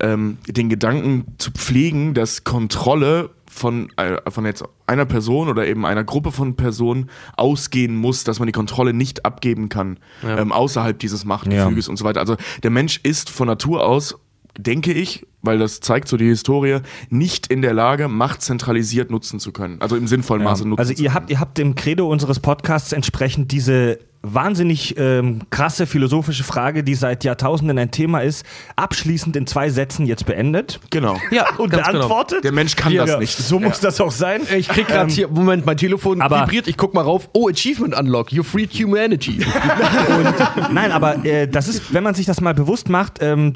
[0.00, 5.86] ähm, den Gedanken zu pflegen, dass Kontrolle von, äh, von jetzt einer Person oder eben
[5.86, 10.98] einer Gruppe von Personen ausgehen muss, dass man die Kontrolle nicht abgeben kann, ähm, außerhalb
[10.98, 12.20] dieses Machtgefüges und so weiter.
[12.20, 14.16] Also der Mensch ist von Natur aus,
[14.58, 16.80] denke ich, weil das zeigt so die Historie,
[17.10, 19.80] nicht in der Lage, Macht zentralisiert nutzen zu können.
[19.80, 21.14] Also im sinnvollen Maße nutzen Also zu ihr können.
[21.14, 23.98] habt, ihr habt dem Credo unseres Podcasts entsprechend diese
[24.34, 28.44] wahnsinnig ähm, krasse philosophische Frage, die seit Jahrtausenden ein Thema ist,
[28.76, 31.16] abschließend in zwei Sätzen jetzt beendet Genau.
[31.30, 31.98] ja, und ganz genau.
[32.00, 32.44] beantwortet.
[32.44, 33.36] Der Mensch kann das nicht.
[33.36, 34.42] So muss das auch sein.
[34.56, 37.28] Ich krieg gerade hier, Moment, mein Telefon aber- vibriert, ich guck mal rauf.
[37.32, 39.44] Oh, Achievement Unlock, you freed humanity.
[40.72, 43.54] Nein, aber äh, das ist, wenn man sich das mal bewusst macht, ähm,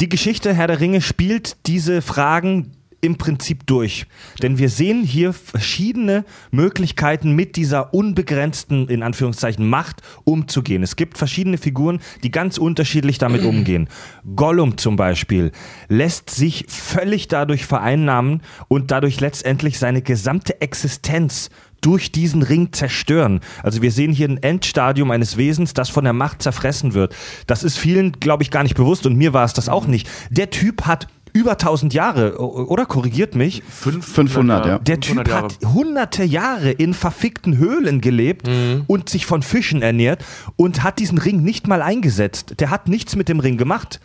[0.00, 4.06] die Geschichte Herr der Ringe spielt diese Fragen im Prinzip durch.
[4.42, 10.82] Denn wir sehen hier verschiedene Möglichkeiten, mit dieser unbegrenzten, in Anführungszeichen, Macht umzugehen.
[10.82, 13.88] Es gibt verschiedene Figuren, die ganz unterschiedlich damit umgehen.
[14.34, 15.52] Gollum zum Beispiel
[15.88, 21.50] lässt sich völlig dadurch vereinnahmen und dadurch letztendlich seine gesamte Existenz
[21.80, 23.40] durch diesen Ring zerstören.
[23.62, 27.14] Also wir sehen hier ein Endstadium eines Wesens, das von der Macht zerfressen wird.
[27.46, 30.08] Das ist vielen, glaube ich, gar nicht bewusst und mir war es das auch nicht.
[30.30, 33.62] Der Typ hat über 1000 Jahre, oder korrigiert mich.
[33.68, 34.78] 500, ja.
[34.78, 38.48] Der Typ hat hunderte Jahre in verfickten Höhlen gelebt
[38.86, 40.24] und sich von Fischen ernährt
[40.56, 42.54] und hat diesen Ring nicht mal eingesetzt.
[42.60, 44.00] Der hat nichts mit dem Ring gemacht.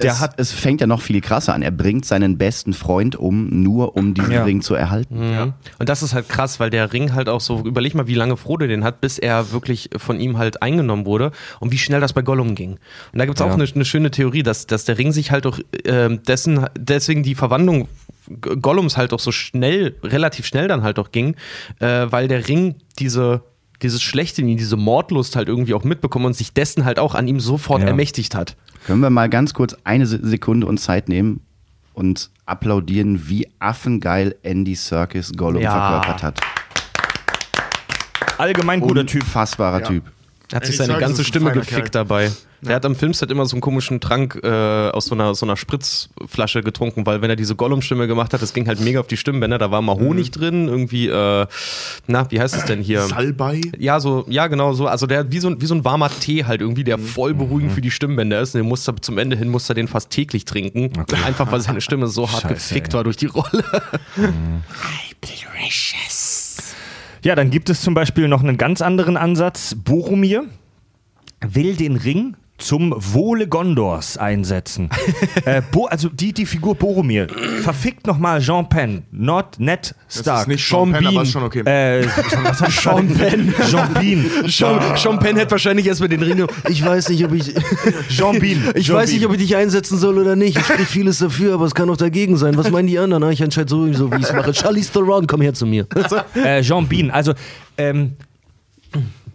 [0.00, 1.62] Der es, hat es fängt ja noch viel krasser an.
[1.62, 4.44] Er bringt seinen besten Freund um, nur um diesen Ja.
[4.44, 5.18] Ring zu erhalten.
[5.18, 5.52] Mhm.
[5.78, 8.36] Und das ist halt krass, weil der Ring halt auch so, überleg mal, wie lange
[8.36, 12.12] Frodo den hat, bis er wirklich von ihm halt eingenommen wurde und wie schnell das
[12.12, 12.72] bei Gollum ging.
[13.12, 13.54] Und da gibt es auch Ja.
[13.54, 17.34] eine, eine schöne Theorie, dass, dass der Ring sich halt auch ähm, dessen, deswegen die
[17.34, 17.88] Verwandlung
[18.60, 21.36] Gollums halt auch so schnell, relativ schnell dann halt auch ging,
[21.80, 23.42] äh, weil der Ring diese
[23.82, 27.14] dieses Schlechte in ihm, diese Mordlust halt irgendwie auch mitbekommen und sich dessen halt auch
[27.14, 27.88] an ihm sofort Ja.
[27.88, 28.56] ermächtigt hat.
[28.86, 31.40] Können wir mal ganz kurz eine Se- Sekunde und Zeit nehmen
[31.92, 35.72] und applaudieren, wie affengeil Andy Serkis Gollum Ja.
[35.72, 36.40] verkörpert hat.
[38.38, 39.22] allgemein guter Typ.
[39.22, 40.04] Unfassbarer Typ.
[40.52, 41.90] Er hat sich seine ganze Stimme gefickt Kerl.
[41.90, 42.30] dabei.
[42.62, 44.48] Der hat am Filmset immer so einen komischen Trank äh,
[44.90, 48.54] aus so einer, so einer Spritzflasche getrunken, weil wenn er diese Gollum-Stimme gemacht hat, das
[48.54, 49.58] ging halt mega auf die Stimmbänder.
[49.58, 51.46] Da war mal Honig drin, irgendwie, äh,
[52.06, 53.02] na, wie heißt es denn hier?
[53.02, 53.60] Salbei.
[53.78, 54.86] Ja, so, ja, genau so.
[54.86, 57.34] Also der hat wie so, ein- wie so ein warmer Tee halt irgendwie, der voll
[57.34, 58.54] beruhigend für die Stimmbänder ist.
[58.54, 60.92] Und den musste zum Ende hin musste er den fast täglich trinken.
[61.26, 62.94] Einfach weil seine Stimme so hart Scheiße, gefickt ey.
[62.94, 63.64] war durch die Rolle.
[67.26, 69.74] Ja, dann gibt es zum Beispiel noch einen ganz anderen Ansatz.
[69.74, 70.44] Boromir
[71.40, 74.88] will den Ring zum Wohle Gondors einsetzen.
[75.44, 77.26] äh, Bo also die, die Figur Boromir
[77.62, 80.40] verfickt nochmal Jean Penn, not Ned Das Stark.
[80.42, 81.60] ist nicht Sean Penn, aber ist schon okay.
[81.60, 82.06] Äh,
[82.44, 83.54] was hat Sean Penn?
[83.70, 84.24] Jean Bean.
[84.48, 86.46] Sean, Sean Penn hätte wahrscheinlich erstmal den Ring.
[86.70, 87.54] Ich weiß nicht, ob ich.
[88.08, 88.62] Jean Bean.
[88.74, 89.30] Ich Jean weiß nicht, Bean.
[89.30, 90.56] ob ich dich einsetzen soll oder nicht.
[90.56, 92.56] Ich spricht vieles dafür, aber es kann auch dagegen sein.
[92.56, 93.22] Was meinen die anderen?
[93.24, 94.54] Ah, Ich entscheide sowieso, wie ich es mache.
[94.54, 95.86] Charlize Theron, komm her zu mir.
[96.34, 97.10] äh, Jean Bean.
[97.10, 97.34] Also,
[97.76, 98.12] ähm,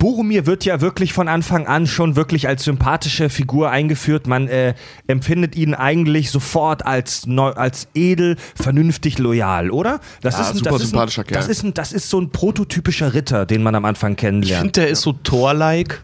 [0.02, 4.26] Boromir wird ja wirklich von Anfang an schon wirklich als sympathische Figur eingeführt.
[4.26, 4.74] Man äh,
[5.06, 10.00] empfindet ihn eigentlich sofort als, neu, als edel, vernünftig, loyal, oder?
[10.22, 11.38] Das Ja, ist ein, super das ist sympathischer ein, Kerl.
[11.40, 14.62] Das ist, ein, das ist so ein prototypischer Ritter, den man am Anfang Ich kennenlernt.
[14.62, 16.02] finde, der ist so Thor-like.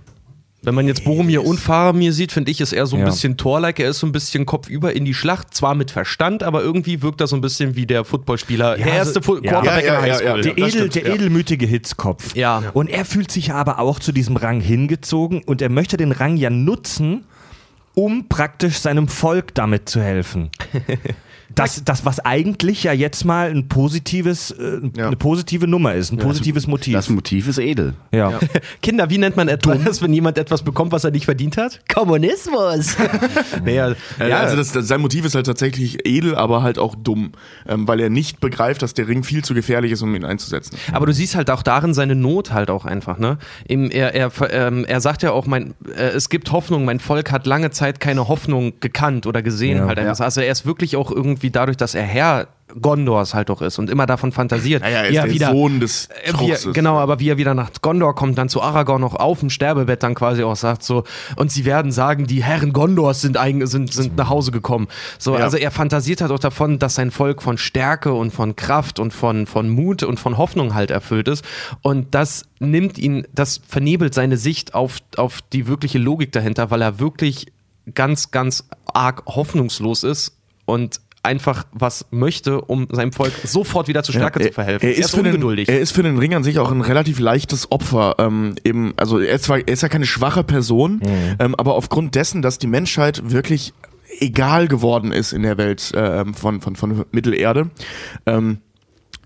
[0.64, 3.06] Wenn man jetzt Boromir und Faramir sieht, finde ich, ist er so ein Ja.
[3.06, 3.80] bisschen Thor-like.
[3.80, 7.22] Er ist so ein bisschen kopfüber in die Schlacht, zwar mit Verstand, aber irgendwie wirkt
[7.22, 9.52] er so ein bisschen wie der Footballspieler, der also- erste Fu ja.
[9.52, 10.28] Quarterback Ja, ja, in der ja, Highschool.
[10.38, 10.42] ja.
[10.42, 11.14] der, edel, stimmt, der ja.
[11.14, 12.36] edelmütige Hitzkopf.
[12.36, 12.64] Ja.
[12.74, 16.38] Und er fühlt sich aber auch zu diesem Rang hingezogen und er möchte den Rang
[16.38, 17.24] ja nutzen,
[17.94, 20.50] um praktisch seinem Volk damit zu helfen.
[21.56, 25.08] Das, das, was eigentlich ja jetzt mal ein positives, äh, Ja.
[25.08, 26.94] eine positive Nummer ist, ein positives Motiv.
[26.94, 27.94] Das Motiv ist edel.
[28.12, 28.40] ja.
[28.82, 31.80] Kinder, wie nennt man etwas, wenn jemand etwas bekommt, was er nicht verdient hat?
[31.94, 32.96] Kommunismus.
[33.66, 36.96] naja, Ja, ja, also das, das, sein Motiv ist halt tatsächlich edel, aber halt auch
[36.96, 37.32] dumm,
[37.68, 40.78] ähm, weil er nicht begreift, dass der Ring viel zu gefährlich ist, um ihn einzusetzen.
[40.92, 43.38] Aber du siehst halt auch darin seine Not halt auch einfach, ne?
[43.68, 47.32] Im, er, er, ähm, er sagt ja auch, mein, äh, es gibt Hoffnung, mein Volk
[47.32, 49.88] hat lange Zeit keine Hoffnung gekannt oder gesehen Ja.
[49.88, 49.98] halt.
[50.00, 52.48] Also er ist wirklich auch irgendwie dadurch, dass er Herr
[52.82, 54.82] Gondors halt auch ist und immer davon fantasiert.
[54.82, 56.74] Naja, er ist der wieder, Sohn des äh, Truchses.
[56.74, 60.04] Genau, aber wie er wieder nach Gondor kommt, dann zu Aragorn noch auf dem Sterbebett
[60.04, 61.06] dann quasi auch sagt so,
[61.38, 64.88] und sie werden sagen, die Herren Gondors sind, sind, sind nach Hause gekommen.
[65.18, 65.46] So, Ja.
[65.46, 69.14] also er fantasiert halt auch davon, dass sein Volk von Stärke und von Kraft und
[69.14, 71.46] von, von Mut und von Hoffnung halt erfüllt ist.
[71.82, 76.82] Und das nimmt ihn, das vernebelt seine Sicht auf, auf die wirkliche Logik dahinter, weil
[76.82, 77.48] er wirklich
[77.96, 80.36] ganz, ganz arg hoffnungslos ist
[80.66, 84.88] und einfach was möchte, um seinem Volk sofort wieder zur Stärke zu verhelfen.
[84.88, 85.70] Er ist, für den, ungeduldig.
[85.70, 88.16] er ist für den Ring an sich auch ein relativ leichtes Opfer.
[88.20, 91.02] Ähm, eben, also er ist, zwar, er ist ja keine schwache Person,
[91.40, 93.74] ähm, aber aufgrund dessen, dass die Menschheit wirklich
[94.20, 97.70] egal geworden ist in der Welt ähm, von, von, von Mittelerde,
[98.26, 98.60] ähm,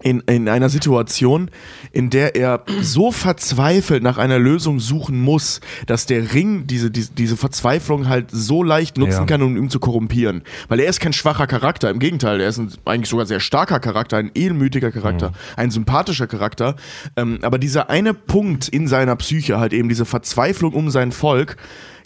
[0.02, 1.49] in, in einer Situation,
[1.91, 7.11] in der er so verzweifelt nach einer Lösung suchen muss, dass der Ring diese, diese,
[7.11, 9.26] diese Verzweiflung halt so leicht nutzen Ja.
[9.26, 10.41] kann, um ihn zu korrumpieren.
[10.68, 13.80] Weil er ist kein schwacher Charakter, im Gegenteil, er ist ein, eigentlich sogar sehr starker
[13.80, 16.76] Charakter, ein edelmütiger Charakter, ein sympathischer Charakter.
[17.15, 21.57] Ähm, aber dieser eine Punkt in seiner Psyche, halt eben diese Verzweiflung um sein Volk,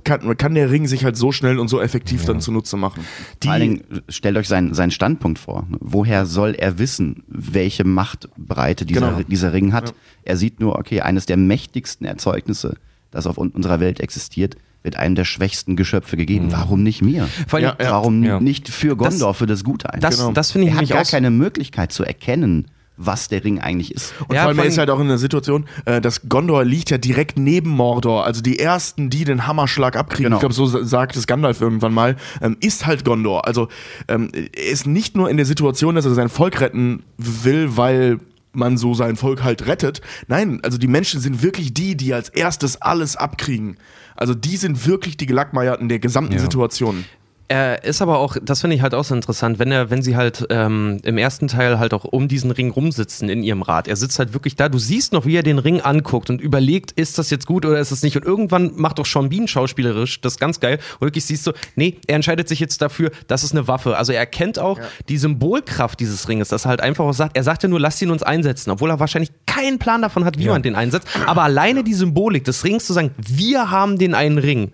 [0.06, 3.04] kann, kann der Ring sich halt so schnell und so effektiv dann zunutze machen.
[3.44, 5.68] Vor allen Dingen, stellt euch seinen, seinen Standpunkt vor.
[5.82, 9.22] Woher soll er wissen, welche Machtbreite dieser, Genau.
[9.28, 9.94] dieser Ring hat?
[10.24, 12.76] Er sieht nur, okay, eines der mächtigsten Erzeugnisse,
[13.12, 16.52] das auf un- unserer Welt existiert, wird einem der schwächsten Geschöpfe gegeben.
[16.52, 17.28] Warum nicht mir?
[17.52, 17.76] Ja, ja.
[17.80, 18.40] Warum Ja.
[18.40, 20.00] nicht für Gondor, für das Gute ein?
[20.00, 21.10] das, das finde ich er hat nämlich gar auch.
[21.10, 22.68] keine Möglichkeit zu erkennen,
[22.98, 24.14] was der Ring eigentlich ist.
[24.28, 26.90] Und Ja, vor allem, er ist halt auch in der Situation, äh, dass Gondor liegt
[26.92, 28.26] ja direkt neben Mordor.
[28.26, 30.38] Also die ersten, die den Hammerschlag abkriegen, Genau.
[30.38, 33.46] ich glaube, so sa- sagt es Gandalf irgendwann mal, ähm, ist halt Gondor.
[33.48, 33.68] Also
[34.08, 38.20] ähm, er ist nicht nur in der Situation, dass er sein Volk retten will, weil
[38.54, 40.00] man so sein Volk halt rettet.
[40.28, 43.76] Nein, also die Menschen sind wirklich die, die als erstes alles abkriegen.
[44.16, 47.04] Also die sind wirklich die Gelackmeierten der gesamten Situation.
[47.48, 50.16] Er ist aber auch, das finde ich halt auch so interessant, wenn er, wenn sie
[50.16, 53.88] halt ähm, im ersten Teil halt auch um diesen Ring rumsitzen in ihrem Rad.
[53.88, 56.92] Er sitzt halt wirklich da, du siehst noch, wie er den Ring anguckt und überlegt,
[56.94, 58.16] ist das jetzt gut oder ist es nicht?
[58.18, 60.80] Und irgendwann macht doch Sean Bean schauspielerisch das ganz geil.
[61.00, 63.96] Und wirklich siehst du, nee, er entscheidet sich jetzt dafür, das ist eine Waffe.
[63.96, 67.44] Also er erkennt auch die Symbolkraft dieses Ringes, dass er halt einfach auch sagt, er
[67.44, 70.48] sagt ja nur, lasst ihn uns einsetzen, obwohl er wahrscheinlich keinen Plan davon hat, wie
[70.48, 71.08] man den einsetzt.
[71.28, 74.72] Aber alleine die Symbolik des Rings zu sagen, wir haben den einen Ring.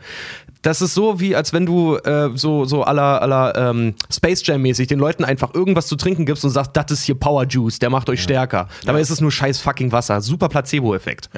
[0.62, 4.62] Das ist so, wie als wenn du äh, so, so aller aller ähm, Space Jam
[4.62, 7.80] mäßig den Leuten einfach irgendwas zu trinken gibst und sagst, das ist hier Power Juice,
[7.80, 8.68] der macht euch stärker.
[8.86, 10.22] Dabei ist es nur scheiß fucking Wasser.
[10.22, 11.30] Super Placebo-Effekt.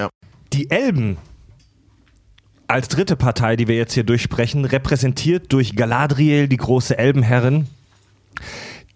[0.52, 1.18] Die Elben
[2.68, 7.68] als dritte Partei, die wir jetzt hier durchsprechen, repräsentiert durch Galadriel, die große Elbenherrin.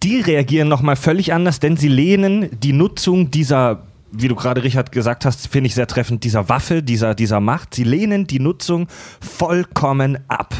[0.02, 4.92] Die reagieren nochmal völlig anders, denn sie lehnen die Nutzung dieser, wie du gerade Richard
[4.92, 8.88] gesagt hast, finde ich sehr treffend, dieser Waffe, dieser, dieser Macht, sie lehnen die Nutzung
[9.20, 10.54] vollkommen ab.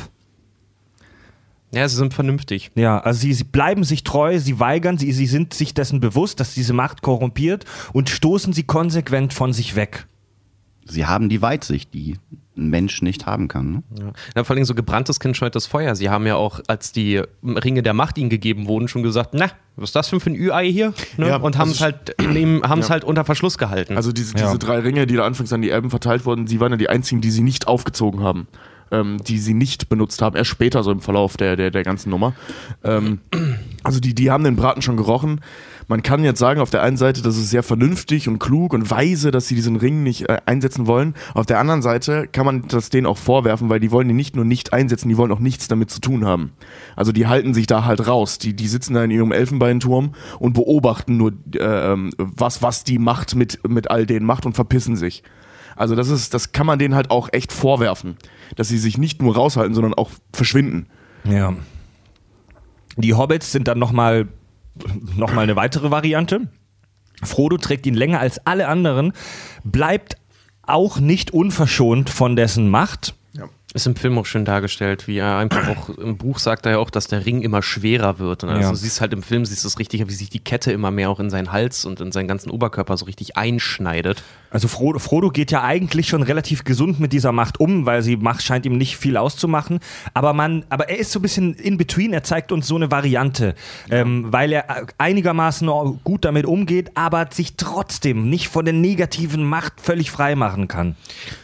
[1.70, 2.70] Ja, sie sind vernünftig.
[2.75, 6.41] Ja, also sie, sie bleiben sich treu, sie weigern, sie, sie sind sich dessen bewusst,
[6.41, 10.07] dass diese Macht korrumpiert und stoßen sie konsequent von sich weg.
[10.87, 12.16] Sie haben die Weitsicht, die
[12.59, 13.72] ein Mensch nicht haben kann.
[13.72, 13.82] Ne?
[13.98, 14.12] Ja.
[14.36, 15.94] Ja, vor allem so gebranntes Kind scheut das Feuer.
[15.94, 19.47] Sie haben ja auch, als die Ringe der Macht ihnen gegeben wurden, schon gesagt, na,
[19.76, 20.93] was ist das für ein Ü-Ei hier?
[21.16, 21.28] Ne?
[21.28, 22.16] Ja, und haben es also- halt,
[22.68, 22.93] haben es Ja.
[22.93, 23.97] halt unter Verschluss gehalten.
[23.97, 24.47] Also diese, Ja.
[24.47, 26.89] diese drei Ringe, die da anfangs an die Elben verteilt wurden, sie waren ja die
[26.89, 28.48] einzigen, die sie nicht aufgezogen haben.
[28.90, 32.09] Ähm, die sie nicht benutzt haben, erst später so im Verlauf der, der, der ganzen
[32.09, 32.32] Nummer.
[32.82, 33.18] Ähm,
[33.82, 35.43] also die, die haben den Braten schon gerochen.
[35.89, 38.90] Man kann jetzt sagen, auf der einen Seite, das ist sehr vernünftig und klug und
[38.90, 41.15] weise, dass sie diesen Ring nicht äh, einsetzen wollen.
[41.32, 44.36] Auf der anderen Seite kann man das denen auch vorwerfen, weil die wollen ihn nicht
[44.36, 46.52] nur nicht einsetzen, die wollen auch nichts damit zu tun haben.
[46.94, 48.36] Also die halten sich da halt raus.
[48.36, 53.35] Die, die sitzen da in ihrem Elfenbeinturm und beobachten nur, äh, was, was die Macht
[53.35, 55.23] mit, mit all denen macht und verpissen sich.
[55.74, 58.16] Also das ist, das kann man denen halt auch echt vorwerfen,
[58.56, 60.86] dass sie sich nicht nur raushalten, sondern auch verschwinden.
[61.24, 61.55] Ja.
[62.97, 64.27] Die Hobbits sind dann nochmal
[65.17, 66.49] noch mal eine weitere Variante.
[67.23, 69.13] Frodo trägt ihn länger als alle anderen,
[69.65, 70.17] bleibt
[70.63, 73.15] auch nicht unverschont von dessen Macht.
[73.74, 76.78] Ist im Film auch schön dargestellt, wie er einfach auch im Buch sagt er ja
[76.78, 78.43] auch, dass der Ring immer schwerer wird.
[78.43, 78.70] Und also Ja.
[78.70, 81.11] du siehst halt im Film, siehst du es richtig, wie sich die Kette immer mehr
[81.11, 84.23] auch in seinen Hals und in seinen ganzen Oberkörper so richtig einschneidet.
[84.51, 88.16] Also Frodo, Frodo geht ja eigentlich schon relativ gesund mit dieser Macht um, weil sie
[88.16, 89.81] Macht scheint ihm nicht viel auszumachen.
[90.15, 92.15] Aber man, aber er ist so ein bisschen in between.
[92.15, 93.55] Er zeigt uns so eine Variante,
[93.90, 95.69] ähm, weil er einigermaßen
[96.05, 100.97] gut damit umgeht, aber sich trotzdem nicht von der negativen Macht völlig frei machen kann.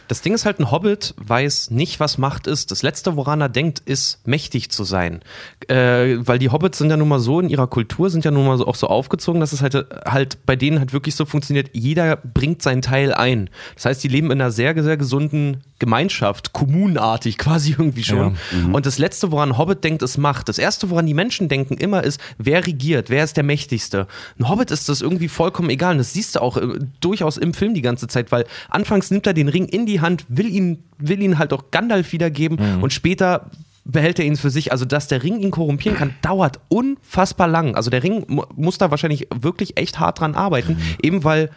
[0.07, 2.71] Das Ding ist halt, ein Hobbit weiß nicht, was Macht ist.
[2.71, 5.21] Das Letzte, woran er denkt, ist, mächtig zu sein.
[5.67, 8.45] Äh, weil die Hobbits sind ja nun mal so in ihrer Kultur, sind ja nun
[8.45, 9.75] mal so, auch so aufgezogen, dass es halt,
[10.05, 13.49] halt bei denen halt wirklich so funktioniert, jeder bringt seinen Teil ein.
[13.75, 18.37] Das heißt, die leben in einer sehr, sehr gesunden Gemeinschaft, kommunenartig quasi irgendwie schon.
[18.71, 20.49] Und das Letzte, woran ein Hobbit denkt, ist Macht.
[20.49, 24.07] Das Erste, woran die Menschen denken, immer ist, wer regiert, wer ist der Mächtigste.
[24.39, 25.93] Ein Hobbit ist das irgendwie vollkommen egal.
[25.93, 29.27] Und das siehst du auch äh, durchaus im Film die ganze Zeit, weil anfangs nimmt
[29.27, 32.93] er den Ring in die Hand, will ihn, will ihn halt auch Gandalf wiedergeben und
[32.93, 33.49] später
[33.85, 34.71] behält er ihn für sich.
[34.71, 37.75] Also, dass der Ring ihn korrumpieren kann, dauert unfassbar lang.
[37.75, 41.51] Also, der Ring mu muss da wahrscheinlich wirklich echt hart dran arbeiten, eben weil,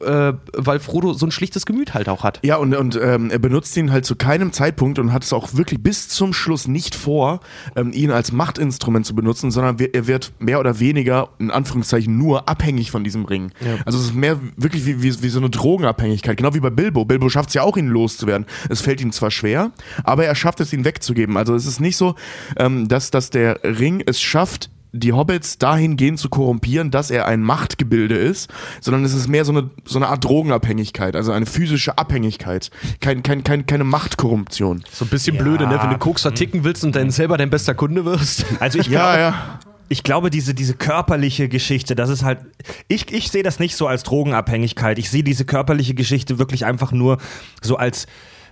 [0.00, 2.40] äh, weil Frodo so ein schlichtes Gemüt halt auch hat.
[2.44, 5.54] Ja, und, und ähm, er benutzt ihn halt zu keinem Zeitpunkt und hat es auch
[5.54, 7.40] wirklich bis zum Schluss nicht vor,
[7.76, 12.16] ähm, ihn als Machtinstrument zu benutzen, sondern wir- er wird mehr oder weniger, in Anführungszeichen,
[12.16, 13.50] nur abhängig von diesem Ring.
[13.84, 17.04] Also es ist mehr wirklich wie, wie, wie so eine Drogenabhängigkeit, genau wie bei Bilbo.
[17.04, 18.46] Bilbo schafft es ja auch, ihn loszuwerden.
[18.68, 19.72] Es fällt ihm zwar schwer,
[20.04, 21.36] aber er schafft es, ihn wegzugeben.
[21.36, 22.14] Also es ist nicht so,
[22.56, 27.42] ähm, dass, dass der Ring es schafft, die Hobbits dahingehend zu korrumpieren, dass er ein
[27.42, 28.50] Machtgebilde ist,
[28.80, 32.70] sondern es ist mehr so eine, so eine Art Drogenabhängigkeit, also eine physische Abhängigkeit,
[33.00, 34.84] kein, kein, kein, keine Machtkorruption.
[34.92, 35.78] So ein bisschen blöde, ne?
[35.82, 38.44] Wenn du Koks verticken willst und dann selber dein bester Kunde wirst.
[38.60, 39.58] Also ich Ja, glaube, ja.
[39.88, 42.40] ich glaube, diese, diese körperliche Geschichte, das ist halt,
[42.88, 44.98] ich, ich sehe das nicht so als Drogenabhängigkeit.
[44.98, 47.18] Ich sehe diese körperliche Geschichte wirklich einfach nur
[47.62, 48.06] so als,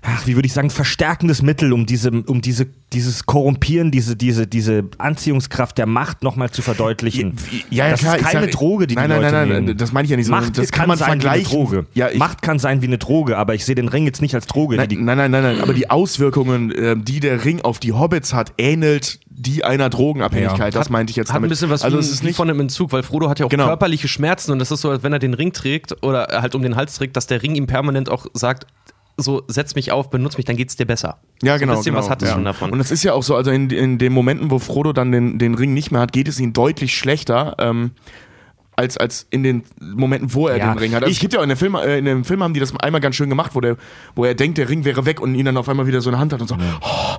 [0.06, 4.46] ach, wie würde ich sagen, verstärkendes Mittel, um diese, um diese, dieses Korrumpieren, diese, diese,
[4.46, 7.34] diese Anziehungskraft der Macht nochmal zu verdeutlichen.
[7.70, 9.64] Ja, ja, das klar, ist keine sag- Droge, die nein, die nein, Leute nein, nein,
[9.64, 9.78] nehmen.
[9.78, 10.32] das meine ich ja nicht so.
[10.32, 11.50] Macht Das kann kann man sein wie eine vergleichen.
[11.52, 11.86] Droge.
[11.94, 14.34] Ja, ich- Macht kann sein wie eine Droge, aber ich sehe den Ring jetzt nicht
[14.34, 14.76] als Droge.
[14.76, 18.32] Nein, nein, nein, nein, nein, aber die Auswirkungen, äh, die der Ring auf die Hobbits
[18.32, 20.74] hat, ähnelt die einer Drogenabhängigkeit.
[20.74, 21.48] Das meinte ich jetzt Hat damit.
[21.48, 23.38] ein bisschen was also wie, es ist wie nicht von einem Entzug, weil Frodo hat
[23.38, 23.66] ja auch Genau.
[23.66, 26.62] körperliche Schmerzen und das ist so, als wenn er den Ring trägt oder halt um
[26.62, 28.66] den Hals trägt, dass der Ring ihm permanent auch sagt,
[29.16, 31.18] so setz mich auf, benutz mich, dann geht's dir besser.
[31.42, 31.72] Ja, so genau.
[31.72, 32.34] Ein bisschen genau, was hat es ja.
[32.34, 32.70] schon davon.
[32.70, 35.38] Und es ist ja auch so, also in, in den Momenten, wo Frodo dann den,
[35.38, 37.56] den Ring nicht mehr hat, geht es ihm deutlich schlechter.
[37.58, 37.92] Ähm,
[38.76, 41.02] als, als in den Momenten, wo er Ja, den Ring hat.
[41.02, 42.76] Also es gibt ja auch in, der Film, äh, in dem Film haben die das
[42.76, 43.76] einmal ganz schön gemacht, wo, der,
[44.14, 46.18] wo er denkt, der Ring wäre weg und ihn dann auf einmal wieder so eine
[46.18, 46.56] Hand hat und so.
[46.82, 47.16] Oh,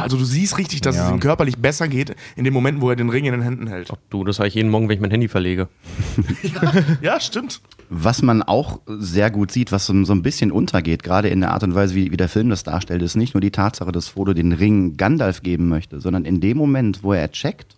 [0.00, 1.06] also du siehst richtig, dass Ja.
[1.06, 3.66] es ihm körperlich besser geht in den Momenten, wo er den Ring in den Händen
[3.66, 3.92] hält.
[4.08, 5.68] du, das habe ich jeden Morgen, wenn ich mein Handy verlege.
[7.02, 7.60] Ja, stimmt.
[7.96, 11.52] Was man auch sehr gut sieht, was so, so ein bisschen untergeht, gerade in der
[11.52, 14.08] Art und Weise, wie, wie der Film das darstellt, ist nicht nur die Tatsache, dass
[14.08, 17.76] Frodo den Ring Gandalf geben möchte, sondern in dem Moment, wo er checkt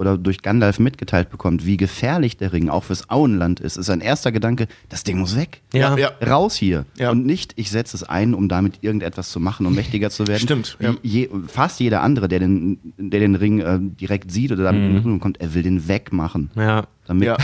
[0.00, 4.00] oder durch Gandalf mitgeteilt bekommt, wie gefährlich der Ring auch fürs Auenland ist, ist sein
[4.00, 5.60] erster Gedanke, das Ding muss weg.
[5.74, 5.96] Ja.
[5.98, 6.10] ja.
[6.26, 6.86] Raus hier.
[6.98, 7.10] Ja.
[7.10, 10.40] Und nicht, ich setze es ein, um damit irgendetwas zu machen, um mächtiger zu werden.
[10.40, 10.94] Stimmt, ja.
[11.02, 14.94] Je, fast jeder andere, der den, der den Ring äh, direkt sieht oder damit in
[14.94, 16.50] Berührung kommt, er will den wegmachen.
[16.54, 16.86] Ja.
[17.10, 17.36] Damit Ja.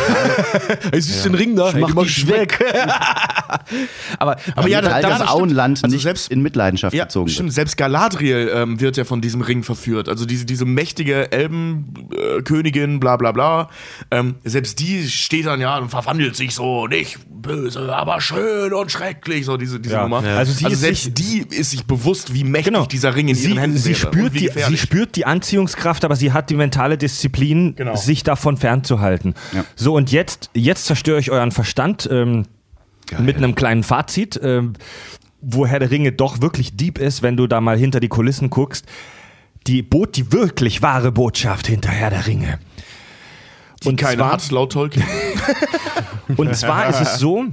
[0.92, 2.64] Es ist ein Ring da, mach dich weg.
[4.18, 5.28] aber, Aber ja, da- da- das.
[5.28, 7.48] Auenland Also nicht selbst- in Mitleidenschaft Ja, gezogen stimmt.
[7.48, 7.54] wird.
[7.54, 10.08] Selbst Galadriel ähm, wird ja von diesem Ring verführt.
[10.08, 13.68] Also diese, diese mächtige Elbenkönigin, äh, bla bla bla.
[14.10, 18.90] Ähm, selbst die steht dann ja und verwandelt sich so, nicht böse, aber schön und
[18.90, 20.02] schrecklich, so diese, diese Ja.
[20.02, 20.24] Nummer.
[20.24, 20.36] Ja.
[20.36, 23.50] Also sie ist selbst sich- die ist sich bewusst, wie mächtig dieser Ring in sie,
[23.50, 26.98] ihren Händen sie wäre spürt die, sie spürt die Anziehungskraft, aber sie hat die mentale
[26.98, 27.94] Disziplin, Genau.
[27.96, 29.34] sich davon fernzuhalten.
[29.52, 29.64] Ja.
[29.76, 32.46] So, und jetzt, jetzt zerstöre ich euren Verstand ähm,
[33.18, 34.74] mit einem kleinen Fazit, ähm,
[35.40, 38.50] wo Herr der Ringe doch wirklich deep ist, wenn du da mal hinter die Kulissen
[38.50, 38.86] guckst.
[39.66, 42.58] Die bot die wirklich wahre Botschaft hinter Herr der Ringe.
[43.82, 45.04] die und keine zwar- hat, laut Tolkien.
[46.36, 47.44] Und zwar ist es so,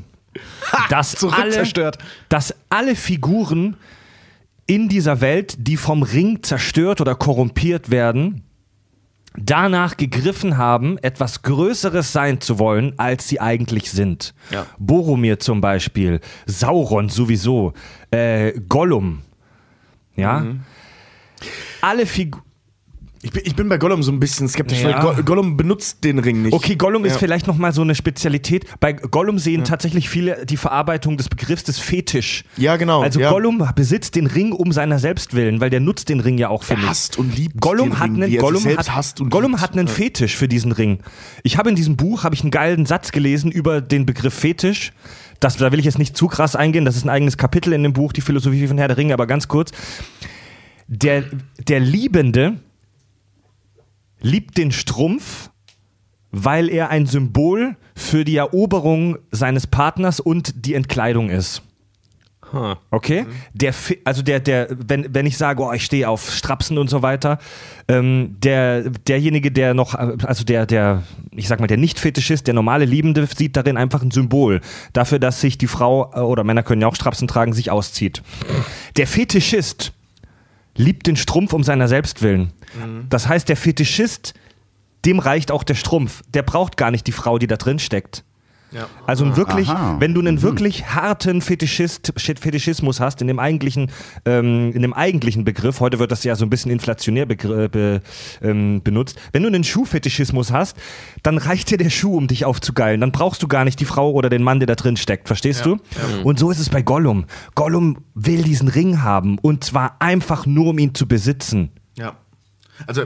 [0.89, 1.91] dass alle,
[2.27, 3.77] dass alle Figuren
[4.65, 8.43] in dieser Welt, die vom Ring zerstört oder korrumpiert werden,
[9.37, 14.33] danach gegriffen haben, etwas Größeres sein zu wollen, als sie eigentlich sind.
[14.51, 14.65] Ja.
[14.77, 17.73] Boromir zum Beispiel, Sauron sowieso,
[18.11, 19.21] äh, Gollum.
[20.15, 20.45] Ja.
[21.81, 22.43] Alle Figuren.
[23.25, 25.01] Ich bin, ich bin bei Gollum so ein bisschen skeptisch, Ja.
[25.01, 26.53] weil Go Gollum benutzt den Ring nicht.
[26.53, 27.19] Okay, Gollum ist Ja.
[27.19, 28.65] vielleicht noch mal so eine Spezialität.
[28.81, 32.43] Bei Gollum sehen tatsächlich viele die Verarbeitung des Begriffs des Fetisch.
[32.57, 33.01] Ja, genau.
[33.01, 33.29] Also ja.
[33.31, 36.63] Gollum besitzt den Ring um seiner selbst willen, weil der nutzt den Ring ja auch
[36.63, 36.89] für Er nichts.
[36.89, 39.87] hasst und liebt Gollum den hat Ring, einen Gollum hat, hasst und Gollum hat einen
[39.87, 40.99] Fetisch für diesen Ring.
[41.43, 44.91] Ich habe in diesem Buch habe ich einen geilen Satz gelesen über den Begriff Fetisch.
[45.39, 46.83] Das, da will ich jetzt nicht zu krass eingehen.
[46.83, 49.13] Das ist ein eigenes Kapitel in dem Buch, die Philosophie von Herr der Ringe.
[49.13, 49.71] Aber ganz kurz:
[50.87, 51.23] Der
[51.67, 52.59] der Liebende
[54.23, 55.51] liebt den Strumpf,
[56.31, 61.61] weil er ein Symbol für die Eroberung seines Partners und die Entkleidung ist.
[62.91, 63.25] Okay?
[63.53, 66.87] Der, Fi- also der, der, wenn, wenn ich sage, oh, ich stehe auf Strapsen und
[66.87, 67.39] so weiter,
[67.87, 71.01] ähm, der, derjenige, der noch, also der, der,
[71.31, 74.61] ich sag mal, der Nicht-Fetischist, der normale Liebende, sieht darin einfach ein Symbol
[74.93, 78.21] dafür, dass sich die Frau, äh, oder Männer können ja auch Strapsen tragen, sich auszieht.
[78.97, 79.91] Der Fetischist
[80.75, 82.51] liebt den Strumpf um seiner selbst willen.
[83.09, 84.33] Das heißt, der Fetischist,
[85.05, 86.21] dem reicht auch der Strumpf.
[86.33, 88.23] Der braucht gar nicht die Frau, die da drin steckt.
[89.05, 89.97] Also ein wirklich, Aha.
[89.99, 93.91] wenn du einen wirklich harten Fetischist, Fetischismus hast, in dem eigentlichen,
[94.25, 98.01] ähm, in dem eigentlichen Begriff, heute wird das ja so ein bisschen inflationär begr- be,
[98.41, 100.77] ähm, benutzt, wenn du einen Schuhfetischismus hast,
[101.21, 103.01] dann reicht dir der Schuh, um dich aufzugeilen.
[103.01, 105.65] Dann brauchst du gar nicht die Frau oder den Mann, der da drin steckt, verstehst
[105.65, 105.77] du?
[106.23, 107.25] Und so ist es bei Gollum.
[107.55, 111.71] Gollum will diesen Ring haben und zwar einfach nur, um ihn zu besitzen.
[111.97, 112.15] Ja.
[112.87, 113.03] Also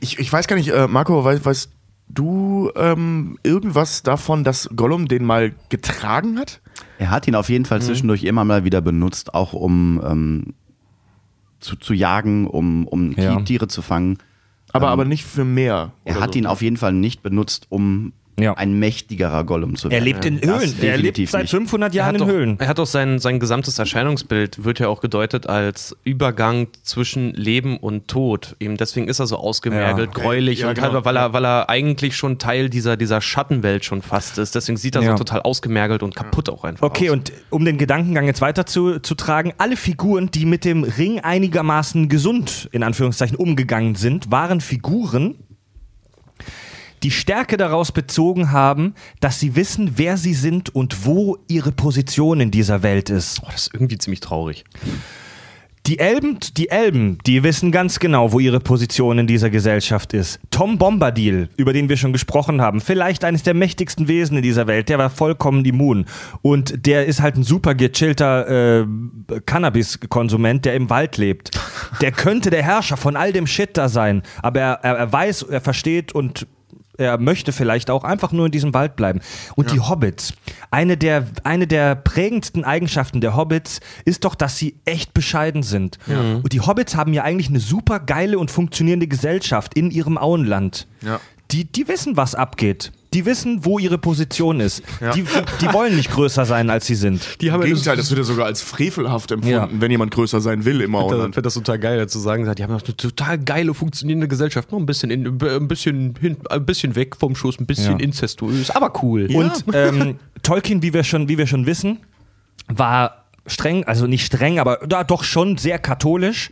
[0.00, 1.70] ich, ich weiß gar nicht, äh, Marco, weißt, weißt
[2.08, 6.60] du ähm, irgendwas davon, dass Gollum den mal getragen hat?
[6.98, 7.66] Er hat ihn auf jeden Mhm.
[7.66, 10.44] Fall zwischendurch immer mal wieder benutzt, auch um ähm,
[11.60, 13.36] zu, zu jagen, um, um Ja.
[13.36, 14.18] Ti- Tiere zu fangen.
[14.72, 15.92] Aber, aber nicht für mehr.
[16.04, 16.38] Er hat so.
[16.38, 18.54] ihn auf jeden Fall nicht benutzt, um Ja.
[18.54, 19.94] ein mächtigerer Gollum zu werden.
[19.94, 20.74] Er lebt in Das Höhlen.
[20.82, 21.50] Er lebt seit nicht.
[21.50, 22.56] 500 Er Jahren in Höhlen.
[22.60, 27.76] er hat doch sein, sein gesamtes Erscheinungsbild, wird ja auch gedeutet als Übergang zwischen Leben
[27.76, 28.56] und Tod.
[28.60, 30.22] Eben deswegen ist er so ausgemergelt, Ja.
[30.22, 30.92] gräulich Ja, und genau.
[30.92, 34.54] halt, weil, er, weil er eigentlich schon Teil dieser, dieser Schattenwelt schon fast ist.
[34.54, 35.10] Deswegen sieht er Ja.
[35.12, 37.14] so total ausgemergelt und kaputt auch einfach Okay, aus.
[37.16, 41.20] und um den Gedankengang jetzt weiter zu, zu tragen, alle Figuren, die mit dem Ring
[41.20, 45.34] einigermaßen gesund, in Anführungszeichen, umgegangen sind, waren Figuren,
[47.02, 52.40] die Stärke daraus bezogen haben, dass sie wissen, wer sie sind und wo ihre Position
[52.40, 53.40] in dieser Welt ist.
[53.42, 54.64] Oh, das ist irgendwie ziemlich traurig.
[55.88, 60.38] Die Elben, die Elben, die wissen ganz genau, wo ihre Position in dieser Gesellschaft ist.
[60.50, 64.66] Tom Bombadil, über den wir schon gesprochen haben, vielleicht eines der mächtigsten Wesen in dieser
[64.66, 66.04] Welt, der war vollkommen immun.
[66.42, 68.86] Und der ist halt ein super gechillter äh,
[69.46, 71.58] Cannabis-Konsument, der im Wald lebt.
[72.02, 75.44] Der könnte der Herrscher von all dem Shit da sein, aber er, er, er weiß,
[75.44, 76.46] er versteht und
[76.98, 79.20] er möchte vielleicht auch einfach nur in diesem Wald bleiben.
[79.54, 80.34] Und die Hobbits,
[80.70, 85.98] eine der, eine der prägendsten Eigenschaften der Hobbits ist doch, dass sie echt bescheiden sind.
[86.42, 90.86] Und die Hobbits haben ja eigentlich eine super geile und funktionierende Gesellschaft in ihrem Auenland.
[91.00, 91.20] Ja.
[91.52, 92.92] Die, die wissen, was abgeht.
[93.14, 94.82] Die wissen, wo ihre Position ist.
[95.14, 95.28] Die, die,
[95.62, 97.40] die wollen nicht größer sein, als sie sind.
[97.40, 99.68] Die haben Im ja Gegenteil, das wird ja sogar als frevelhaft empfunden, Ja.
[99.72, 101.34] wenn jemand größer sein will im Ich Auenland.
[101.34, 104.70] finde das total geil, zu sagen, die haben noch eine total geile, funktionierende Gesellschaft.
[104.72, 108.04] Noch ein bisschen, in, ein bisschen, hin, ein bisschen weg vom Schuss, ein bisschen Ja.
[108.04, 109.26] inzestuös, aber cool.
[109.34, 112.00] Und ähm, Tolkien, wie wir, schon, wie wir schon wissen,
[112.66, 116.50] war streng, also nicht streng, aber da doch schon sehr katholisch.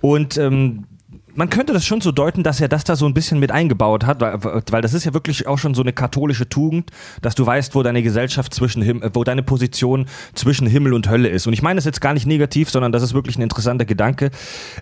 [0.00, 0.86] Und ähm,
[1.34, 4.06] man könnte das schon so deuten, dass er das da so ein bisschen mit eingebaut
[4.06, 6.90] hat, weil, weil das ist ja wirklich auch schon so eine katholische Tugend,
[7.22, 11.08] dass du weißt, wo deine Gesellschaft zwischen Him äh, wo deine Position zwischen Himmel und
[11.08, 11.46] Hölle ist.
[11.46, 14.30] Und ich meine das jetzt gar nicht negativ, sondern das ist wirklich ein interessanter Gedanke.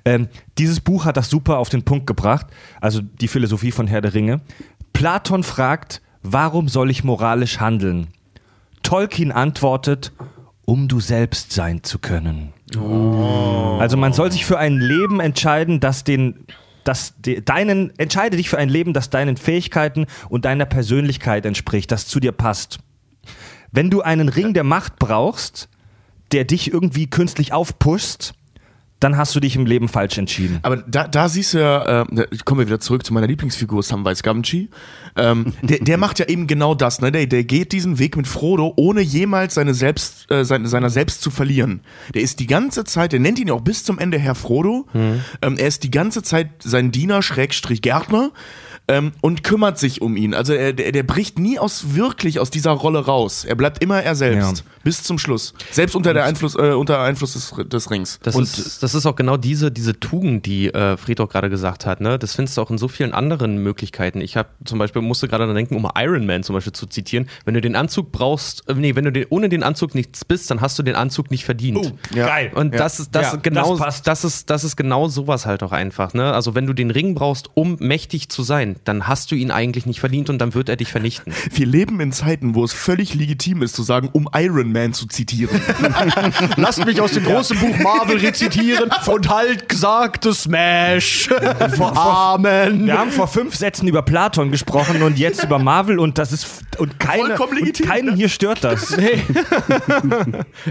[0.04, 2.46] Ähm, dieses Buch hat das super auf den Punkt gebracht,
[2.80, 4.40] also die Philosophie von Herr der Ringe.
[4.92, 8.08] Platon fragt, warum soll ich moralisch handeln?
[8.82, 10.12] Tolkien antwortet,
[10.64, 12.52] um du selbst sein zu können.
[12.76, 16.46] Also man soll sich für ein Leben entscheiden, das den
[16.84, 21.92] das de, deinen entscheide dich für ein Leben, das deinen Fähigkeiten und deiner Persönlichkeit entspricht,
[21.92, 22.80] das zu dir passt.
[23.70, 25.68] Wenn du einen Ring der Macht brauchst,
[26.32, 28.34] der dich irgendwie künstlich aufpusht,
[29.02, 30.60] dann hast du dich im Leben falsch entschieden.
[30.62, 33.82] Aber da, da siehst du ja, äh, da kommen wir wieder zurück zu meiner Lieblingsfigur,
[33.82, 34.68] Samwise Gamgee.
[35.16, 37.10] Ähm, der, der macht ja eben genau das, ne?
[37.10, 41.20] Der, der geht diesen Weg mit Frodo, ohne jemals seine selbst, äh, seine, seiner selbst
[41.20, 41.80] zu verlieren.
[42.14, 44.86] Der ist die ganze Zeit, der nennt ihn ja auch bis zum Ende Herr Frodo.
[45.42, 48.30] Ähm, er ist die ganze Zeit sein Diener, Schrägstrich Gärtner.
[48.88, 50.34] Ähm, und kümmert sich um ihn.
[50.34, 53.44] Also er, der, der bricht nie aus wirklich aus dieser Rolle raus.
[53.44, 54.58] Er bleibt immer er selbst.
[54.58, 54.64] Ja.
[54.84, 55.54] Bis zum Schluss.
[55.70, 58.18] Selbst unter der Einfluss, äh, unter Einfluss des, des Rings.
[58.22, 62.00] Das, ist, das ist auch genau diese, diese Tugend, die äh, Friedhoff gerade gesagt hat.
[62.00, 62.18] Ne?
[62.18, 64.20] Das findest du auch in so vielen anderen Möglichkeiten.
[64.20, 67.28] Ich habe zum Beispiel, musste gerade daran denken, um Iron Man zum Beispiel zu zitieren,
[67.44, 70.50] wenn du den Anzug brauchst, äh, nee, wenn du den, ohne den Anzug nichts bist,
[70.50, 71.94] dann hast du den Anzug nicht verdient.
[72.14, 72.26] Ja.
[72.26, 72.52] Geil.
[72.54, 74.06] Und das ist das Ja, genau das passt.
[74.06, 76.32] das ist das ist genau sowas halt auch einfach, ne?
[76.32, 79.86] Also wenn du den Ring brauchst, um mächtig zu sein, dann hast du ihn eigentlich
[79.86, 81.32] nicht verdient und dann wird er dich vernichten.
[81.52, 85.06] Wir leben in Zeiten, wo es völlig legitim ist, zu sagen, um Iron Man zu
[85.06, 85.60] zitieren.
[86.56, 91.28] Lasst mich aus dem großen Buch Marvel rezitieren und halt gesagte Smash.
[91.78, 92.86] Amen.
[92.86, 96.46] Wir haben vor fünf Sätzen über Platon gesprochen und jetzt über Marvel und das ist
[96.78, 98.14] und, keine, und keinen ne?
[98.14, 98.96] hier stört das.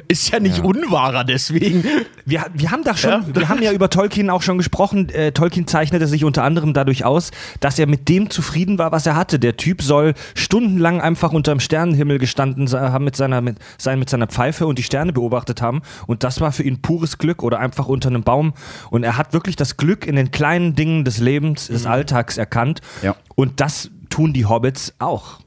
[0.08, 1.84] Ist ja nicht unwahrer deswegen.
[2.26, 5.10] Wir, wir haben da schon, wir haben ja über Tolkien auch schon gesprochen.
[5.10, 9.06] Äh, Tolkien zeichnete sich unter anderem dadurch aus, dass er mit dem zufrieden war, was
[9.06, 9.40] er hatte.
[9.40, 13.58] Der Typ soll stundenlang einfach unterm Sternenhimmel gestanden haben mit seiner, mit,
[13.92, 15.82] sein mit seiner Pfeife und die Sterne beobachtet haben.
[16.08, 18.54] Und das war für ihn pures Glück oder einfach unter einem Baum.
[18.90, 22.82] Und er hat wirklich das Glück in den kleinen Dingen des Lebens, des Alltags erkannt.
[23.02, 23.16] Ja.
[23.36, 25.40] Und das tun die Hobbits auch.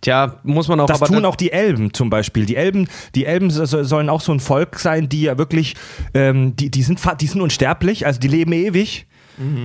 [0.00, 2.46] Tja, muss man auch Das aber tun auch die Elben zum Beispiel.
[2.46, 5.74] Die Elben, die Elben so- so- sollen auch so ein Volk sein, die ja wirklich,
[6.14, 9.06] ähm, die, die, sind, die sind unsterblich, also die leben ewig,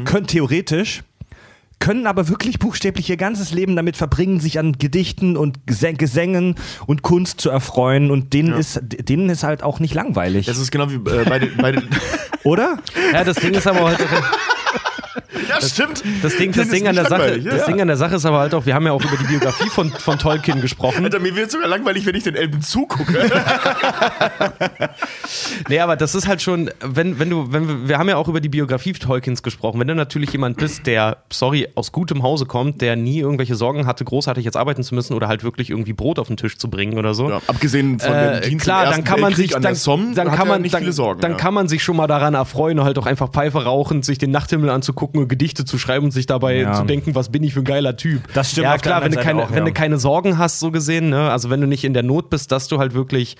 [0.05, 1.03] können theoretisch,
[1.81, 6.55] können aber wirklich buchstäblich ihr ganzes Leben damit verbringen, sich an Gedichten und Gesä- Gesängen
[6.87, 10.45] und Kunst zu erfreuen und denen, ist, denen ist halt auch nicht langweilig.
[10.45, 11.57] Das ist genau wie äh, bei den.
[11.57, 11.83] Bei den
[12.45, 12.77] oder?
[13.11, 13.99] Ja, das Ding ist aber halt
[15.49, 16.03] ja, stimmt.
[16.21, 17.51] das Ding, das Ding an der Sache, ja.
[17.51, 19.25] das Ding an der Sache ist aber halt auch, wir haben ja auch über die
[19.25, 21.03] Biografie von, von Tolkien gesprochen.
[21.03, 23.29] Alter, mir wird sogar langweilig, wenn ich den Elben zugucke.
[25.69, 28.27] Nee, aber das ist halt schon, wenn, wenn du, wenn wir, wir haben ja auch
[28.27, 29.79] über die Biografie Tolkiens gesprochen.
[29.79, 33.85] Wenn du natürlich jemand bist, der, sorry, aus gutem Hause kommt, der nie irgendwelche Sorgen
[33.85, 36.69] hatte, großartig jetzt arbeiten zu müssen oder halt wirklich irgendwie Brot auf den Tisch zu
[36.69, 37.29] bringen oder so.
[37.29, 40.31] ja, abgesehen von Äh, dem Dienst klar, dann kann man sich an dann, Somme, dann
[40.31, 41.21] kann man nicht dann, viele Sorgen.
[41.21, 41.37] dann ja.
[41.37, 44.69] kann man sich schon mal daran erfreuen, halt auch einfach Pfeife rauchen, sich den Nachthimmel
[44.69, 46.73] anzugucken und Gedichte zu schreiben und sich dabei Ja.
[46.73, 48.21] zu denken, was bin ich für ein geiler Typ.
[48.33, 49.65] Das stimmt Ja klar, wenn du keine, auch, wenn ja.
[49.65, 51.31] du keine Sorgen hast, so gesehen, ne?
[51.31, 53.37] also wenn du nicht in der Not bist, dass du halt wirklich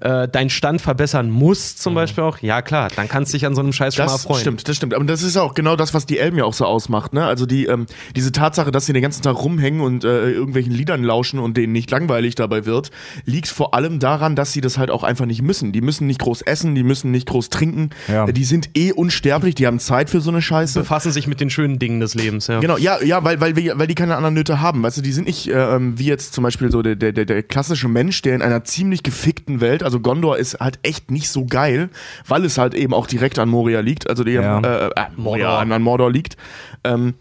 [0.00, 3.54] äh, deinen Stand verbessern musst, zum Beispiel auch, ja klar, dann kannst du dich an
[3.54, 4.40] so einem Scheiß schon mal Das erfreuen.
[4.40, 4.94] stimmt, das stimmt.
[4.94, 7.12] Aber das ist auch genau das, was die Elben ja auch so ausmacht.
[7.12, 7.24] Ne?
[7.24, 7.86] Also die, ähm,
[8.16, 11.72] diese Tatsache, dass sie den ganzen Tag rumhängen und äh, irgendwelchen Liedern lauschen und denen
[11.72, 12.90] nicht langweilig dabei wird,
[13.24, 15.72] liegt vor allem daran, dass sie das halt auch einfach nicht müssen.
[15.72, 17.90] Die müssen nicht groß essen, die müssen nicht groß trinken.
[18.08, 18.26] Ja.
[18.26, 20.80] Die sind eh unsterblich, die haben Zeit für so eine Scheiße.
[20.80, 22.46] Befassen befassen sich mit den schönen Dingen des Lebens.
[22.46, 22.60] Ja.
[22.60, 24.82] Genau, ja, ja, weil, weil, wir, weil die keine anderen Nöte haben.
[24.82, 27.42] Weißt du, die sind nicht ähm, wie jetzt zum Beispiel so der, der, der, der
[27.42, 31.44] klassische Mensch, der in einer ziemlich gefickten Welt, also Gondor ist halt echt nicht so
[31.44, 31.88] geil,
[32.26, 34.60] weil es halt eben auch direkt an Moria liegt, also der, Ja.
[34.60, 36.36] äh, äh, Moria, an, an Mordor liegt.
[36.84, 37.14] Ähm,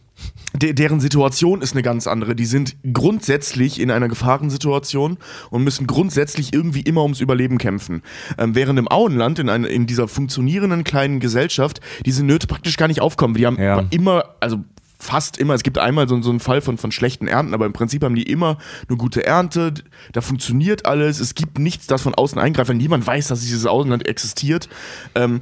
[0.53, 2.35] de deren Situation ist eine ganz andere.
[2.35, 5.17] Die sind grundsätzlich in einer Gefahrensituation
[5.49, 8.01] und müssen grundsätzlich irgendwie immer ums Überleben kämpfen.
[8.37, 12.87] Ähm, während im Auenland, in, ein, in dieser funktionierenden kleinen Gesellschaft, diese Nöte praktisch gar
[12.87, 13.33] nicht aufkommen.
[13.35, 13.83] Die haben Ja.
[13.91, 14.57] immer, also
[14.99, 17.73] fast immer, es gibt einmal so, so einen Fall von, von schlechten Ernten, aber im
[17.73, 18.57] Prinzip haben die immer
[18.87, 19.73] eine gute Ernte,
[20.11, 23.65] da funktioniert alles, es gibt nichts, das von außen eingreift, wenn niemand weiß, dass dieses
[23.65, 24.69] Auenland existiert.
[25.15, 25.41] Ähm,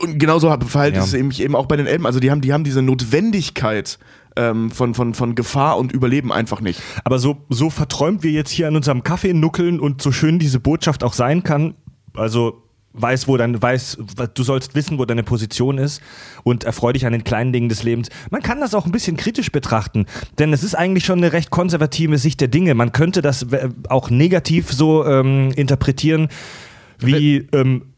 [0.00, 1.02] und genauso verhält Ja.
[1.02, 2.06] es eben, eben auch bei den Elben.
[2.06, 3.98] Also die haben, die haben diese Notwendigkeit
[4.36, 6.80] ähm, von, von, von Gefahr und Überleben einfach nicht.
[7.04, 10.60] Aber so, so verträumt wir jetzt hier an unserem Kaffee nuckeln und so schön diese
[10.60, 11.74] Botschaft auch sein kann,
[12.14, 12.62] also
[12.92, 13.98] weiß, wo dein, weiß,
[14.34, 16.02] du sollst wissen, wo deine Position ist
[16.42, 18.08] und erfreu dich an den kleinen Dingen des Lebens.
[18.30, 20.06] Man kann das auch ein bisschen kritisch betrachten,
[20.38, 22.74] denn es ist eigentlich schon eine recht konservative Sicht der Dinge.
[22.74, 26.28] Man könnte das äh, auch negativ so ähm, interpretieren,
[26.98, 27.89] wie ähm,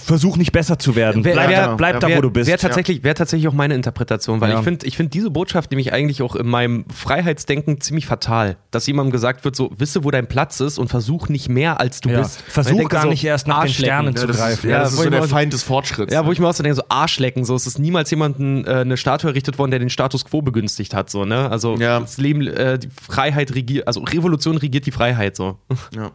[0.00, 1.22] versuch nicht besser zu werden.
[1.24, 2.48] Wer- bleib wer- da, bleib da Wäre wo du bist.
[2.48, 4.58] wär tatsächlich, wär tatsächlich auch meine Interpretation, weil Ja.
[4.58, 8.56] ich finde ich find diese Botschaft nämlich eigentlich auch in meinem Freiheitsdenken ziemlich fatal.
[8.70, 12.00] Dass jemandem gesagt wird, so, wisse, wo dein Platz ist und versuch nicht mehr, als
[12.00, 12.20] du ja.
[12.22, 12.40] bist.
[12.48, 13.72] Versuch gar so, nicht erst nach den.
[13.72, 14.70] Sternen zu das ist, greifen.
[14.70, 16.12] ja, Ja, das ist so der Feind des Fortschritts.
[16.12, 18.70] Ja, wo ich mir auch so denke, so Arschlecken, so es ist niemals jemanden äh,
[18.70, 21.50] eine Statue errichtet worden, der den Status quo begünstigt hat, so, ne?
[21.50, 22.00] Also Ja.
[22.00, 25.58] das Leben, äh, die Freiheit regiert, also Revolution regiert die Freiheit, so.
[25.94, 26.10] ja.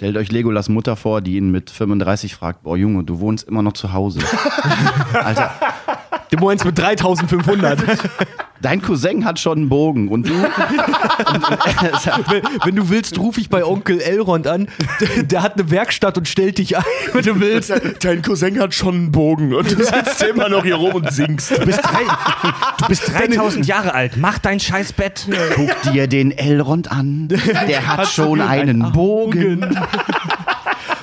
[0.00, 3.60] Stellt euch Legolas Mutter vor, die ihn mit 35 fragt, boah Junge, du wohnst immer
[3.60, 4.20] noch zu Hause.
[5.12, 5.52] Alter,
[6.30, 7.78] Du meinst mit 3500.
[8.60, 10.32] dein Cousin hat schon einen Bogen und du...
[10.32, 14.68] wenn, wenn du willst, rufe ich bei Onkel Elrond an.
[15.00, 17.72] Der, der hat eine Werkstatt und stellt dich ein, wenn du willst.
[18.02, 21.50] Dein Cousin hat schon einen Bogen und du sitzt immer noch hier rum und singst.
[21.50, 22.04] Du bist, drei,
[22.78, 24.16] du bist 3000 Jahre alt.
[24.16, 25.26] Mach dein scheiß Bett.
[25.54, 29.76] Guck dir den Elrond an, der hat, schon einen Bogen.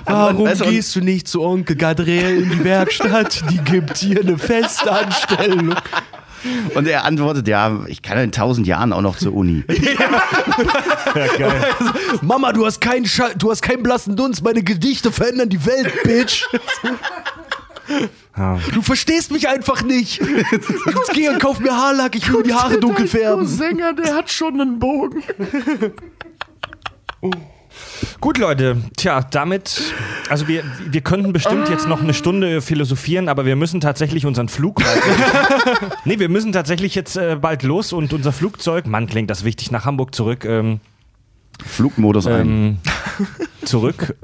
[0.07, 3.41] Warum Weißt du, gehst du nicht zu Onkel Gadriel in die Werkstatt?
[3.49, 5.75] Die gibt dir eine Festanstellung.
[6.75, 9.63] Und er antwortet, ja, ich kann in tausend Jahren auch noch zur Uni.
[12.21, 14.43] Mama, du hast keinen Scha du hast keinen blassen Dunst.
[14.43, 16.45] Meine Gedichte verändern die Welt, Bitch.
[18.73, 20.21] Du verstehst mich einfach nicht.
[20.21, 22.15] Jetzt geh und kauf mir Haarlack.
[22.15, 23.47] Ich will die Haare dunkel färben.
[23.47, 25.23] Sänger, der hat schon einen Bogen.
[28.21, 28.77] Gut, Leute.
[28.95, 29.93] Tja, damit,
[30.29, 34.49] also wir, wir könnten bestimmt jetzt noch eine Stunde philosophieren, aber wir müssen tatsächlich unseren
[34.49, 35.01] Flug bald,
[36.05, 39.71] Nee, wir müssen tatsächlich jetzt äh, bald los und unser Flugzeug, Mann, klingt das wichtig,
[39.71, 40.79] nach Hamburg zurück, ähm,
[41.65, 42.41] Flugmodus ein.
[42.41, 42.77] ähm,
[43.65, 44.15] zurück.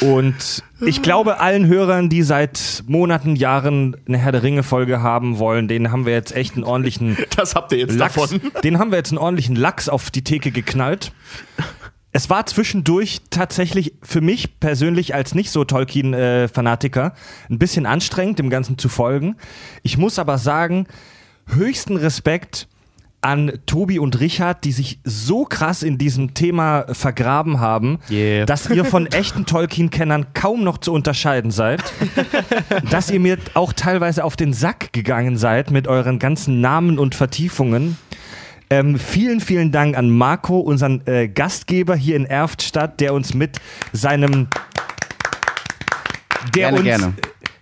[0.00, 5.66] Und ich glaube, allen Hörern, die seit Monaten, Jahren eine Herr der Ringe-Folge haben wollen,
[5.66, 8.40] denen haben wir jetzt echt einen ordentlichen Das habt ihr jetzt Lachs, davon.
[8.62, 11.10] den haben wir jetzt einen ordentlichen Lachs auf die Theke geknallt.
[12.12, 17.14] Es war zwischendurch tatsächlich für mich persönlich als nicht so Tolkien-Fanatiker
[17.48, 19.36] ein bisschen anstrengend, dem Ganzen zu folgen.
[19.82, 20.86] Ich muss aber sagen,
[21.46, 22.66] höchsten Respekt
[23.22, 28.46] an Tobi und Richard, die sich so krass in diesem Thema vergraben haben, Yeah.
[28.46, 31.82] dass ihr von echten Tolkien-Kennern kaum noch zu unterscheiden seid.
[32.90, 37.14] dass ihr mir auch teilweise auf den Sack gegangen seid mit euren ganzen Namen und
[37.14, 37.98] Vertiefungen.
[38.72, 43.58] Ähm, vielen, vielen Dank an Marco, unseren äh, Gastgeber hier in Erftstadt, der uns mit
[43.92, 44.46] seinem
[46.54, 47.14] der Gerne, uns, gerne.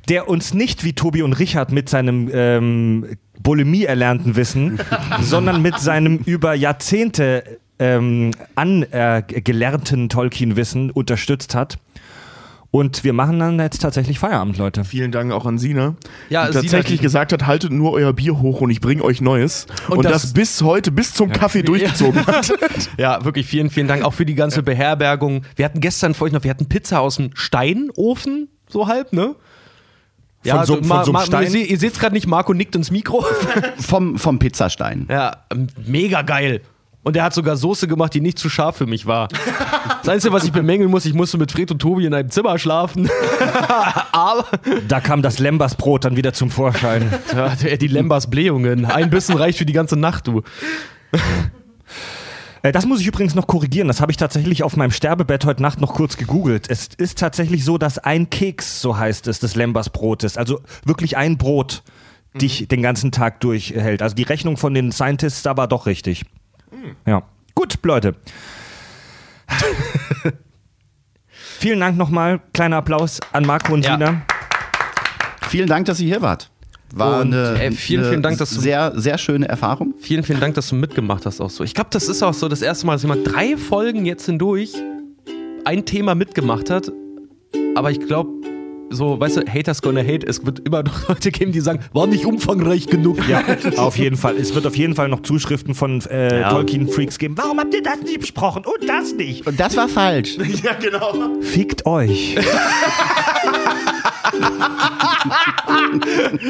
[0.09, 3.07] der uns nicht wie Tobi und Richard mit seinem ähm,
[3.41, 4.79] Bulimie erlernten Wissen,
[5.21, 11.79] sondern mit seinem über Jahrzehnte ähm, angelernten Tolkien-Wissen unterstützt hat.
[12.71, 14.85] Und wir machen dann jetzt tatsächlich Feierabend, Leute.
[14.85, 15.95] Vielen Dank auch an Sina,
[16.29, 19.03] Ja, die Sina, tatsächlich die- gesagt hat, haltet nur euer Bier hoch und ich bringe
[19.03, 19.67] euch Neues.
[19.89, 22.53] Und, das, das- bis heute, bis zum Kaffee durchgezogen hat.
[22.99, 25.43] Ja, wirklich vielen, vielen Dank auch für die ganze Beherbergung.
[25.57, 29.35] Wir hatten gestern vor euch noch, wir hatten Pizza aus dem Steinofen, so halb, ne?
[30.45, 31.53] Ja, so- du- von Ma- so einem Stein?
[31.55, 33.25] Ihr, ihr seht gerade nicht, Marco nickt ins Mikro.
[33.79, 35.07] Vom, vom Pizzastein.
[35.11, 35.39] ja,
[35.87, 36.61] mega geil.
[37.05, 39.29] Und er hat sogar Soße gemacht, die nicht zu scharf für mich war.
[40.01, 42.59] Das Einzige, was ich bemängeln muss, ich musste mit Fred und Tobi in einem Zimmer
[42.59, 43.11] schlafen.
[44.13, 44.47] Aber
[44.87, 47.13] Da kam das Lembasbrot dann wieder zum Vorschein.
[47.81, 48.87] die Lembas Blähungen.
[48.87, 50.43] Ein Bissen reicht für die ganze Nacht, du.
[52.63, 53.89] Äh, Das muss ich übrigens noch korrigieren.
[53.89, 56.71] Das habe ich tatsächlich auf meinem Sterbebett heute Nacht noch kurz gegoogelt.
[56.71, 61.37] Es ist tatsächlich so, dass ein Keks, so heißt es, des Lembasbrotes, also wirklich ein
[61.37, 61.83] Brot,
[62.35, 64.01] dich den ganzen Tag durchhält.
[64.01, 66.25] Also die Rechnung von den Scientists da war doch richtig.
[67.07, 67.23] Ja.
[67.55, 68.15] Gut, Leute.
[71.31, 72.41] Vielen Dank nochmal.
[72.53, 73.95] Kleiner Applaus an Marco und Ja.
[73.95, 74.23] Sina.
[75.49, 76.51] Vielen Dank, dass ihr hier wart.
[76.95, 79.95] War Und, eine, ey, vielen, eine vielen Dank, dass du- sehr, sehr schöne Erfahrung.
[79.99, 81.65] Vielen, vielen Dank, dass du mitgemacht hast auch so.
[81.65, 84.73] Ich glaube, das ist auch so das erste Mal, dass jemand drei Folgen jetzt hindurch
[85.65, 86.91] ein Thema mitgemacht hat.
[87.75, 88.31] Aber ich glaube,
[88.91, 92.07] so, weißt du, Haters gonna hate, es wird immer noch Leute geben, die sagen, war
[92.07, 93.19] nicht umfangreich genug.
[93.29, 93.43] Ja,
[93.77, 94.37] auf jeden Fall.
[94.37, 96.51] Es wird auf jeden Fall noch Zuschriften von äh, Ja.
[96.51, 97.37] Tolkien-Freaks geben.
[97.37, 99.47] Warum habt ihr das nicht besprochen und das nicht?
[99.47, 100.37] Und das war falsch.
[101.41, 102.37] Fickt euch.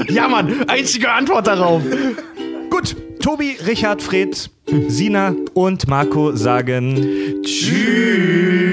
[0.08, 1.82] Ja, Mann, einzige Antwort darauf.
[2.70, 4.50] Gut, Tobi, Richard, Fred,
[4.88, 8.67] Sina und Marco sagen Tschüss.